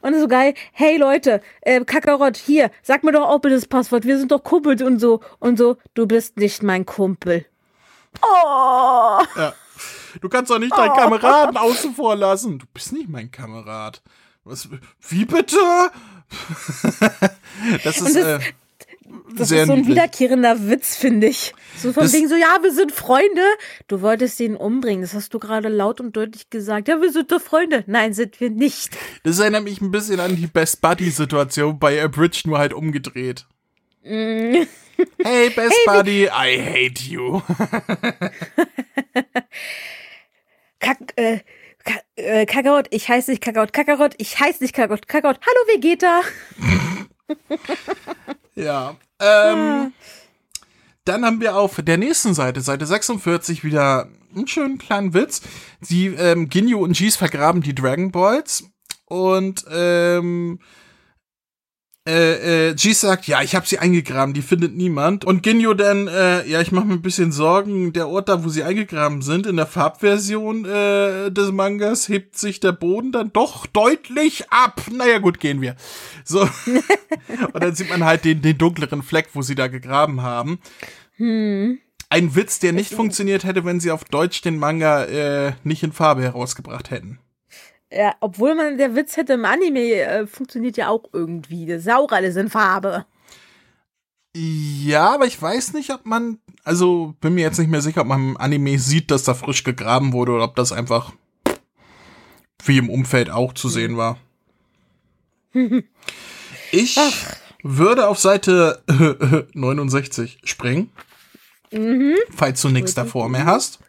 Und 0.03 0.13
so 0.19 0.27
geil, 0.27 0.53
hey 0.71 0.97
Leute, 0.97 1.41
äh, 1.61 1.83
Kakarott, 1.83 2.37
hier, 2.37 2.69
sag 2.83 3.03
mir 3.03 3.11
doch 3.11 3.27
auch 3.27 3.39
bitte 3.39 3.55
das 3.55 3.65
Passwort. 3.65 4.05
Wir 4.05 4.19
sind 4.19 4.31
doch 4.31 4.43
Kumpels 4.43 4.83
und 4.83 4.99
so. 4.99 5.21
Und 5.39 5.57
so, 5.57 5.77
du 5.95 6.05
bist 6.05 6.37
nicht 6.37 6.61
mein 6.61 6.85
Kumpel. 6.85 7.47
Oh! 8.21 9.19
Ja. 9.35 9.53
Du 10.21 10.29
kannst 10.29 10.49
doch 10.51 10.59
nicht 10.59 10.75
deinen 10.75 10.93
Kameraden 10.95 11.57
außen 11.57 11.93
vor 11.93 12.15
lassen. 12.15 12.59
Du 12.59 12.65
bist 12.73 12.93
nicht 12.93 13.09
mein 13.09 13.29
Kamerad. 13.31 14.01
Was, 14.43 14.69
wie 15.09 15.25
bitte? 15.25 15.57
das 17.83 17.97
ist, 18.01 18.15
das- 18.15 18.17
äh, 18.17 18.39
Das 19.35 19.51
ist 19.51 19.67
so 19.67 19.73
ein 19.73 19.87
wiederkehrender 19.87 20.67
Witz, 20.69 20.95
finde 20.95 21.27
ich. 21.27 21.53
So 21.77 21.93
von 21.93 22.03
Das- 22.03 22.13
wegen 22.13 22.27
so, 22.27 22.35
ja, 22.35 22.59
wir 22.61 22.73
sind 22.73 22.91
Freunde. 22.91 23.41
Du 23.87 24.01
wolltest 24.01 24.39
ihn 24.39 24.55
umbringen. 24.55 25.01
Das 25.01 25.13
hast 25.13 25.33
du 25.33 25.39
gerade 25.39 25.69
laut 25.69 26.01
und 26.01 26.15
deutlich 26.15 26.49
gesagt. 26.49 26.87
Ja, 26.87 27.01
wir 27.01 27.11
sind 27.11 27.31
doch 27.31 27.41
Freunde. 27.41 27.83
Nein, 27.87 28.13
sind 28.13 28.39
wir 28.39 28.49
nicht. 28.49 28.97
Das 29.23 29.39
erinnert 29.39 29.63
mich 29.63 29.81
ein 29.81 29.91
bisschen 29.91 30.19
an 30.19 30.35
die 30.35 30.47
Best 30.47 30.81
Buddy-Situation 30.81 31.79
bei 31.79 32.03
Abridge, 32.03 32.41
nur 32.45 32.57
halt 32.57 32.73
umgedreht. 32.73 33.45
Mm. 34.03 34.67
Hey, 35.23 35.49
Best 35.55 35.75
Buddy, 35.85 36.27
I 36.27 36.57
hate 36.57 37.03
you. 37.03 37.41
Kack, 40.79 41.13
äh, 41.15 41.39
Ka 41.83 41.99
äh, 42.15 42.45
Kakarott, 42.45 42.87
ich 42.91 43.09
heiße 43.09 43.31
nicht 43.31 43.41
Kakarott. 43.41 43.73
Kakarott, 43.73 44.13
ich 44.17 44.39
heiße 44.39 44.63
nicht 44.63 44.73
Kakarott. 44.75 45.07
Kakarott, 45.07 45.39
hallo 45.41 45.75
Vegeta. 45.75 46.21
Ja. 48.55 48.95
Ähm, 49.19 49.91
Dann 51.05 51.25
haben 51.25 51.41
wir 51.41 51.57
auf 51.57 51.79
der 51.83 51.97
nächsten 51.97 52.33
Seite, 52.33 52.61
Seite 52.61 52.85
46, 52.85 53.63
wieder 53.63 54.07
einen 54.35 54.47
schönen 54.47 54.77
kleinen 54.77 55.13
Witz. 55.13 55.41
Die 55.81 56.07
ähm, 56.07 56.49
Ginyu 56.49 56.79
und 56.79 56.97
Jeez 56.97 57.17
vergraben 57.17 57.61
die 57.61 57.75
Dragon 57.75 58.11
Balls 58.11 58.63
und 59.05 59.65
ähm, 59.71 60.36
äh, 62.07 62.69
äh, 62.69 62.75
Jeez 62.77 63.01
sagt, 63.01 63.27
ja, 63.27 63.41
ich 63.41 63.53
habe 63.53 63.67
sie 63.67 63.79
eingegraben, 63.79 64.33
die 64.33 64.41
findet 64.41 64.75
niemand. 64.75 65.25
Und 65.25 65.43
Ginyu 65.43 65.73
dann, 65.73 66.07
äh, 66.07 66.47
ja, 66.47 66.61
ich 66.61 66.71
mache 66.71 66.85
mir 66.85 66.93
ein 66.93 67.01
bisschen 67.01 67.33
Sorgen, 67.33 67.91
der 67.91 68.07
Ort 68.07 68.29
da, 68.29 68.45
wo 68.45 68.49
sie 68.49 68.63
eingegraben 68.63 69.21
sind, 69.21 69.45
in 69.45 69.57
der 69.57 69.65
Farbversion 69.65 70.63
äh, 70.63 71.29
des 71.31 71.51
Mangas 71.51 72.07
hebt 72.07 72.37
sich 72.37 72.61
der 72.61 72.71
Boden 72.71 73.11
dann 73.11 73.33
doch 73.33 73.65
deutlich 73.65 74.49
ab. 74.49 74.81
Naja, 74.89 75.17
gut, 75.17 75.41
gehen 75.41 75.61
wir. 75.61 75.75
So. 76.23 76.41
Und 77.53 77.61
dann 77.63 77.75
sieht 77.75 77.89
man 77.89 78.05
halt 78.05 78.23
den, 78.23 78.41
den 78.41 78.57
dunkleren 78.57 79.03
Fleck, 79.03 79.29
wo 79.33 79.41
sie 79.41 79.55
da 79.55 79.67
gegraben 79.67 80.21
haben. 80.21 80.59
Hm. 81.17 81.79
Ein 82.09 82.35
Witz, 82.35 82.59
der 82.59 82.71
nicht 82.71 82.93
funktioniert 82.93 83.43
hätte, 83.43 83.65
wenn 83.65 83.81
sie 83.81 83.91
auf 83.91 84.05
Deutsch 84.05 84.41
den 84.41 84.57
Manga 84.57 85.03
äh, 85.03 85.53
nicht 85.65 85.83
in 85.83 85.91
Farbe 85.91 86.21
herausgebracht 86.21 86.89
hätten. 86.89 87.19
Ja, 87.91 88.15
obwohl 88.19 88.53
man 88.55 88.77
der 88.77 88.95
Witz 88.95 89.15
hätte 89.17 89.33
im 89.33 89.45
Anime, 89.45 89.79
äh, 89.93 90.27
funktioniert 90.27 90.75
ja 90.77 90.89
auch 90.89 91.05
irgendwie. 91.13 91.65
Das 91.65 91.81
ist 91.83 91.91
auch 91.91 92.11
alles 92.11 92.35
in 92.35 92.49
Farbe. 92.49 93.05
Ja, 94.35 95.13
aber 95.15 95.25
ich 95.25 95.41
weiß 95.41 95.73
nicht, 95.73 95.91
ob 95.91 96.05
man, 96.05 96.37
also 96.63 97.15
bin 97.21 97.33
mir 97.35 97.41
jetzt 97.41 97.57
nicht 97.57 97.69
mehr 97.71 97.81
sicher, 97.81 98.01
ob 98.01 98.07
man 98.07 98.19
im 98.31 98.37
Anime 98.37 98.77
sieht, 98.77 99.09
dass 99.09 99.23
da 99.23 99.33
frisch 99.33 99.63
gegraben 99.63 100.13
wurde 100.13 100.33
oder 100.33 100.43
ob 100.43 100.55
das 100.55 100.71
einfach 100.71 101.13
wie 102.65 102.77
im 102.77 102.89
Umfeld 102.89 103.29
auch 103.29 103.53
zu 103.53 103.69
sehen 103.69 103.97
war. 103.97 104.17
Ich 106.73 106.99
würde 107.63 108.09
auf 108.09 108.19
Seite 108.19 108.83
69 109.53 110.39
springen, 110.43 110.91
Mhm. 111.71 112.15
falls 112.35 112.61
du 112.61 112.67
nichts 112.69 112.93
davor 112.93 113.29
mehr 113.29 113.45
hast. 113.45 113.79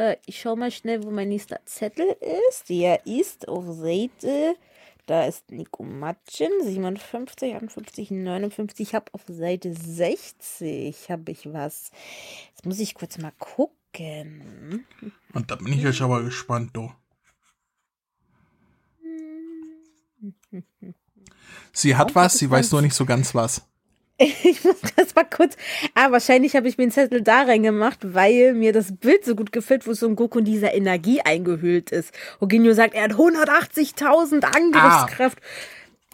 Äh, 0.00 0.16
ich 0.24 0.40
schau 0.40 0.56
mal 0.56 0.70
schnell, 0.70 1.02
wo 1.04 1.10
mein 1.10 1.28
nächster 1.28 1.60
Zettel 1.66 2.16
ist. 2.48 2.70
Der 2.70 3.06
ist 3.06 3.46
auf 3.48 3.66
Seite 3.66 4.56
Da 5.06 5.24
ist 5.26 5.50
Nico 5.50 5.82
Matschen, 5.82 6.50
57, 6.62 7.54
58, 7.54 8.10
59. 8.10 8.88
Ich 8.88 8.94
habe 8.94 9.12
auf 9.12 9.22
Seite 9.28 9.74
60 9.74 11.10
habe 11.10 11.32
ich 11.32 11.52
was. 11.52 11.90
Jetzt 12.50 12.64
muss 12.64 12.80
ich 12.80 12.94
kurz 12.94 13.18
mal 13.18 13.32
gucken. 13.38 14.86
Und 15.34 15.50
da 15.50 15.56
bin 15.56 15.72
ich 15.72 15.82
jetzt 15.82 16.00
aber 16.00 16.22
gespannt, 16.22 16.70
du. 16.74 16.90
Sie 21.72 21.96
hat 21.96 22.14
was, 22.14 22.38
sie 22.38 22.50
weiß 22.50 22.72
nur 22.72 22.82
nicht 22.82 22.94
so 22.94 23.06
ganz 23.06 23.34
was. 23.34 23.69
Ich 24.44 24.64
muss 24.64 24.76
das 24.96 25.14
mal 25.14 25.24
kurz. 25.24 25.56
Ah, 25.94 26.10
wahrscheinlich 26.10 26.54
habe 26.54 26.68
ich 26.68 26.76
mir 26.76 26.82
einen 26.82 26.92
Zettel 26.92 27.22
da 27.22 27.42
reingemacht, 27.42 27.98
weil 28.02 28.54
mir 28.54 28.72
das 28.72 28.96
Bild 28.96 29.24
so 29.24 29.34
gut 29.34 29.52
gefällt, 29.52 29.86
wo 29.86 29.94
Son 29.94 30.16
Goku 30.16 30.40
in 30.40 30.44
dieser 30.44 30.74
Energie 30.74 31.20
eingehüllt 31.22 31.90
ist. 31.90 32.12
Oginio 32.38 32.74
sagt, 32.74 32.94
er 32.94 33.04
hat 33.04 33.12
180.000 33.12 34.44
Angriffskraft. 34.44 35.38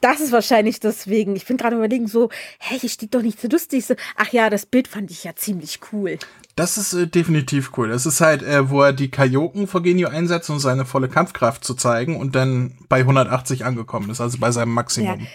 Das 0.03 0.21
ist 0.21 0.31
wahrscheinlich 0.31 0.79
deswegen. 0.79 1.35
Ich 1.37 1.47
bin 1.47 1.57
gerade 1.57 1.77
überlegen, 1.77 2.07
so, 2.07 2.29
hey, 2.59 2.79
hier 2.79 2.91
steht 2.91 3.15
doch 3.15 3.23
nicht 3.23 3.41
so 3.41 3.49
lustig. 3.49 3.87
So, 3.87 3.95
ach 4.17 4.31
ja, 4.31 4.51
das 4.51 4.67
Bild 4.67 4.89
fand 4.89 5.11
ich 5.11 5.25
ja 5.25 5.35
ziemlich 5.35 5.81
cool. 5.91 6.19
Das 6.55 6.79
ist 6.79 6.93
äh, 6.93 7.07
definitiv 7.07 7.73
cool. 7.77 7.89
Das 7.89 8.07
ist 8.07 8.21
halt, 8.21 8.43
äh, 8.43 8.71
wo 8.71 8.83
er 8.83 8.93
die 8.93 9.11
Kajoken 9.11 9.67
vor 9.67 9.83
Genio 9.83 10.09
einsetzt, 10.09 10.51
um 10.51 10.59
seine 10.59 10.85
volle 10.85 11.09
Kampfkraft 11.09 11.65
zu 11.65 11.75
zeigen 11.75 12.17
und 12.17 12.37
dann 12.37 12.79
bei 12.89 12.99
180 12.99 13.65
angekommen 13.65 14.11
ist, 14.11 14.21
also 14.21 14.39
bei 14.39 14.51
seinem 14.51 14.73
Maximum. 14.73 15.21
Ja. 15.21 15.27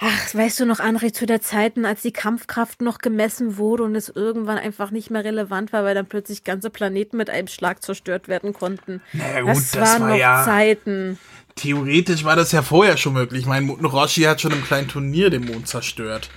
Ach, 0.00 0.34
weißt 0.34 0.60
du 0.60 0.66
noch, 0.66 0.80
André, 0.80 1.12
zu 1.12 1.26
der 1.26 1.40
Zeiten, 1.40 1.84
als 1.84 2.02
die 2.02 2.12
Kampfkraft 2.12 2.80
noch 2.82 2.98
gemessen 2.98 3.56
wurde 3.56 3.84
und 3.84 3.94
es 3.94 4.08
irgendwann 4.08 4.58
einfach 4.58 4.90
nicht 4.90 5.10
mehr 5.10 5.24
relevant 5.24 5.72
war, 5.72 5.84
weil 5.84 5.94
dann 5.94 6.06
plötzlich 6.06 6.44
ganze 6.44 6.70
Planeten 6.70 7.16
mit 7.16 7.30
einem 7.30 7.48
Schlag 7.48 7.82
zerstört 7.82 8.28
werden 8.28 8.52
konnten. 8.52 9.00
Na 9.12 9.40
gut, 9.40 9.50
das, 9.50 9.70
das 9.72 9.88
waren 9.90 10.02
war 10.02 10.08
noch 10.10 10.16
ja- 10.16 10.44
Zeiten. 10.44 11.18
Theoretisch 11.54 12.24
war 12.24 12.36
das 12.36 12.52
ja 12.52 12.60
vorher 12.62 12.96
schon 12.98 13.14
möglich. 13.14 13.40
Ich 13.40 13.46
meine, 13.46 13.70
Roshi 13.72 14.22
hat 14.22 14.42
schon 14.42 14.52
im 14.52 14.62
kleinen 14.62 14.88
Turnier 14.88 15.30
den 15.30 15.44
Mond 15.46 15.66
zerstört. 15.66 16.28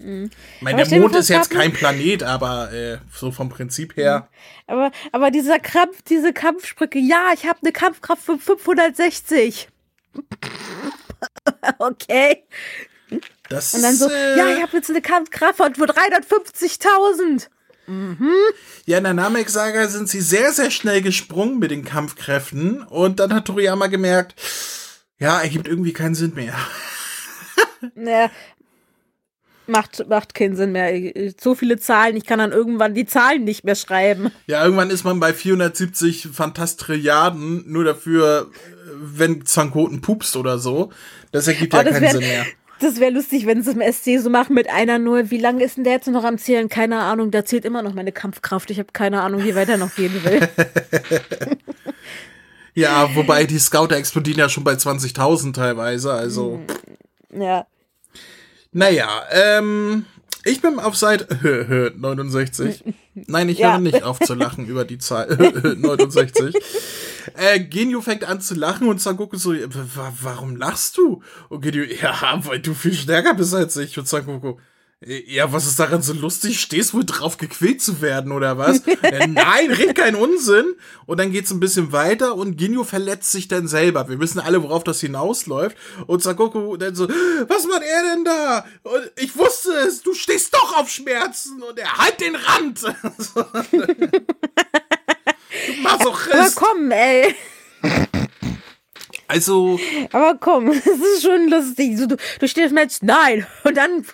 Ich 0.00 0.04
meine, 0.60 0.80
Aber 0.80 0.88
der 0.88 1.00
Mond 1.00 1.16
ist 1.16 1.28
jetzt 1.28 1.50
kein 1.50 1.72
Planet, 1.72 2.22
aber 2.22 2.72
äh, 2.72 2.98
so 3.12 3.32
vom 3.32 3.48
Prinzip 3.48 3.96
her. 3.96 4.28
Aber, 4.68 4.92
aber 5.10 5.30
dieser 5.32 5.58
Kampf, 5.58 6.02
diese 6.02 6.32
Kampfsprüche, 6.32 6.98
ja, 7.00 7.30
ich 7.34 7.46
habe 7.46 7.58
eine 7.62 7.72
Kampfkraft 7.72 8.22
von 8.22 8.38
560. 8.38 9.68
okay. 11.78 12.44
Das 13.48 13.74
Und 13.74 13.82
dann 13.82 13.94
so, 13.94 14.10
äh, 14.10 14.36
ja, 14.36 14.48
ich 14.50 14.62
habe 14.62 14.76
jetzt 14.76 14.90
eine 14.90 15.00
Kampfkraft 15.00 15.56
von 15.56 15.72
350.000. 15.72 17.48
Ja, 18.84 18.98
in 18.98 19.04
der 19.04 19.14
Namek-Saga 19.14 19.88
sind 19.88 20.10
sie 20.10 20.20
sehr, 20.20 20.52
sehr 20.52 20.70
schnell 20.70 21.00
gesprungen 21.00 21.58
mit 21.58 21.70
den 21.70 21.86
Kampfkräften 21.86 22.82
und 22.82 23.18
dann 23.18 23.32
hat 23.32 23.46
Toriyama 23.46 23.86
gemerkt, 23.86 24.34
ja, 25.18 25.40
ergibt 25.40 25.66
irgendwie 25.66 25.94
keinen 25.94 26.14
Sinn 26.14 26.34
mehr. 26.34 26.54
Naja, 27.94 28.30
macht, 29.68 30.08
macht 30.08 30.34
keinen 30.34 30.56
Sinn 30.56 30.72
mehr. 30.72 31.12
So 31.40 31.54
viele 31.54 31.78
Zahlen, 31.78 32.16
ich 32.16 32.24
kann 32.26 32.38
dann 32.38 32.52
irgendwann 32.52 32.94
die 32.94 33.06
Zahlen 33.06 33.44
nicht 33.44 33.64
mehr 33.64 33.74
schreiben. 33.76 34.30
Ja, 34.46 34.62
irgendwann 34.64 34.90
ist 34.90 35.04
man 35.04 35.20
bei 35.20 35.32
470 35.32 36.28
Fantastrilliarden 36.32 37.64
nur 37.70 37.84
dafür, 37.84 38.48
wenn 39.00 39.44
Zankoten 39.44 40.00
pupst 40.00 40.36
oder 40.36 40.58
so. 40.58 40.90
Das 41.32 41.46
ergibt 41.48 41.72
ja 41.74 41.80
Oh, 41.80 41.82
das 41.82 41.92
keinen 41.92 42.02
wär- 42.02 42.10
Sinn 42.12 42.20
mehr. 42.20 42.46
Das 42.80 43.00
wäre 43.00 43.10
lustig, 43.10 43.44
wenn 43.44 43.60
sie 43.60 43.70
es 43.70 43.76
im 43.76 43.82
SC 43.92 44.22
so 44.22 44.30
machen 44.30 44.54
mit 44.54 44.70
einer 44.70 45.00
nur. 45.00 45.32
Wie 45.32 45.38
lange 45.38 45.64
ist 45.64 45.76
denn 45.76 45.82
der 45.82 45.94
jetzt 45.94 46.06
noch 46.06 46.22
am 46.22 46.38
Zählen? 46.38 46.68
Keine 46.68 47.00
Ahnung. 47.00 47.32
Da 47.32 47.44
zählt 47.44 47.64
immer 47.64 47.82
noch 47.82 47.92
meine 47.92 48.12
Kampfkraft. 48.12 48.70
Ich 48.70 48.78
habe 48.78 48.92
keine 48.92 49.20
Ahnung, 49.22 49.42
wie 49.42 49.56
weit 49.56 49.68
er 49.68 49.78
noch 49.78 49.92
gehen 49.96 50.12
will. 50.22 50.48
Ja, 52.74 53.12
wobei 53.16 53.44
die 53.44 53.58
Scouter 53.58 53.96
explodieren 53.96 54.38
ja 54.38 54.48
schon 54.48 54.62
bei 54.62 54.74
20.000 54.74 55.52
teilweise, 55.52 56.12
also. 56.12 56.60
ja. 57.36 57.66
Naja, 58.72 59.22
ähm, 59.30 60.04
ich 60.44 60.60
bin 60.60 60.78
auf 60.78 60.96
Seite 60.96 61.92
69. 61.96 62.84
Nein, 63.14 63.48
ich 63.48 63.58
Ja. 63.58 63.72
höre 63.72 63.78
nicht 63.80 64.02
auf 64.02 64.18
zu 64.20 64.34
lachen 64.34 64.66
über 64.66 64.84
die 64.84 64.98
Zahl 64.98 65.26
69. 65.78 66.54
Äh, 67.36 67.60
Genio 67.60 68.00
fängt 68.00 68.24
an 68.24 68.40
zu 68.40 68.54
lachen 68.54 68.88
und 68.88 69.00
Sangoku 69.00 69.36
so, 69.36 69.52
"W- 69.52 69.66
wa- 69.94 70.12
warum 70.22 70.56
lachst 70.56 70.96
du? 70.96 71.22
Und 71.48 71.60
Genio, 71.62 71.84
ja, 71.84 72.40
weil 72.44 72.60
du 72.60 72.74
viel 72.74 72.94
stärker 72.94 73.34
bist 73.34 73.54
als 73.54 73.76
ich. 73.76 73.98
Und 73.98 74.08
Sangoku, 74.08 74.58
ja, 75.06 75.52
was 75.52 75.66
ist 75.66 75.78
daran 75.78 76.02
so 76.02 76.12
lustig? 76.12 76.60
Stehst 76.60 76.92
wohl 76.92 77.04
drauf, 77.04 77.36
gequält 77.36 77.80
zu 77.80 78.00
werden 78.00 78.32
oder 78.32 78.58
was? 78.58 78.80
äh, 79.02 79.28
nein, 79.28 79.70
red 79.70 79.94
keinen 79.94 80.16
Unsinn. 80.16 80.74
Und 81.06 81.18
dann 81.20 81.30
geht's 81.30 81.52
ein 81.52 81.60
bisschen 81.60 81.92
weiter 81.92 82.34
und 82.34 82.56
Ginyu 82.56 82.82
verletzt 82.82 83.30
sich 83.30 83.46
dann 83.46 83.68
selber. 83.68 84.08
Wir 84.08 84.18
wissen 84.18 84.40
alle, 84.40 84.62
worauf 84.62 84.82
das 84.82 85.00
hinausläuft. 85.00 85.76
Und 86.08 86.22
Sagoku 86.22 86.76
dann 86.76 86.96
so, 86.96 87.08
was 87.08 87.64
macht 87.66 87.82
er 87.82 88.14
denn 88.14 88.24
da? 88.24 88.64
Und 88.82 89.10
ich 89.16 89.36
wusste 89.36 89.70
es, 89.86 90.02
du 90.02 90.14
stehst 90.14 90.52
doch 90.54 90.76
auf 90.78 90.90
Schmerzen. 90.90 91.62
Und 91.62 91.78
er 91.78 91.96
halt 91.96 92.20
den 92.20 92.34
Rand. 92.34 92.80
Du 95.68 95.88
Aber 95.88 95.98
Masochist. 95.98 96.56
komm, 96.56 96.90
ey. 96.90 97.34
Also, 99.28 99.78
Aber 100.10 100.36
komm, 100.40 100.68
es 100.72 100.86
ist 100.86 101.22
schon 101.22 101.48
lustig. 101.48 101.98
So, 101.98 102.06
du, 102.06 102.16
du 102.40 102.48
stehst 102.48 102.72
Mensch, 102.72 102.96
nein. 103.02 103.46
Und 103.62 103.76
dann, 103.76 104.04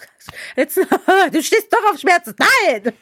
jetzt, 0.56 0.76
du 1.32 1.42
stehst 1.42 1.72
doch 1.72 1.92
auf 1.92 2.00
Schmerzen, 2.00 2.34
nein. 2.36 2.92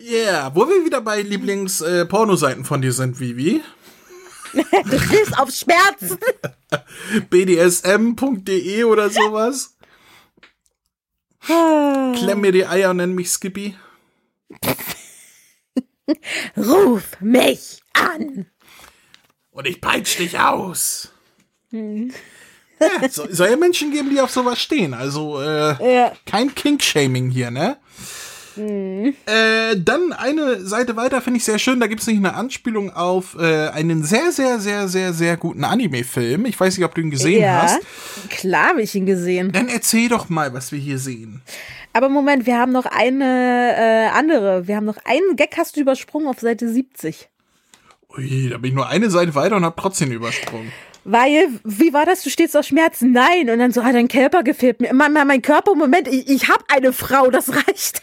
yeah, 0.00 0.54
wo 0.54 0.68
wir 0.68 0.84
wieder 0.84 1.00
bei 1.00 1.20
Lieblings-Pornoseiten 1.20 2.64
von 2.64 2.80
dir 2.80 2.92
sind, 2.92 3.18
Vivi. 3.20 3.60
Du 4.52 4.98
stehst 4.98 5.38
auf 5.38 5.50
Schmerzen. 5.50 6.18
bdsm.de 7.30 8.84
oder 8.84 9.08
sowas. 9.08 9.78
Klemm 11.46 12.40
mir 12.42 12.52
die 12.52 12.66
Eier 12.66 12.90
und 12.90 12.98
nenn 12.98 13.14
mich 13.14 13.30
Skippy. 13.30 13.74
Ruf 16.56 17.02
mich 17.20 17.80
an. 17.94 18.46
Und 19.52 19.66
ich 19.66 19.80
peitsch 19.80 20.18
dich 20.18 20.38
aus. 20.38 21.11
Ja, 21.72 23.08
so, 23.08 23.26
soll 23.30 23.50
ja 23.50 23.56
Menschen 23.56 23.92
geben, 23.92 24.10
die 24.10 24.20
auf 24.20 24.30
sowas 24.30 24.60
stehen. 24.60 24.92
Also 24.94 25.40
äh, 25.40 25.94
Ja. 25.94 26.12
kein 26.26 26.54
Kink-Shaming 26.54 27.30
hier, 27.30 27.50
ne? 27.50 27.76
Äh, 28.56 29.76
dann 29.78 30.12
eine 30.12 30.60
Seite 30.60 30.96
weiter 30.96 31.22
finde 31.22 31.38
ich 31.38 31.44
sehr 31.44 31.58
schön. 31.58 31.80
Da 31.80 31.86
gibt 31.86 32.02
es 32.02 32.06
nicht 32.06 32.18
eine 32.18 32.34
Anspielung 32.34 32.90
auf 32.94 33.36
äh, 33.38 33.68
einen 33.68 34.04
sehr, 34.04 34.30
sehr, 34.32 34.58
sehr, 34.58 34.88
sehr, 34.88 35.12
sehr 35.14 35.36
guten 35.36 35.64
Anime-Film. 35.64 36.44
Ich 36.44 36.58
weiß 36.60 36.76
nicht, 36.76 36.84
ob 36.84 36.94
du 36.94 37.00
ihn 37.00 37.10
gesehen 37.10 37.42
ja, 37.42 37.62
hast. 37.62 37.80
klar 38.28 38.70
habe 38.70 38.82
ich 38.82 38.94
ihn 38.94 39.06
gesehen. 39.06 39.52
Dann 39.52 39.68
erzähl 39.68 40.08
doch 40.08 40.28
mal, 40.28 40.52
was 40.52 40.70
wir 40.72 40.78
hier 40.78 40.98
sehen. 40.98 41.40
Aber 41.94 42.08
Moment, 42.08 42.46
wir 42.46 42.58
haben 42.58 42.72
noch 42.72 42.86
eine 42.86 43.74
äh, 43.76 44.08
andere. 44.18 44.66
Wir 44.66 44.76
haben 44.76 44.86
noch 44.86 44.98
einen 45.04 45.36
Gag 45.36 45.54
hast 45.56 45.76
du 45.76 45.80
übersprungen 45.80 46.26
auf 46.28 46.40
Seite 46.40 46.68
70. 46.68 47.28
Ui, 48.16 48.48
da 48.50 48.58
bin 48.58 48.70
ich 48.70 48.74
nur 48.74 48.88
eine 48.88 49.08
Seite 49.10 49.34
weiter 49.34 49.56
und 49.56 49.64
hab 49.64 49.76
trotzdem 49.78 50.12
übersprungen. 50.12 50.72
Weil, 51.04 51.48
wie 51.64 51.92
war 51.92 52.06
das? 52.06 52.22
Du 52.22 52.30
stehst 52.30 52.56
auf 52.56 52.64
Schmerzen? 52.66 53.12
Nein. 53.12 53.50
Und 53.50 53.58
dann 53.58 53.72
so, 53.72 53.80
ah, 53.80 53.92
dein 53.92 54.08
Körper 54.08 54.42
gefällt 54.42 54.80
mir. 54.80 54.92
Mein, 54.94 55.12
mein, 55.12 55.42
Körper, 55.42 55.74
Moment, 55.74 56.06
ich, 56.08 56.28
ich 56.28 56.48
habe 56.48 56.64
eine 56.68 56.92
Frau, 56.92 57.30
das 57.30 57.54
reicht. 57.54 58.02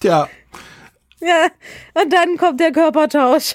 Tja, 0.00 0.28
Ja. 1.20 1.48
Und 1.94 2.12
dann 2.12 2.36
kommt 2.36 2.60
der 2.60 2.72
Körpertausch. 2.72 3.54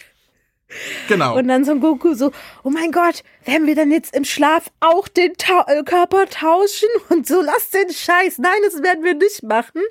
genau. 1.07 1.38
Und 1.38 1.47
dann 1.47 1.66
so 1.66 1.72
ein 1.72 1.80
Goku 1.80 2.14
so, 2.14 2.32
oh 2.64 2.70
mein 2.70 2.91
Gott, 2.91 3.24
werden 3.45 3.68
wir 3.68 3.76
dann 3.76 3.91
jetzt 3.91 4.16
im 4.16 4.24
Schlaf 4.26 4.72
auch 4.80 5.07
den 5.07 5.34
Ta 5.38 5.66
äh, 5.68 5.84
Körper 5.84 6.28
tauschen? 6.28 6.88
Und 7.09 7.28
so, 7.28 7.41
lass 7.41 7.72
den 7.72 7.89
Scheiß. 7.91 8.38
Nein, 8.38 8.59
das 8.64 8.82
werden 8.82 9.03
wir 9.03 9.16
nicht 9.16 9.43
machen. 9.43 9.82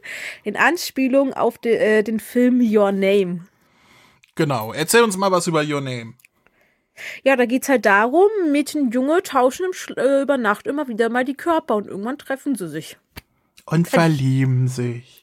In 0.44 0.56
Anspielung 0.56 1.34
auf 1.34 1.58
de, 1.58 1.76
äh, 1.76 2.02
den 2.02 2.20
Film 2.20 2.60
Your 2.60 2.92
Name. 2.92 3.46
genau. 4.36 4.72
Erzähl 4.72 5.02
uns 5.02 5.16
mal 5.16 5.30
was 5.30 5.46
über 5.46 5.62
Your 5.62 5.80
Name. 5.80 6.14
Ja, 7.22 7.36
da 7.36 7.46
geht's 7.46 7.68
halt 7.68 7.86
darum, 7.86 8.28
Mädchen 8.50 8.82
und 8.82 8.94
Junge 8.94 9.22
tauschen 9.22 9.66
äh, 9.96 10.22
über 10.22 10.36
Nacht 10.38 10.66
immer 10.66 10.88
wieder 10.88 11.08
mal 11.08 11.24
die 11.24 11.34
Körper 11.36 11.76
und 11.76 11.86
irgendwann 11.86 12.18
treffen 12.18 12.54
sie 12.54 12.68
sich. 12.68 12.96
Und 13.66 13.88
verlieben 13.88 14.68
sich. 14.68 15.16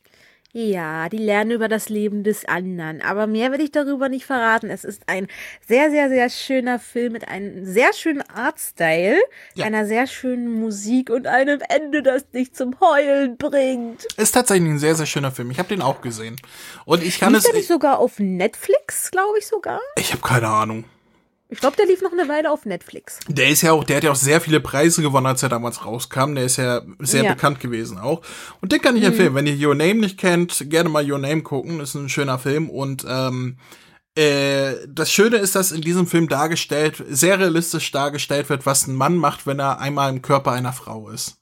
Ja, 0.53 1.07
die 1.09 1.17
lernen 1.17 1.51
über 1.51 1.67
das 1.67 1.87
Leben 1.89 2.23
des 2.23 2.45
anderen. 2.45 3.01
Aber 3.03 3.27
mehr 3.27 3.51
will 3.51 3.61
ich 3.61 3.71
darüber 3.71 4.09
nicht 4.09 4.25
verraten. 4.25 4.71
Es 4.71 4.83
ist 4.85 5.03
ein 5.05 5.27
sehr, 5.67 5.91
sehr, 5.91 6.09
sehr 6.09 6.29
schöner 6.31 6.79
Film 6.79 7.13
mit 7.13 7.27
einem 7.27 7.63
sehr 7.65 7.93
schönen 7.93 8.23
Artstyle, 8.27 9.19
Ja. 9.53 9.65
einer 9.65 9.85
sehr 9.85 10.07
schönen 10.07 10.59
Musik 10.59 11.11
und 11.11 11.27
einem 11.27 11.59
Ende, 11.69 12.01
das 12.01 12.31
dich 12.31 12.53
zum 12.53 12.79
Heulen 12.79 13.37
bringt. 13.37 14.05
Ist 14.17 14.31
tatsächlich 14.31 14.67
ein 14.69 14.79
sehr, 14.79 14.95
sehr 14.95 15.05
schöner 15.05 15.31
Film. 15.31 15.51
Ich 15.51 15.59
habe 15.59 15.69
den 15.69 15.83
auch 15.83 16.01
gesehen. 16.01 16.37
Und 16.85 17.03
ich 17.03 17.19
kann 17.19 17.33
der 17.33 17.39
es. 17.41 17.53
nicht 17.53 17.67
sogar 17.67 17.99
auf 17.99 18.17
Netflix, 18.17 19.11
glaube 19.11 19.37
ich 19.37 19.45
sogar? 19.45 19.81
Ich 19.95 20.11
habe 20.11 20.21
keine 20.23 20.47
Ahnung. 20.47 20.85
Ich 21.49 21.59
glaube, 21.59 21.77
der 21.77 21.85
lief 21.85 22.01
noch 22.01 22.11
eine 22.11 22.27
Weile 22.27 22.51
auf 22.51 22.65
Netflix. 22.65 23.19
Der 23.29 23.47
ist 23.49 23.61
ja 23.61 23.71
auch, 23.71 23.85
der 23.85 23.97
hat 23.97 24.03
ja 24.03 24.11
auch 24.11 24.15
sehr 24.17 24.41
viele 24.41 24.59
Preise 24.59 25.01
gewonnen, 25.01 25.27
als 25.27 25.43
er 25.43 25.49
damals 25.49 25.85
rauskam. 25.85 26.35
Der 26.35 26.43
ist 26.43 26.57
ja 26.57 26.81
sehr 26.99 27.23
Ja. 27.23 27.33
bekannt 27.33 27.61
gewesen 27.61 27.97
auch. 27.97 28.21
Und 28.61 28.73
den 28.73 28.81
kann 28.81 28.97
ich 28.97 29.03
empfehlen. 29.03 29.33
Wenn 29.33 29.47
ihr 29.47 29.67
Your 29.67 29.73
Name 29.75 29.95
nicht 29.95 30.17
kennt, 30.17 30.69
gerne 30.69 30.89
mal 30.89 31.09
Your 31.09 31.19
Name 31.19 31.43
gucken. 31.43 31.79
Ist 31.79 31.95
ein 31.95 32.09
schöner 32.09 32.37
Film 32.39 32.69
und 32.69 33.05
ähm, 33.07 33.57
Äh, 34.15 34.87
das 34.89 35.11
Schöne 35.11 35.37
ist, 35.37 35.53
dass 35.53 35.71
in 35.71 35.81
diesem 35.81 36.07
Film 36.07 36.27
dargestellt, 36.27 37.03
sehr 37.07 37.37
realistisch 37.37 37.91
dargestellt 37.91 38.49
wird, 38.49 38.65
was 38.65 38.87
ein 38.87 38.95
Mann 38.95 39.15
macht, 39.15 39.45
wenn 39.45 39.59
er 39.59 39.79
einmal 39.79 40.09
im 40.09 40.23
Körper 40.23 40.53
einer 40.53 40.73
Frau 40.73 41.09
ist. 41.09 41.37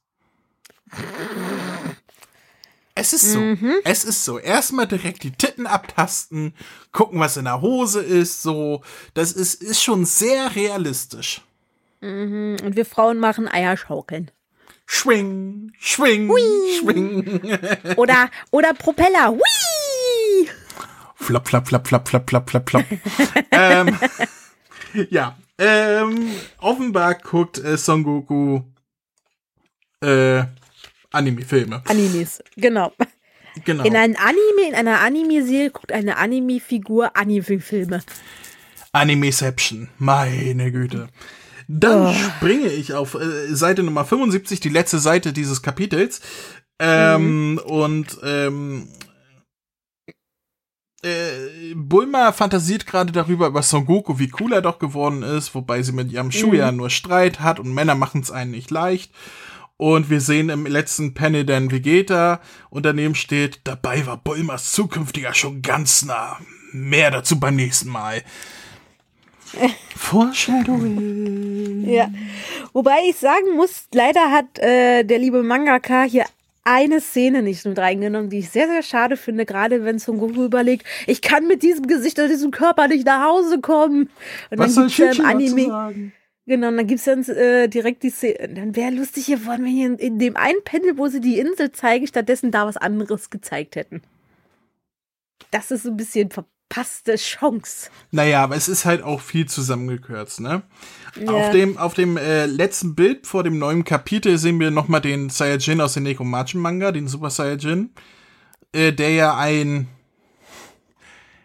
Es 2.97 3.11
ist 3.11 3.33
so. 3.33 3.39
Mhm. 3.39 3.75
Es 3.83 4.05
ist 4.05 4.23
so. 4.23 4.39
Erstmal 4.39 4.87
direkt 4.87 5.23
die 5.23 5.31
Titten 5.31 5.67
abtasten, 5.67 6.53
gucken, 6.93 7.19
was 7.19 7.35
in 7.35 7.43
der 7.43 7.61
Hose 7.61 8.01
ist, 8.01 8.41
so. 8.41 8.81
Das 9.13 9.33
ist, 9.33 9.61
ist 9.61 9.83
schon 9.83 10.05
sehr 10.05 10.55
realistisch. 10.55 11.41
Mhm. 11.99 12.55
Und 12.63 12.77
wir 12.77 12.85
Frauen 12.85 13.19
machen 13.19 13.49
Eierschaukeln. 13.49 14.31
Schwing, 14.85 15.73
schwing, 15.79 16.31
schwing. 16.79 17.41
Oder, 17.97 18.29
oder 18.51 18.73
Propeller. 18.75 19.31
Hui! 19.31 20.49
Flop, 21.15 21.47
flop, 21.47 21.67
flop, 21.67 21.87
flop, 21.87 22.07
flop, 22.07 22.29
flop, 22.29 22.49
flop, 22.49 22.69
flop. 22.69 22.85
ähm, 23.51 23.97
ja, 25.09 25.35
ähm, 25.57 26.29
offenbar 26.59 27.15
guckt 27.15 27.57
äh, 27.57 27.77
Son 27.77 28.03
Goku 28.03 28.61
Anime-Filme. 31.15 31.81
Animes. 31.87 32.43
Genau. 32.57 32.91
Genau. 33.63 33.83
In 33.85 33.95
einem 33.95 34.15
Anime, 34.17 34.67
in 34.69 34.75
einer 34.75 34.99
Anime-Serie 34.99 35.69
guckt 35.71 35.91
eine 35.91 36.17
Anime-Figur 36.17 37.15
Anime-Filme. 37.15 38.01
Animeception. 38.91 39.89
Meine 39.97 40.71
Güte. 40.71 41.07
Dann 41.67 42.07
Oh. 42.07 42.13
springe 42.13 42.67
ich 42.67 42.93
auf 42.93 43.15
äh, 43.15 43.53
Seite 43.55 43.81
Nummer 43.83 44.05
75, 44.05 44.59
die 44.59 44.69
letzte 44.69 44.99
Seite 44.99 45.33
dieses 45.33 45.61
Kapitels. 45.61 46.21
Ähm, 46.79 47.59
Und 47.65 48.17
ähm, 48.23 48.87
äh, 51.03 51.73
Bulma 51.75 52.31
fantasiert 52.31 52.85
gerade 52.85 53.11
darüber, 53.11 53.47
über 53.47 53.61
Son 53.63 53.85
Goku, 53.85 54.19
wie 54.19 54.31
cool 54.39 54.53
er 54.53 54.61
doch 54.61 54.79
geworden 54.79 55.23
ist, 55.23 55.53
wobei 55.55 55.81
sie 55.81 55.91
mit 55.91 56.11
ihrem 56.11 56.31
Schuh 56.31 56.53
ja 56.53 56.71
nur 56.71 56.89
Streit 56.89 57.39
hat 57.39 57.59
und 57.59 57.73
Männer 57.73 57.95
machen 57.95 58.21
es 58.21 58.31
einen 58.31 58.51
nicht 58.51 58.71
leicht. 58.71 59.11
Und 59.77 60.09
wir 60.09 60.21
sehen 60.21 60.49
im 60.49 60.65
letzten 60.65 61.13
Panel 61.13 61.45
dann 61.45 61.69
Vegeta 61.69 62.39
und 62.69 62.85
daneben 62.85 63.15
steht, 63.15 63.59
dabei 63.65 64.05
war 64.05 64.17
Bulmas 64.17 64.71
zukünftiger 64.71 65.33
schon 65.33 65.61
ganz 65.61 66.05
nah. 66.05 66.39
Mehr 66.71 67.11
dazu 67.11 67.39
beim 67.39 67.55
nächsten 67.55 67.89
Mal. 67.89 68.23
Foreshadowing. 69.95 71.89
Ja. 71.89 72.09
Wobei 72.73 72.97
ich 73.09 73.17
sagen 73.17 73.55
muss, 73.55 73.87
leider 73.93 74.31
hat 74.31 74.59
äh, 74.59 75.03
der 75.03 75.19
liebe 75.19 75.43
Mangaka 75.43 76.03
hier 76.03 76.25
eine 76.63 76.99
Szene 76.99 77.43
nicht 77.43 77.63
mit 77.65 77.77
reingenommen, 77.77 78.29
die 78.29 78.39
ich 78.39 78.49
sehr, 78.49 78.67
sehr 78.67 78.81
schade 78.81 79.17
finde, 79.17 79.45
gerade 79.45 79.83
wenn 79.85 79.99
Son 79.99 80.17
Goku 80.17 80.45
überlegt, 80.45 80.85
ich 81.05 81.21
kann 81.21 81.47
mit 81.47 81.63
diesem 81.63 81.85
Gesicht 81.85 82.17
und 82.19 82.29
diesem 82.29 82.51
Körper 82.51 82.87
nicht 82.87 83.05
nach 83.05 83.23
Hause 83.23 83.61
kommen. 83.61 84.09
Und 84.49 84.57
Was 84.57 84.73
dann 84.73 84.73
soll 84.73 84.83
im 84.85 84.89
Shinji 84.89 85.17
dazu 85.17 85.23
Anime. 85.23 85.65
sagen? 85.65 86.13
Genau, 86.47 86.67
und 86.67 86.77
dann 86.77 86.87
gibt's 86.87 87.05
dann 87.05 87.23
äh, 87.23 87.67
direkt 87.67 88.03
die 88.03 88.11
Szene. 88.11 88.49
Dann 88.49 88.75
wäre 88.75 88.91
lustig 88.91 89.25
geworden, 89.25 89.63
wenn 89.63 89.71
hier 89.71 89.87
in, 89.87 89.97
in 89.97 90.19
dem 90.19 90.37
einen 90.37 90.63
Panel, 90.63 90.97
wo 90.97 91.07
sie 91.07 91.19
die 91.19 91.39
Insel 91.39 91.71
zeigen, 91.71 92.05
stattdessen 92.05 92.51
da 92.51 92.67
was 92.67 92.77
anderes 92.77 93.31
gezeigt 93.31 93.75
hätten. 93.75 94.01
Das 95.49 95.71
ist 95.71 95.83
so 95.83 95.89
ein 95.89 95.97
bisschen 95.97 96.29
verpasste 96.29 97.15
Chance. 97.15 97.89
Naja, 98.11 98.43
aber 98.43 98.55
es 98.55 98.67
ist 98.67 98.85
halt 98.85 99.01
auch 99.01 99.21
viel 99.21 99.47
zusammengekürzt, 99.47 100.39
ne? 100.39 100.61
Ja. 101.19 101.31
Auf 101.31 101.51
dem, 101.51 101.77
auf 101.77 101.93
dem 101.95 102.17
äh, 102.17 102.45
letzten 102.45 102.93
Bild 102.93 103.25
vor 103.25 103.43
dem 103.43 103.57
neuen 103.57 103.83
Kapitel 103.83 104.37
sehen 104.37 104.59
wir 104.59 104.69
nochmal 104.69 105.01
den 105.01 105.29
Saiyajin 105.29 105.81
aus 105.81 105.93
dem 105.93 106.03
Nekomachi 106.03 106.57
Manga, 106.57 106.91
den 106.91 107.07
Super 107.07 107.31
Saiyajin, 107.31 107.89
äh, 108.71 108.91
der 108.93 109.09
ja 109.11 109.37
ein, 109.37 109.87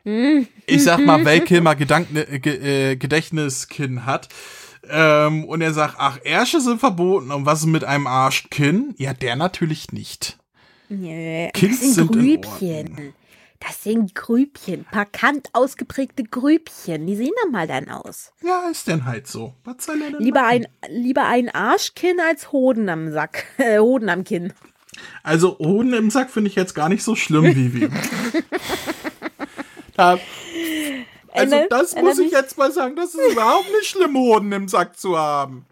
ich 0.04 0.82
sag 0.82 1.04
mal, 1.06 1.24
Weltkilmer 1.24 1.74
Gedanken, 1.74 2.16
äh, 2.16 2.90
äh, 2.92 2.96
Gedächtniskinn 2.96 4.04
hat. 4.04 4.28
Ähm, 4.90 5.44
und 5.44 5.60
er 5.60 5.72
sagt, 5.72 5.96
ach, 5.98 6.18
Ärsche 6.24 6.60
sind 6.60 6.80
verboten. 6.80 7.30
Und 7.30 7.46
was 7.46 7.60
ist 7.60 7.66
mit 7.66 7.84
einem 7.84 8.06
Arschkinn? 8.06 8.94
Ja, 8.98 9.14
der 9.14 9.36
natürlich 9.36 9.92
nicht. 9.92 10.38
Nee, 10.88 11.50
Kids 11.54 11.80
das 11.80 11.94
sind 11.94 12.12
sind 12.12 12.16
in 12.16 12.40
Grübchen. 12.42 13.14
Das 13.60 13.84
sind 13.84 14.14
Grübchen. 14.14 14.86
Markant 14.92 15.50
ausgeprägte 15.52 16.24
Grübchen. 16.24 17.06
Die 17.06 17.14
sehen 17.14 17.32
dann 17.42 17.52
mal 17.52 17.66
dann 17.68 17.90
aus. 17.90 18.32
Ja, 18.42 18.68
ist 18.70 18.88
denn 18.88 19.04
halt 19.04 19.26
so. 19.26 19.54
Was 19.64 19.84
soll 19.84 20.00
er 20.00 20.10
denn 20.12 20.20
Lieber 20.20 20.40
machen? 20.40 20.66
ein, 20.82 21.02
lieber 21.02 21.26
ein 21.26 21.50
Arschkinn 21.50 22.18
als 22.20 22.52
Hoden 22.52 22.88
am 22.88 23.12
Sack. 23.12 23.44
Äh, 23.58 23.78
Hoden 23.78 24.08
am 24.08 24.24
Kinn. 24.24 24.52
Also 25.22 25.58
Hoden 25.58 25.92
im 25.92 26.10
Sack 26.10 26.30
finde 26.30 26.48
ich 26.48 26.56
jetzt 26.56 26.74
gar 26.74 26.88
nicht 26.88 27.04
so 27.04 27.14
schlimm, 27.14 27.44
Vivi. 27.44 27.88
da, 29.94 30.18
also 31.32 31.56
Eine- 31.56 31.68
das 31.68 31.94
muss 31.96 32.18
ich 32.18 32.30
jetzt 32.32 32.56
mal 32.58 32.72
sagen, 32.72 32.96
das 32.96 33.14
ist 33.14 33.32
überhaupt 33.32 33.70
nicht 33.72 33.86
schlimm, 33.86 34.16
Hoden 34.16 34.52
im 34.52 34.68
Sack 34.68 34.98
zu 34.98 35.16
haben. 35.18 35.66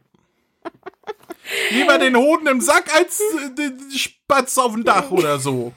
Lieber 1.70 1.98
den 1.98 2.16
Hoden 2.16 2.46
im 2.46 2.60
Sack 2.60 2.94
als 2.94 3.20
äh, 3.20 3.50
den 3.54 3.90
Spatz 3.90 4.58
auf 4.58 4.72
dem 4.72 4.84
Dach 4.84 5.10
oder 5.10 5.38
so. 5.38 5.72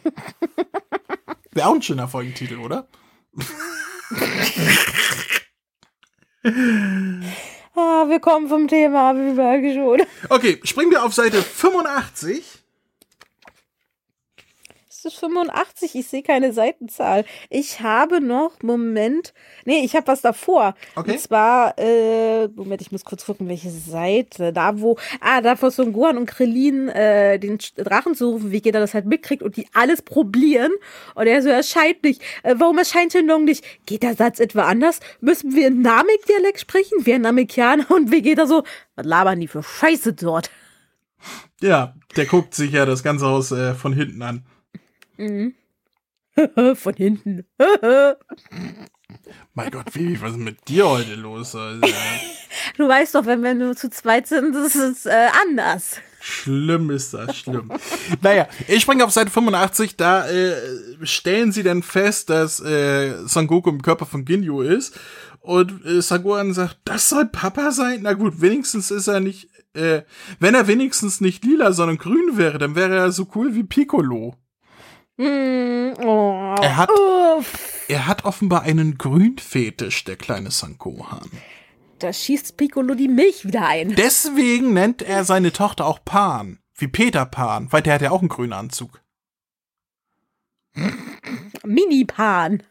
Wäre 1.51 1.67
auch 1.67 1.75
ein 1.75 1.81
schöner 1.81 2.07
Folgentitel, 2.07 2.57
oder? 2.59 2.87
Ah, 7.75 8.05
wir 8.09 8.19
kommen 8.19 8.47
vom 8.49 8.67
Thema 8.67 9.15
wie 9.15 9.73
schon. 9.75 10.01
Okay, 10.29 10.59
springen 10.63 10.91
wir 10.91 11.03
auf 11.03 11.13
Seite 11.13 11.41
85. 11.41 12.60
Es 15.03 15.13
ist 15.13 15.19
85, 15.19 15.95
ich 15.95 16.05
sehe 16.05 16.21
keine 16.21 16.53
Seitenzahl. 16.53 17.25
Ich 17.49 17.81
habe 17.81 18.21
noch, 18.21 18.61
Moment, 18.61 19.33
nee, 19.65 19.83
ich 19.83 19.95
habe 19.95 20.05
was 20.05 20.21
davor. 20.21 20.75
Okay. 20.95 21.13
Und 21.13 21.19
zwar, 21.19 21.73
äh, 21.79 22.47
Moment, 22.49 22.83
ich 22.83 22.91
muss 22.91 23.03
kurz 23.03 23.25
gucken, 23.25 23.49
welche 23.49 23.71
Seite. 23.71 24.53
Da, 24.53 24.79
wo, 24.79 24.99
ah, 25.19 25.41
da 25.41 25.55
vor 25.55 25.71
Son 25.71 25.91
Gohan 25.91 26.17
und 26.17 26.27
Krillin 26.27 26.87
äh, 26.89 27.39
den 27.39 27.57
Drachen 27.77 28.13
suchen, 28.13 28.51
wie 28.51 28.61
jeder 28.63 28.79
das 28.79 28.93
halt 28.93 29.07
mitkriegt 29.07 29.41
und 29.41 29.57
die 29.57 29.65
alles 29.73 30.03
probieren. 30.03 30.71
Und 31.15 31.25
er 31.25 31.41
so, 31.41 31.49
erscheint 31.49 32.03
nicht. 32.03 32.21
Äh, 32.43 32.53
warum 32.59 32.77
erscheint 32.77 33.13
Shenlong 33.13 33.45
nicht? 33.45 33.65
Geht 33.87 34.03
der 34.03 34.13
Satz 34.13 34.39
etwa 34.39 34.65
anders? 34.65 34.99
Müssen 35.19 35.55
wir 35.55 35.65
in 35.65 35.81
Namek-Dialekt 35.81 36.59
sprechen? 36.59 37.07
Wir 37.07 37.17
Namekianer 37.17 37.89
und 37.89 38.11
wie 38.11 38.21
geht 38.21 38.37
er 38.37 38.45
so? 38.45 38.61
Was 38.95 39.07
labern 39.07 39.39
die 39.39 39.47
für 39.47 39.63
Scheiße 39.63 40.13
dort? 40.13 40.51
Ja, 41.59 41.95
der 42.15 42.27
guckt 42.27 42.53
sich 42.53 42.73
ja 42.73 42.85
das 42.85 43.01
ganze 43.01 43.25
Haus 43.25 43.51
äh, 43.51 43.73
von 43.73 43.93
hinten 43.93 44.21
an. 44.21 44.45
Von 46.75 46.93
hinten. 46.95 47.45
Mein 49.53 49.71
Gott, 49.71 49.93
Vivi, 49.93 50.21
was 50.21 50.31
ist 50.31 50.37
mit 50.37 50.67
dir 50.67 50.87
heute 50.87 51.15
los? 51.15 51.55
Also, 51.55 51.81
Du 52.77 52.87
weißt 52.87 53.15
doch, 53.15 53.25
wenn 53.25 53.43
wir 53.43 53.53
nur 53.53 53.75
zu 53.75 53.89
zweit 53.89 54.27
sind, 54.27 54.53
das 54.55 54.75
ist 54.75 55.05
äh, 55.05 55.27
anders. 55.43 55.97
Schlimm 56.19 56.89
ist 56.91 57.13
das, 57.13 57.35
schlimm. 57.37 57.71
naja, 58.21 58.47
ich 58.67 58.81
springe 58.81 59.03
auf 59.03 59.11
Seite 59.11 59.31
85, 59.31 59.97
da 59.97 60.29
äh, 60.29 60.55
stellen 61.03 61.51
sie 61.51 61.63
dann 61.63 61.81
fest, 61.81 62.29
dass 62.29 62.59
äh, 62.59 63.25
Son 63.25 63.47
Goku 63.47 63.69
im 63.69 63.81
Körper 63.81 64.05
von 64.05 64.25
Ginyu 64.25 64.61
ist. 64.61 64.99
Und 65.39 65.83
äh, 65.85 66.01
Sagohan 66.01 66.53
sagt, 66.53 66.77
das 66.85 67.09
soll 67.09 67.25
Papa 67.25 67.71
sein? 67.71 68.01
Na 68.03 68.13
gut, 68.13 68.41
wenigstens 68.41 68.91
ist 68.91 69.07
er 69.07 69.19
nicht, 69.19 69.49
äh, 69.73 70.03
wenn 70.39 70.53
er 70.53 70.67
wenigstens 70.67 71.21
nicht 71.21 71.43
lila, 71.43 71.71
sondern 71.73 71.97
grün 71.97 72.37
wäre, 72.37 72.59
dann 72.59 72.75
wäre 72.75 72.95
er 72.95 73.11
so 73.11 73.27
cool 73.33 73.55
wie 73.55 73.63
Piccolo. 73.63 74.35
Mm, 75.21 75.93
oh. 76.03 76.55
Er 76.61 76.77
hat- 76.77 76.89
Uff. 76.89 77.85
Er 77.87 78.07
hat 78.07 78.25
offenbar 78.25 78.61
einen 78.63 78.97
Grünfetisch, 78.97 80.03
der 80.03 80.15
kleine 80.15 80.49
Son 80.51 80.77
Gohan. 80.77 81.29
Da 81.99 82.11
schießt 82.11 82.57
Piccolo 82.57 82.95
die 82.95 83.07
Milch 83.07 83.45
wieder 83.45 83.67
ein. 83.67 83.95
Deswegen 83.95 84.73
nennt 84.73 85.01
er 85.03 85.23
seine 85.23 85.51
Tochter 85.51 85.85
auch 85.85 85.99
Pan, 86.03 86.57
wie 86.75 86.87
Peter 86.87 87.25
Pan, 87.25 87.71
weil 87.71 87.83
der 87.83 87.93
hat 87.95 88.01
ja 88.01 88.09
auch 88.11 88.21
einen 88.21 88.29
grünen 88.29 88.53
Anzug. 88.53 89.01
Mini-Pan. 91.63 92.63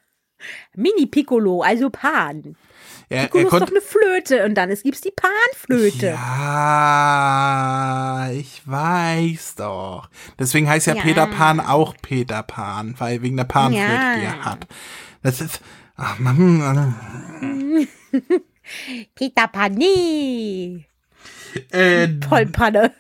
Mini-Piccolo, 0.74 1.62
also 1.62 1.90
Pan. 1.90 2.56
Er, 3.12 3.22
Piccolo 3.24 3.42
er 3.42 3.46
ist 3.46 3.60
doch 3.62 3.68
eine 3.70 3.80
Flöte 3.80 4.44
und 4.44 4.54
dann 4.54 4.70
es 4.70 4.84
gibt's 4.84 5.00
die 5.00 5.10
Panflöte. 5.10 6.06
Ja, 6.10 7.40
ich 8.32 8.62
weiß 8.66 9.56
doch. 9.56 10.08
Deswegen 10.38 10.68
heißt 10.68 10.86
ja, 10.86 10.94
Ja. 10.94 11.02
Peter 11.02 11.26
Pan 11.26 11.58
auch 11.58 11.94
Peter 12.00 12.44
Pan, 12.44 12.94
weil 12.98 13.20
wegen 13.22 13.36
der 13.36 13.42
Panflöte, 13.44 13.84
Ja. 13.84 14.14
die 14.16 14.22
er 14.24 14.44
hat. 14.44 14.68
Das 15.24 15.40
ist. 15.40 15.60
Ach, 15.96 16.18
Mann, 16.20 16.96
Peter 19.16 19.44
Pané. 19.46 20.84
äh, 21.70 22.08
Vollpanne. 22.28 22.92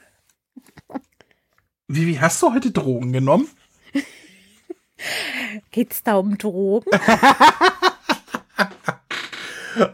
Vivi, 1.86 2.16
hast 2.16 2.42
du 2.42 2.52
heute 2.52 2.72
Drogen 2.72 3.12
genommen? 3.12 3.48
Geht's 5.70 6.02
da 6.02 6.16
um 6.16 6.36
Drogen? 6.36 6.90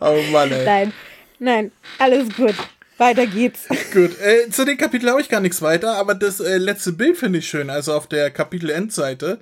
Oh 0.01 0.21
Mann, 0.33 0.53
ey. 0.53 0.65
nein, 0.65 0.93
nein, 1.39 1.73
alles 1.99 2.35
gut. 2.35 2.55
Weiter 2.99 3.27
geht's. 3.27 3.69
Gut, 3.93 4.19
äh, 4.21 4.49
zu 4.51 4.65
dem 4.65 4.79
Kapitel 4.79 5.11
habe 5.11 5.21
ich 5.21 5.29
gar 5.29 5.41
nichts 5.41 5.61
weiter, 5.61 5.97
aber 5.97 6.15
das 6.15 6.41
äh, 6.41 6.57
letzte 6.57 6.93
Bild 6.93 7.19
finde 7.19 7.41
ich 7.41 7.49
schön. 7.49 7.69
Also 7.69 7.93
auf 7.93 8.07
der 8.07 8.31
Kapitel-Endseite 8.31 9.39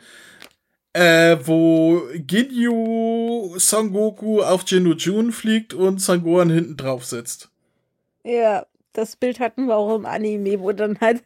äh, 0.94 1.36
wo 1.44 2.02
Ginyu 2.14 3.58
Son 3.58 3.92
Goku 3.92 4.40
auf 4.40 4.62
Jinnu 4.66 4.94
Jun 4.94 5.32
fliegt 5.32 5.74
und 5.74 6.00
Son 6.00 6.22
Gohan 6.22 6.50
hinten 6.50 6.76
drauf 6.76 7.04
sitzt. 7.04 7.50
Ja, 8.24 8.64
das 8.92 9.16
Bild 9.16 9.40
hatten 9.40 9.66
wir 9.66 9.76
auch 9.76 9.96
im 9.96 10.06
Anime, 10.06 10.60
wo 10.60 10.72
dann 10.72 10.98
halt, 11.00 11.22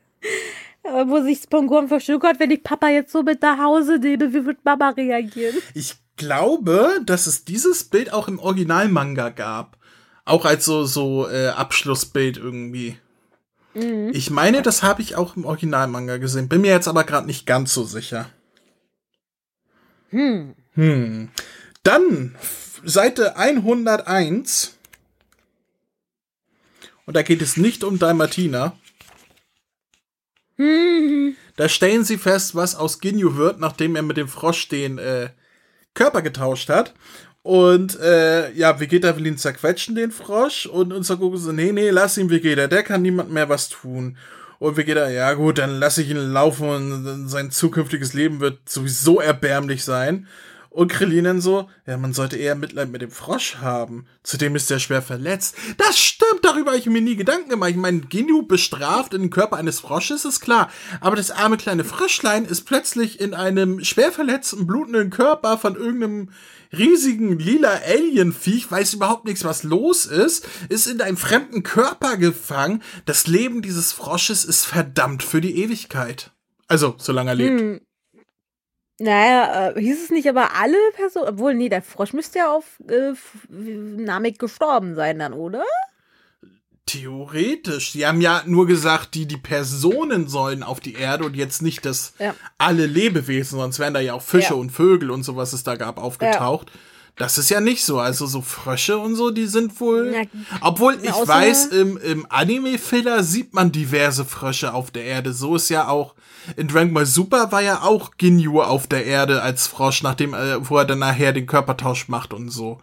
wo 0.82 1.20
sich 1.20 1.42
Spongoren 1.42 1.88
verschluckert, 1.88 2.40
wenn 2.40 2.50
ich 2.50 2.62
Papa 2.64 2.88
jetzt 2.88 3.12
so 3.12 3.22
mit 3.22 3.42
nach 3.42 3.58
Hause 3.58 3.98
nehme, 3.98 4.32
wie 4.32 4.46
wird 4.46 4.64
Mama 4.64 4.88
reagieren? 4.90 5.56
Ich 5.74 5.94
glaube, 6.18 7.00
dass 7.06 7.26
es 7.26 7.44
dieses 7.44 7.84
Bild 7.84 8.12
auch 8.12 8.28
im 8.28 8.38
Originalmanga 8.38 9.30
gab. 9.30 9.78
Auch 10.24 10.44
als 10.44 10.66
so, 10.66 10.84
so 10.84 11.26
äh, 11.28 11.48
Abschlussbild 11.48 12.36
irgendwie. 12.36 12.98
Mhm. 13.72 14.10
Ich 14.12 14.30
meine, 14.30 14.60
das 14.60 14.82
habe 14.82 15.00
ich 15.00 15.16
auch 15.16 15.36
im 15.36 15.46
Originalmanga 15.46 16.18
gesehen. 16.18 16.48
Bin 16.48 16.60
mir 16.60 16.72
jetzt 16.72 16.88
aber 16.88 17.04
gerade 17.04 17.26
nicht 17.26 17.46
ganz 17.46 17.72
so 17.72 17.84
sicher. 17.84 18.28
Hm. 20.10 20.54
Hm. 20.74 21.30
Dann 21.82 22.36
Seite 22.84 23.36
101. 23.36 24.78
Und 27.06 27.16
da 27.16 27.22
geht 27.22 27.40
es 27.40 27.56
nicht 27.56 27.84
um 27.84 27.98
Dalmatiner. 27.98 28.76
Hm. 30.56 31.36
Da 31.56 31.68
stellen 31.68 32.04
sie 32.04 32.18
fest, 32.18 32.54
was 32.54 32.74
aus 32.74 33.00
Ginyu 33.00 33.36
wird, 33.36 33.60
nachdem 33.60 33.96
er 33.96 34.02
mit 34.02 34.16
dem 34.16 34.28
Frosch 34.28 34.68
den 34.68 34.98
äh, 34.98 35.30
Körper 35.94 36.22
getauscht 36.22 36.68
hat. 36.68 36.94
Und 37.42 37.98
äh, 38.00 38.52
ja, 38.52 38.78
Vegeta 38.78 39.16
will 39.16 39.26
ihn 39.26 39.38
zerquetschen, 39.38 39.94
den 39.94 40.10
Frosch. 40.10 40.66
Und 40.66 40.92
unser 40.92 41.16
Goku 41.16 41.36
so, 41.36 41.52
nee, 41.52 41.72
nee, 41.72 41.90
lass 41.90 42.18
ihn, 42.18 42.30
Vegeta, 42.30 42.66
der 42.66 42.82
kann 42.82 43.02
niemand 43.02 43.30
mehr 43.30 43.48
was 43.48 43.68
tun. 43.68 44.16
Und 44.58 44.76
Vegeta, 44.76 45.08
ja 45.08 45.32
gut, 45.34 45.58
dann 45.58 45.78
lass 45.78 45.98
ich 45.98 46.10
ihn 46.10 46.32
laufen 46.32 46.68
und 46.68 47.28
sein 47.28 47.50
zukünftiges 47.50 48.12
Leben 48.12 48.40
wird 48.40 48.68
sowieso 48.68 49.20
erbärmlich 49.20 49.84
sein. 49.84 50.26
Und 50.78 50.92
Krillin 50.92 51.24
dann 51.24 51.40
so, 51.40 51.68
ja, 51.88 51.96
man 51.96 52.12
sollte 52.12 52.36
eher 52.36 52.54
Mitleid 52.54 52.88
mit 52.88 53.02
dem 53.02 53.10
Frosch 53.10 53.56
haben. 53.56 54.06
Zudem 54.22 54.54
ist 54.54 54.70
er 54.70 54.78
schwer 54.78 55.02
verletzt. 55.02 55.56
Das 55.76 55.98
stimmt, 55.98 56.44
darüber 56.44 56.70
habe 56.70 56.78
ich 56.78 56.86
mir 56.86 57.00
nie 57.00 57.16
Gedanken 57.16 57.50
gemacht. 57.50 57.70
Ich 57.70 57.76
meine, 57.76 58.02
Ginyu 58.02 58.46
bestraft 58.46 59.12
in 59.12 59.22
den 59.22 59.30
Körper 59.30 59.56
eines 59.56 59.80
Frosches, 59.80 60.24
ist 60.24 60.38
klar. 60.38 60.70
Aber 61.00 61.16
das 61.16 61.32
arme 61.32 61.56
kleine 61.56 61.82
Fröschlein 61.82 62.44
ist 62.44 62.60
plötzlich 62.64 63.18
in 63.18 63.34
einem 63.34 63.82
schwer 63.82 64.12
verletzten, 64.12 64.68
blutenden 64.68 65.10
Körper 65.10 65.58
von 65.58 65.74
irgendeinem 65.74 66.30
riesigen 66.72 67.40
lila 67.40 67.80
Alienviech, 67.84 68.70
weiß 68.70 68.94
überhaupt 68.94 69.24
nichts, 69.24 69.42
was 69.42 69.64
los 69.64 70.04
ist, 70.04 70.46
ist 70.68 70.86
in 70.86 71.00
einem 71.00 71.16
fremden 71.16 71.64
Körper 71.64 72.16
gefangen. 72.16 72.84
Das 73.04 73.26
Leben 73.26 73.62
dieses 73.62 73.92
Frosches 73.92 74.44
ist 74.44 74.64
verdammt 74.64 75.24
für 75.24 75.40
die 75.40 75.60
Ewigkeit. 75.60 76.30
Also, 76.68 76.94
solange 76.98 77.30
er 77.30 77.34
lebt. 77.34 77.60
Hm. 77.60 77.80
Naja, 79.00 79.70
äh, 79.70 79.80
hieß 79.80 80.04
es 80.04 80.10
nicht 80.10 80.28
aber 80.28 80.54
alle 80.56 80.76
Personen, 80.96 81.28
obwohl, 81.28 81.54
nee, 81.54 81.68
der 81.68 81.82
Frosch 81.82 82.12
müsste 82.12 82.38
ja 82.40 82.52
auf 82.52 82.64
äh, 82.88 83.12
Namek 83.48 84.38
gestorben 84.38 84.94
sein 84.96 85.18
dann, 85.20 85.32
oder? 85.32 85.62
Theoretisch. 86.86 87.92
Die 87.92 88.06
haben 88.06 88.20
ja 88.22 88.42
nur 88.46 88.66
gesagt, 88.66 89.14
die, 89.14 89.26
die 89.26 89.36
Personen 89.36 90.26
sollen 90.26 90.62
auf 90.62 90.80
die 90.80 90.94
Erde 90.94 91.24
und 91.24 91.36
jetzt 91.36 91.60
nicht 91.60 91.84
das 91.84 92.14
Ja. 92.18 92.34
alle 92.56 92.86
Lebewesen, 92.86 93.58
sonst 93.58 93.78
wären 93.78 93.92
da 93.94 94.00
ja 94.00 94.14
auch 94.14 94.22
Fische 94.22 94.54
Ja. 94.54 94.60
und 94.60 94.70
Vögel 94.70 95.10
und 95.10 95.22
so, 95.22 95.36
was 95.36 95.52
es 95.52 95.62
da 95.62 95.76
gab, 95.76 95.98
aufgetaucht. 95.98 96.72
Das 97.18 97.36
ist 97.36 97.50
ja 97.50 97.60
nicht 97.60 97.84
so. 97.84 97.98
Also 97.98 98.26
so 98.26 98.42
Frösche 98.42 98.96
und 98.98 99.16
so, 99.16 99.30
die 99.30 99.46
sind 99.46 99.80
wohl. 99.80 100.12
Na, 100.12 100.58
Obwohl 100.60 100.98
ich 101.02 101.10
weiß, 101.10 101.66
im, 101.66 101.96
im 101.98 102.26
Anime-Filler 102.28 103.24
sieht 103.24 103.54
man 103.54 103.72
diverse 103.72 104.24
Frösche 104.24 104.72
auf 104.72 104.90
der 104.92 105.04
Erde. 105.04 105.32
So 105.32 105.56
ist 105.56 105.68
ja 105.68 105.88
auch. 105.88 106.14
In 106.56 106.68
Dragon 106.68 106.94
Ball 106.94 107.06
Super 107.06 107.52
war 107.52 107.60
ja 107.60 107.82
auch 107.82 108.12
Ginyu 108.16 108.62
auf 108.62 108.86
der 108.86 109.04
Erde 109.04 109.42
als 109.42 109.66
Frosch, 109.66 110.02
nachdem, 110.02 110.32
äh, 110.32 110.68
wo 110.68 110.78
er 110.78 110.84
dann 110.84 111.00
nachher 111.00 111.32
den 111.32 111.46
Körpertausch 111.46 112.08
macht 112.08 112.32
und 112.32 112.50
so. 112.50 112.78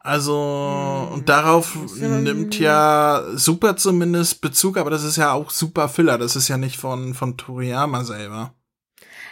Also, 0.00 1.08
und 1.12 1.30
darauf 1.30 1.74
nimmt 1.98 2.58
ja 2.58 3.24
Super 3.34 3.76
zumindest 3.76 4.42
Bezug, 4.42 4.76
aber 4.76 4.90
das 4.90 5.02
ist 5.02 5.16
ja 5.16 5.32
auch 5.32 5.50
Super 5.50 5.88
Filler. 5.88 6.18
Das 6.18 6.36
ist 6.36 6.48
ja 6.48 6.58
nicht 6.58 6.76
von, 6.76 7.14
von 7.14 7.38
Toriyama 7.38 8.04
selber. 8.04 8.52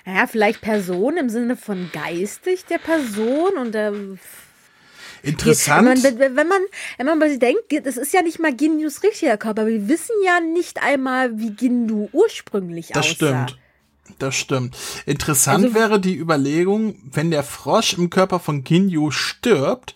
Naja, 0.04 0.26
vielleicht 0.26 0.60
Person 0.60 1.16
im 1.16 1.28
Sinne 1.28 1.56
von 1.56 1.90
geistig 1.92 2.64
der 2.66 2.78
Person 2.78 3.56
und 3.58 3.72
der. 3.72 3.92
Interessant. 5.22 6.02
Wenn 6.02 6.18
man, 6.18 6.36
wenn, 6.36 6.48
man, 6.48 6.60
wenn 6.96 7.06
man 7.06 7.18
mal 7.18 7.38
denkt, 7.38 7.62
das 7.84 7.96
ist 7.96 8.12
ja 8.12 8.22
nicht 8.22 8.40
mal 8.40 8.52
Ginyus 8.54 9.02
richtiger 9.04 9.36
Körper. 9.36 9.66
Wir 9.66 9.88
wissen 9.88 10.14
ja 10.24 10.40
nicht 10.40 10.82
einmal, 10.82 11.38
wie 11.38 11.50
Ginyu 11.50 12.08
ursprünglich 12.12 12.88
Das 12.88 12.98
aussah. 13.06 13.14
stimmt. 13.14 13.58
Das 14.18 14.34
stimmt. 14.34 14.76
Interessant 15.06 15.64
Also- 15.64 15.74
wäre 15.76 16.00
die 16.00 16.16
Überlegung, 16.16 16.96
wenn 17.12 17.30
der 17.30 17.44
Frosch 17.44 17.92
im 17.94 18.10
Körper 18.10 18.40
von 18.40 18.64
Ginyu 18.64 19.10
stirbt, 19.12 19.94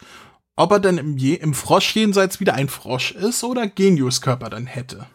ob 0.54 0.70
er 0.70 0.80
dann 0.80 0.96
im, 0.96 1.16
Je 1.18 1.34
im 1.34 1.54
Frosch 1.54 1.94
jenseits 1.96 2.38
wieder 2.38 2.54
ein 2.54 2.68
Frosch 2.68 3.10
ist 3.12 3.42
oder 3.42 3.66
Genyus 3.66 4.20
Körper 4.22 4.48
dann 4.48 4.66
hätte. 4.66 5.06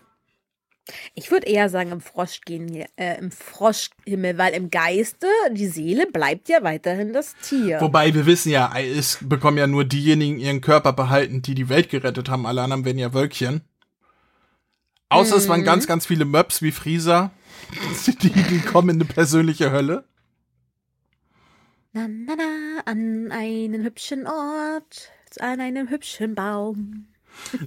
Ich 1.14 1.32
würde 1.32 1.48
eher 1.48 1.70
sagen 1.70 1.92
im 1.92 2.02
Froschgen, 2.02 2.86
äh, 2.96 3.18
im 3.20 3.32
Froschhimmel, 3.32 4.38
weil 4.38 4.54
im 4.54 4.72
Geiste 4.72 5.28
die 5.52 5.68
Seele 5.68 6.08
bleibt 6.08 6.50
ja 6.50 6.64
weiterhin 6.64 7.14
das 7.14 7.36
Tier. 7.44 7.80
Wobei 7.82 8.14
wir 8.14 8.26
wissen 8.26 8.52
ja, 8.52 8.74
es 8.78 9.20
bekommen 9.22 9.58
ja 9.58 9.68
nur 9.68 9.86
diejenigen 9.86 10.40
ihren 10.40 10.62
Körper 10.62 10.94
behalten, 10.94 11.42
die 11.42 11.56
die 11.56 11.70
Welt 11.70 11.90
gerettet 11.90 12.30
haben. 12.30 12.46
Alle 12.46 12.62
anderen 12.62 12.86
werden 12.86 12.98
ja 12.98 13.14
Wölkchen. 13.14 13.62
Außer 15.10 15.36
es 15.36 15.50
waren 15.50 15.64
ganz, 15.64 15.88
ganz 15.88 16.06
viele 16.06 16.26
Möps 16.26 16.62
wie 16.62 16.72
Frieser. 16.72 17.32
Die, 18.22 18.30
die 18.30 18.60
kommen 18.60 18.90
in 18.90 18.96
eine 18.96 19.06
persönliche 19.06 19.72
Hölle. 19.72 20.04
Na, 21.94 22.08
na, 22.08 22.36
na, 22.36 22.82
an 22.86 23.32
einem 23.32 23.84
hübschen 23.84 24.28
Ort, 24.28 25.12
an 25.40 25.62
einem 25.62 25.90
hübschen 25.90 26.36
Baum. 26.36 27.08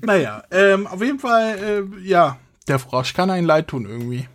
Naja, 0.02 0.42
ähm, 0.50 0.86
auf 0.86 1.00
jeden 1.02 1.18
Fall, 1.18 1.58
äh, 1.58 2.06
ja, 2.06 2.38
der 2.68 2.78
Frosch 2.78 3.14
kann 3.14 3.30
einen 3.30 3.46
leid 3.46 3.68
tun 3.68 3.86
irgendwie. 3.86 4.28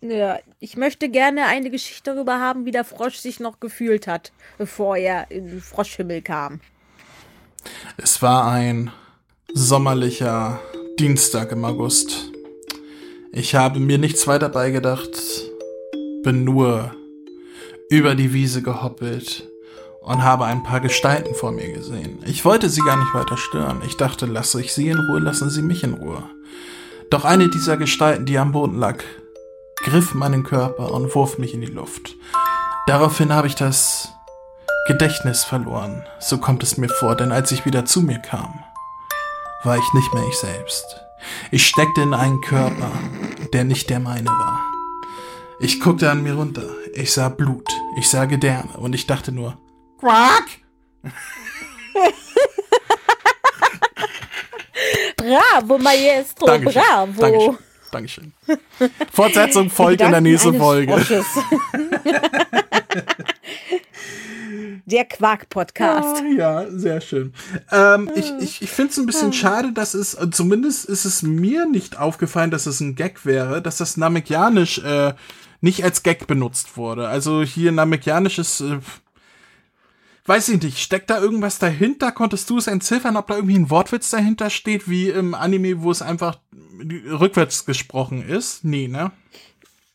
Ja, 0.00 0.38
ich 0.58 0.76
möchte 0.76 1.08
gerne 1.08 1.46
eine 1.46 1.70
Geschichte 1.70 2.12
darüber 2.12 2.40
haben, 2.40 2.64
wie 2.64 2.72
der 2.72 2.84
Frosch 2.84 3.16
sich 3.16 3.38
noch 3.38 3.60
gefühlt 3.60 4.08
hat, 4.08 4.32
bevor 4.58 4.96
er 4.96 5.30
in 5.30 5.46
den 5.46 5.60
Froschhimmel 5.60 6.22
kam. 6.22 6.60
Es 7.96 8.20
war 8.20 8.50
ein 8.50 8.90
sommerlicher 9.54 10.60
Dienstag 10.98 11.52
im 11.52 11.64
August. 11.64 12.32
Ich 13.30 13.54
habe 13.54 13.78
mir 13.78 13.98
nichts 13.98 14.26
weiter 14.26 14.48
beigedacht, 14.48 15.10
bin 16.24 16.44
nur 16.44 16.94
über 17.88 18.14
die 18.14 18.32
Wiese 18.32 18.62
gehoppelt 18.62 19.48
und 20.00 20.22
habe 20.22 20.46
ein 20.46 20.64
paar 20.64 20.80
Gestalten 20.80 21.34
vor 21.34 21.52
mir 21.52 21.72
gesehen. 21.72 22.18
Ich 22.26 22.44
wollte 22.44 22.68
sie 22.68 22.80
gar 22.80 22.96
nicht 22.96 23.14
weiter 23.14 23.36
stören. 23.36 23.82
Ich 23.86 23.96
dachte, 23.96 24.26
lasse 24.26 24.60
ich 24.60 24.72
sie 24.72 24.88
in 24.88 24.98
Ruhe, 24.98 25.20
lassen 25.20 25.48
sie 25.48 25.62
mich 25.62 25.84
in 25.84 25.94
Ruhe. 25.94 26.24
Doch 27.12 27.26
eine 27.26 27.50
dieser 27.50 27.76
Gestalten, 27.76 28.24
die 28.24 28.38
am 28.38 28.52
Boden 28.52 28.78
lag, 28.78 29.04
griff 29.84 30.14
meinen 30.14 30.44
Körper 30.44 30.92
und 30.92 31.14
wurf 31.14 31.36
mich 31.36 31.52
in 31.52 31.60
die 31.60 31.66
Luft. 31.66 32.16
Daraufhin 32.86 33.34
habe 33.34 33.46
ich 33.46 33.54
das 33.54 34.14
Gedächtnis 34.86 35.44
verloren. 35.44 36.06
So 36.20 36.38
kommt 36.38 36.62
es 36.62 36.78
mir 36.78 36.88
vor, 36.88 37.14
denn 37.14 37.30
als 37.30 37.52
ich 37.52 37.66
wieder 37.66 37.84
zu 37.84 38.00
mir 38.00 38.18
kam, 38.18 38.64
war 39.62 39.76
ich 39.76 39.92
nicht 39.92 40.14
mehr 40.14 40.26
ich 40.26 40.38
selbst. 40.38 41.02
Ich 41.50 41.66
steckte 41.66 42.00
in 42.00 42.14
einen 42.14 42.40
Körper, 42.40 42.90
der 43.52 43.64
nicht 43.64 43.90
der 43.90 44.00
meine 44.00 44.30
war. 44.30 44.62
Ich 45.60 45.80
guckte 45.80 46.10
an 46.10 46.22
mir 46.22 46.32
runter. 46.32 46.64
Ich 46.94 47.12
sah 47.12 47.28
Blut. 47.28 47.68
Ich 47.98 48.08
sah 48.08 48.24
Gedärme. 48.24 48.78
Und 48.78 48.94
ich 48.94 49.06
dachte 49.06 49.32
nur, 49.32 49.58
Quack! 49.98 50.46
Bravo, 55.22 55.78
Maestro, 55.78 56.46
Dankeschön. 56.46 56.82
bravo. 56.82 57.20
Dankeschön. 57.20 57.58
Dankeschön. 57.90 58.32
Fortsetzung 59.12 59.70
folgt 59.78 60.00
in 60.00 60.10
der 60.10 60.20
nächsten 60.20 60.56
Folge. 60.58 60.96
Der 64.84 65.04
Quark-Podcast. 65.04 66.22
Ah, 66.22 66.36
ja, 66.36 66.66
sehr 66.70 67.00
schön. 67.00 67.32
Ähm, 67.70 68.10
ich 68.14 68.32
ich, 68.40 68.62
ich 68.62 68.70
finde 68.70 68.90
es 68.90 68.98
ein 68.98 69.06
bisschen 69.06 69.32
schade, 69.32 69.72
dass 69.72 69.94
es, 69.94 70.14
äh, 70.14 70.28
zumindest 70.30 70.86
ist 70.86 71.04
es 71.04 71.22
mir 71.22 71.66
nicht 71.66 71.98
aufgefallen, 71.98 72.50
dass 72.50 72.66
es 72.66 72.80
ein 72.80 72.96
Gag 72.96 73.24
wäre, 73.24 73.62
dass 73.62 73.76
das 73.76 73.96
Namekianisch 73.96 74.78
äh, 74.78 75.14
nicht 75.60 75.84
als 75.84 76.02
Gag 76.02 76.26
benutzt 76.26 76.76
wurde. 76.76 77.08
Also 77.08 77.42
hier 77.42 77.70
Namekianisch 77.72 78.38
ist, 78.38 78.60
äh, 78.60 78.78
weiß 80.26 80.48
ich 80.50 80.62
nicht, 80.62 80.78
steckt 80.78 81.10
da 81.10 81.20
irgendwas 81.20 81.58
dahinter? 81.58 82.12
Konntest 82.12 82.48
du 82.50 82.58
es 82.58 82.66
entziffern, 82.66 83.16
ob 83.16 83.26
da 83.26 83.36
irgendwie 83.36 83.58
ein 83.58 83.70
Wortwitz 83.70 84.10
dahinter 84.10 84.50
steht, 84.50 84.88
wie 84.88 85.08
im 85.08 85.34
Anime, 85.34 85.82
wo 85.82 85.90
es 85.90 86.02
einfach 86.02 86.38
rückwärts 87.10 87.64
gesprochen 87.64 88.26
ist? 88.26 88.64
Nee, 88.64 88.88
ne? 88.88 89.12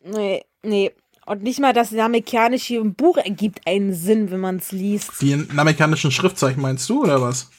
Nee, 0.03 0.43
nee. 0.63 0.91
Und 1.25 1.43
nicht 1.43 1.59
mal 1.59 1.73
das 1.73 1.91
Namekianische 1.91 2.75
im 2.75 2.93
Buch 2.93 3.17
ergibt 3.17 3.67
einen 3.67 3.93
Sinn, 3.93 4.31
wenn 4.31 4.39
man 4.39 4.57
es 4.57 4.71
liest. 4.71 5.21
Die 5.21 5.35
namekianischen 5.35 6.11
Schriftzeichen 6.11 6.61
meinst 6.61 6.89
du, 6.89 7.03
oder 7.03 7.21
was? 7.21 7.49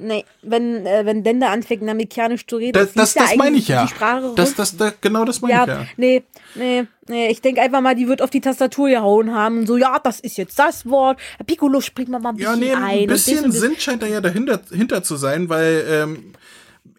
Nee, 0.00 0.24
wenn, 0.42 0.86
äh, 0.86 1.04
wenn 1.04 1.24
Dende 1.24 1.48
anfängt, 1.48 1.82
Namekianisch 1.82 2.46
zu 2.46 2.56
reden, 2.56 2.72
Das, 2.72 2.92
das, 2.92 3.14
hieß 3.14 3.22
das 3.22 3.36
meine 3.36 3.56
ich 3.56 3.66
ja. 3.68 3.82
Die 3.84 3.88
Sprache 3.88 4.32
Das, 4.36 4.54
das, 4.54 4.76
das, 4.76 4.94
genau 5.00 5.24
das 5.24 5.40
meine 5.40 5.54
ja, 5.54 5.62
ich 5.62 5.68
ja. 5.68 5.86
nee, 5.96 6.22
nee, 6.54 6.84
nee. 7.08 7.28
Ich 7.30 7.40
denke 7.40 7.60
einfach 7.60 7.80
mal, 7.80 7.94
die 7.96 8.06
wird 8.06 8.22
auf 8.22 8.30
die 8.30 8.40
Tastatur 8.40 8.88
gehauen 8.88 9.34
haben 9.34 9.58
und 9.60 9.66
so, 9.66 9.76
ja, 9.76 9.98
das 9.98 10.20
ist 10.20 10.38
jetzt 10.38 10.58
das 10.58 10.86
Wort. 10.86 11.18
Piccolo, 11.46 11.80
springt 11.80 12.10
mal 12.10 12.20
mal 12.20 12.30
ein 12.30 12.36
Ja, 12.38 12.54
bisschen 12.54 12.60
nee, 12.60 12.74
ein. 12.74 12.82
ein 13.00 13.08
das 13.08 13.24
bisschen 13.24 13.44
und 13.44 13.54
das. 13.54 13.60
Sinn 13.60 13.74
scheint 13.78 14.02
da 14.02 14.06
ja 14.06 14.20
dahinter 14.20 14.60
hinter 14.70 15.02
zu 15.02 15.16
sein, 15.16 15.48
weil 15.48 15.84
ähm, 15.90 16.32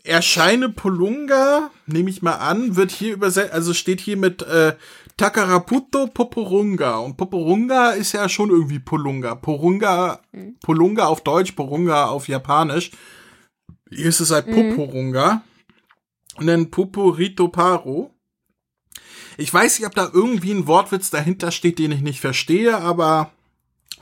erscheine 0.04 0.70
Polunga, 0.70 1.72
nehme 1.86 2.10
ich 2.10 2.22
mal 2.22 2.36
an, 2.36 2.76
wird 2.76 2.92
hier 2.92 3.14
übersetzt, 3.14 3.54
also 3.54 3.74
steht 3.74 4.02
hier 4.02 4.18
mit 4.18 4.42
äh, 4.42 4.74
Takaraputo 5.20 6.08
Poporunga. 6.08 7.00
Und 7.00 7.18
Poporunga 7.18 7.92
ist 7.92 8.14
ja 8.14 8.30
schon 8.30 8.52
irgendwie 8.52 8.80
Polunga. 8.80 9.36
Porunga, 9.36 10.22
Polunga 10.62 11.08
auf 11.08 11.22
Deutsch, 11.22 11.52
Porunga 11.52 12.06
auf 12.06 12.30
Japanisch. 12.30 12.92
Hier 13.90 14.06
ist 14.06 14.22
es 14.22 14.32
halt 14.32 14.46
Poporunga. 14.46 15.44
Und 16.38 16.48
dann 16.48 16.72
Poporito 16.72 17.50
Paro. 17.50 18.14
Ich 19.38 19.54
weiß 19.54 19.78
nicht, 19.80 19.88
ob 19.88 19.94
da 19.94 20.10
irgendwie 20.14 20.52
ein 20.52 20.68
Wortwitz 20.68 21.10
dahinter 21.10 21.52
steht, 21.52 21.80
den 21.80 21.92
ich 21.92 22.02
nicht 22.02 22.22
verstehe, 22.22 22.78
aber 22.78 23.32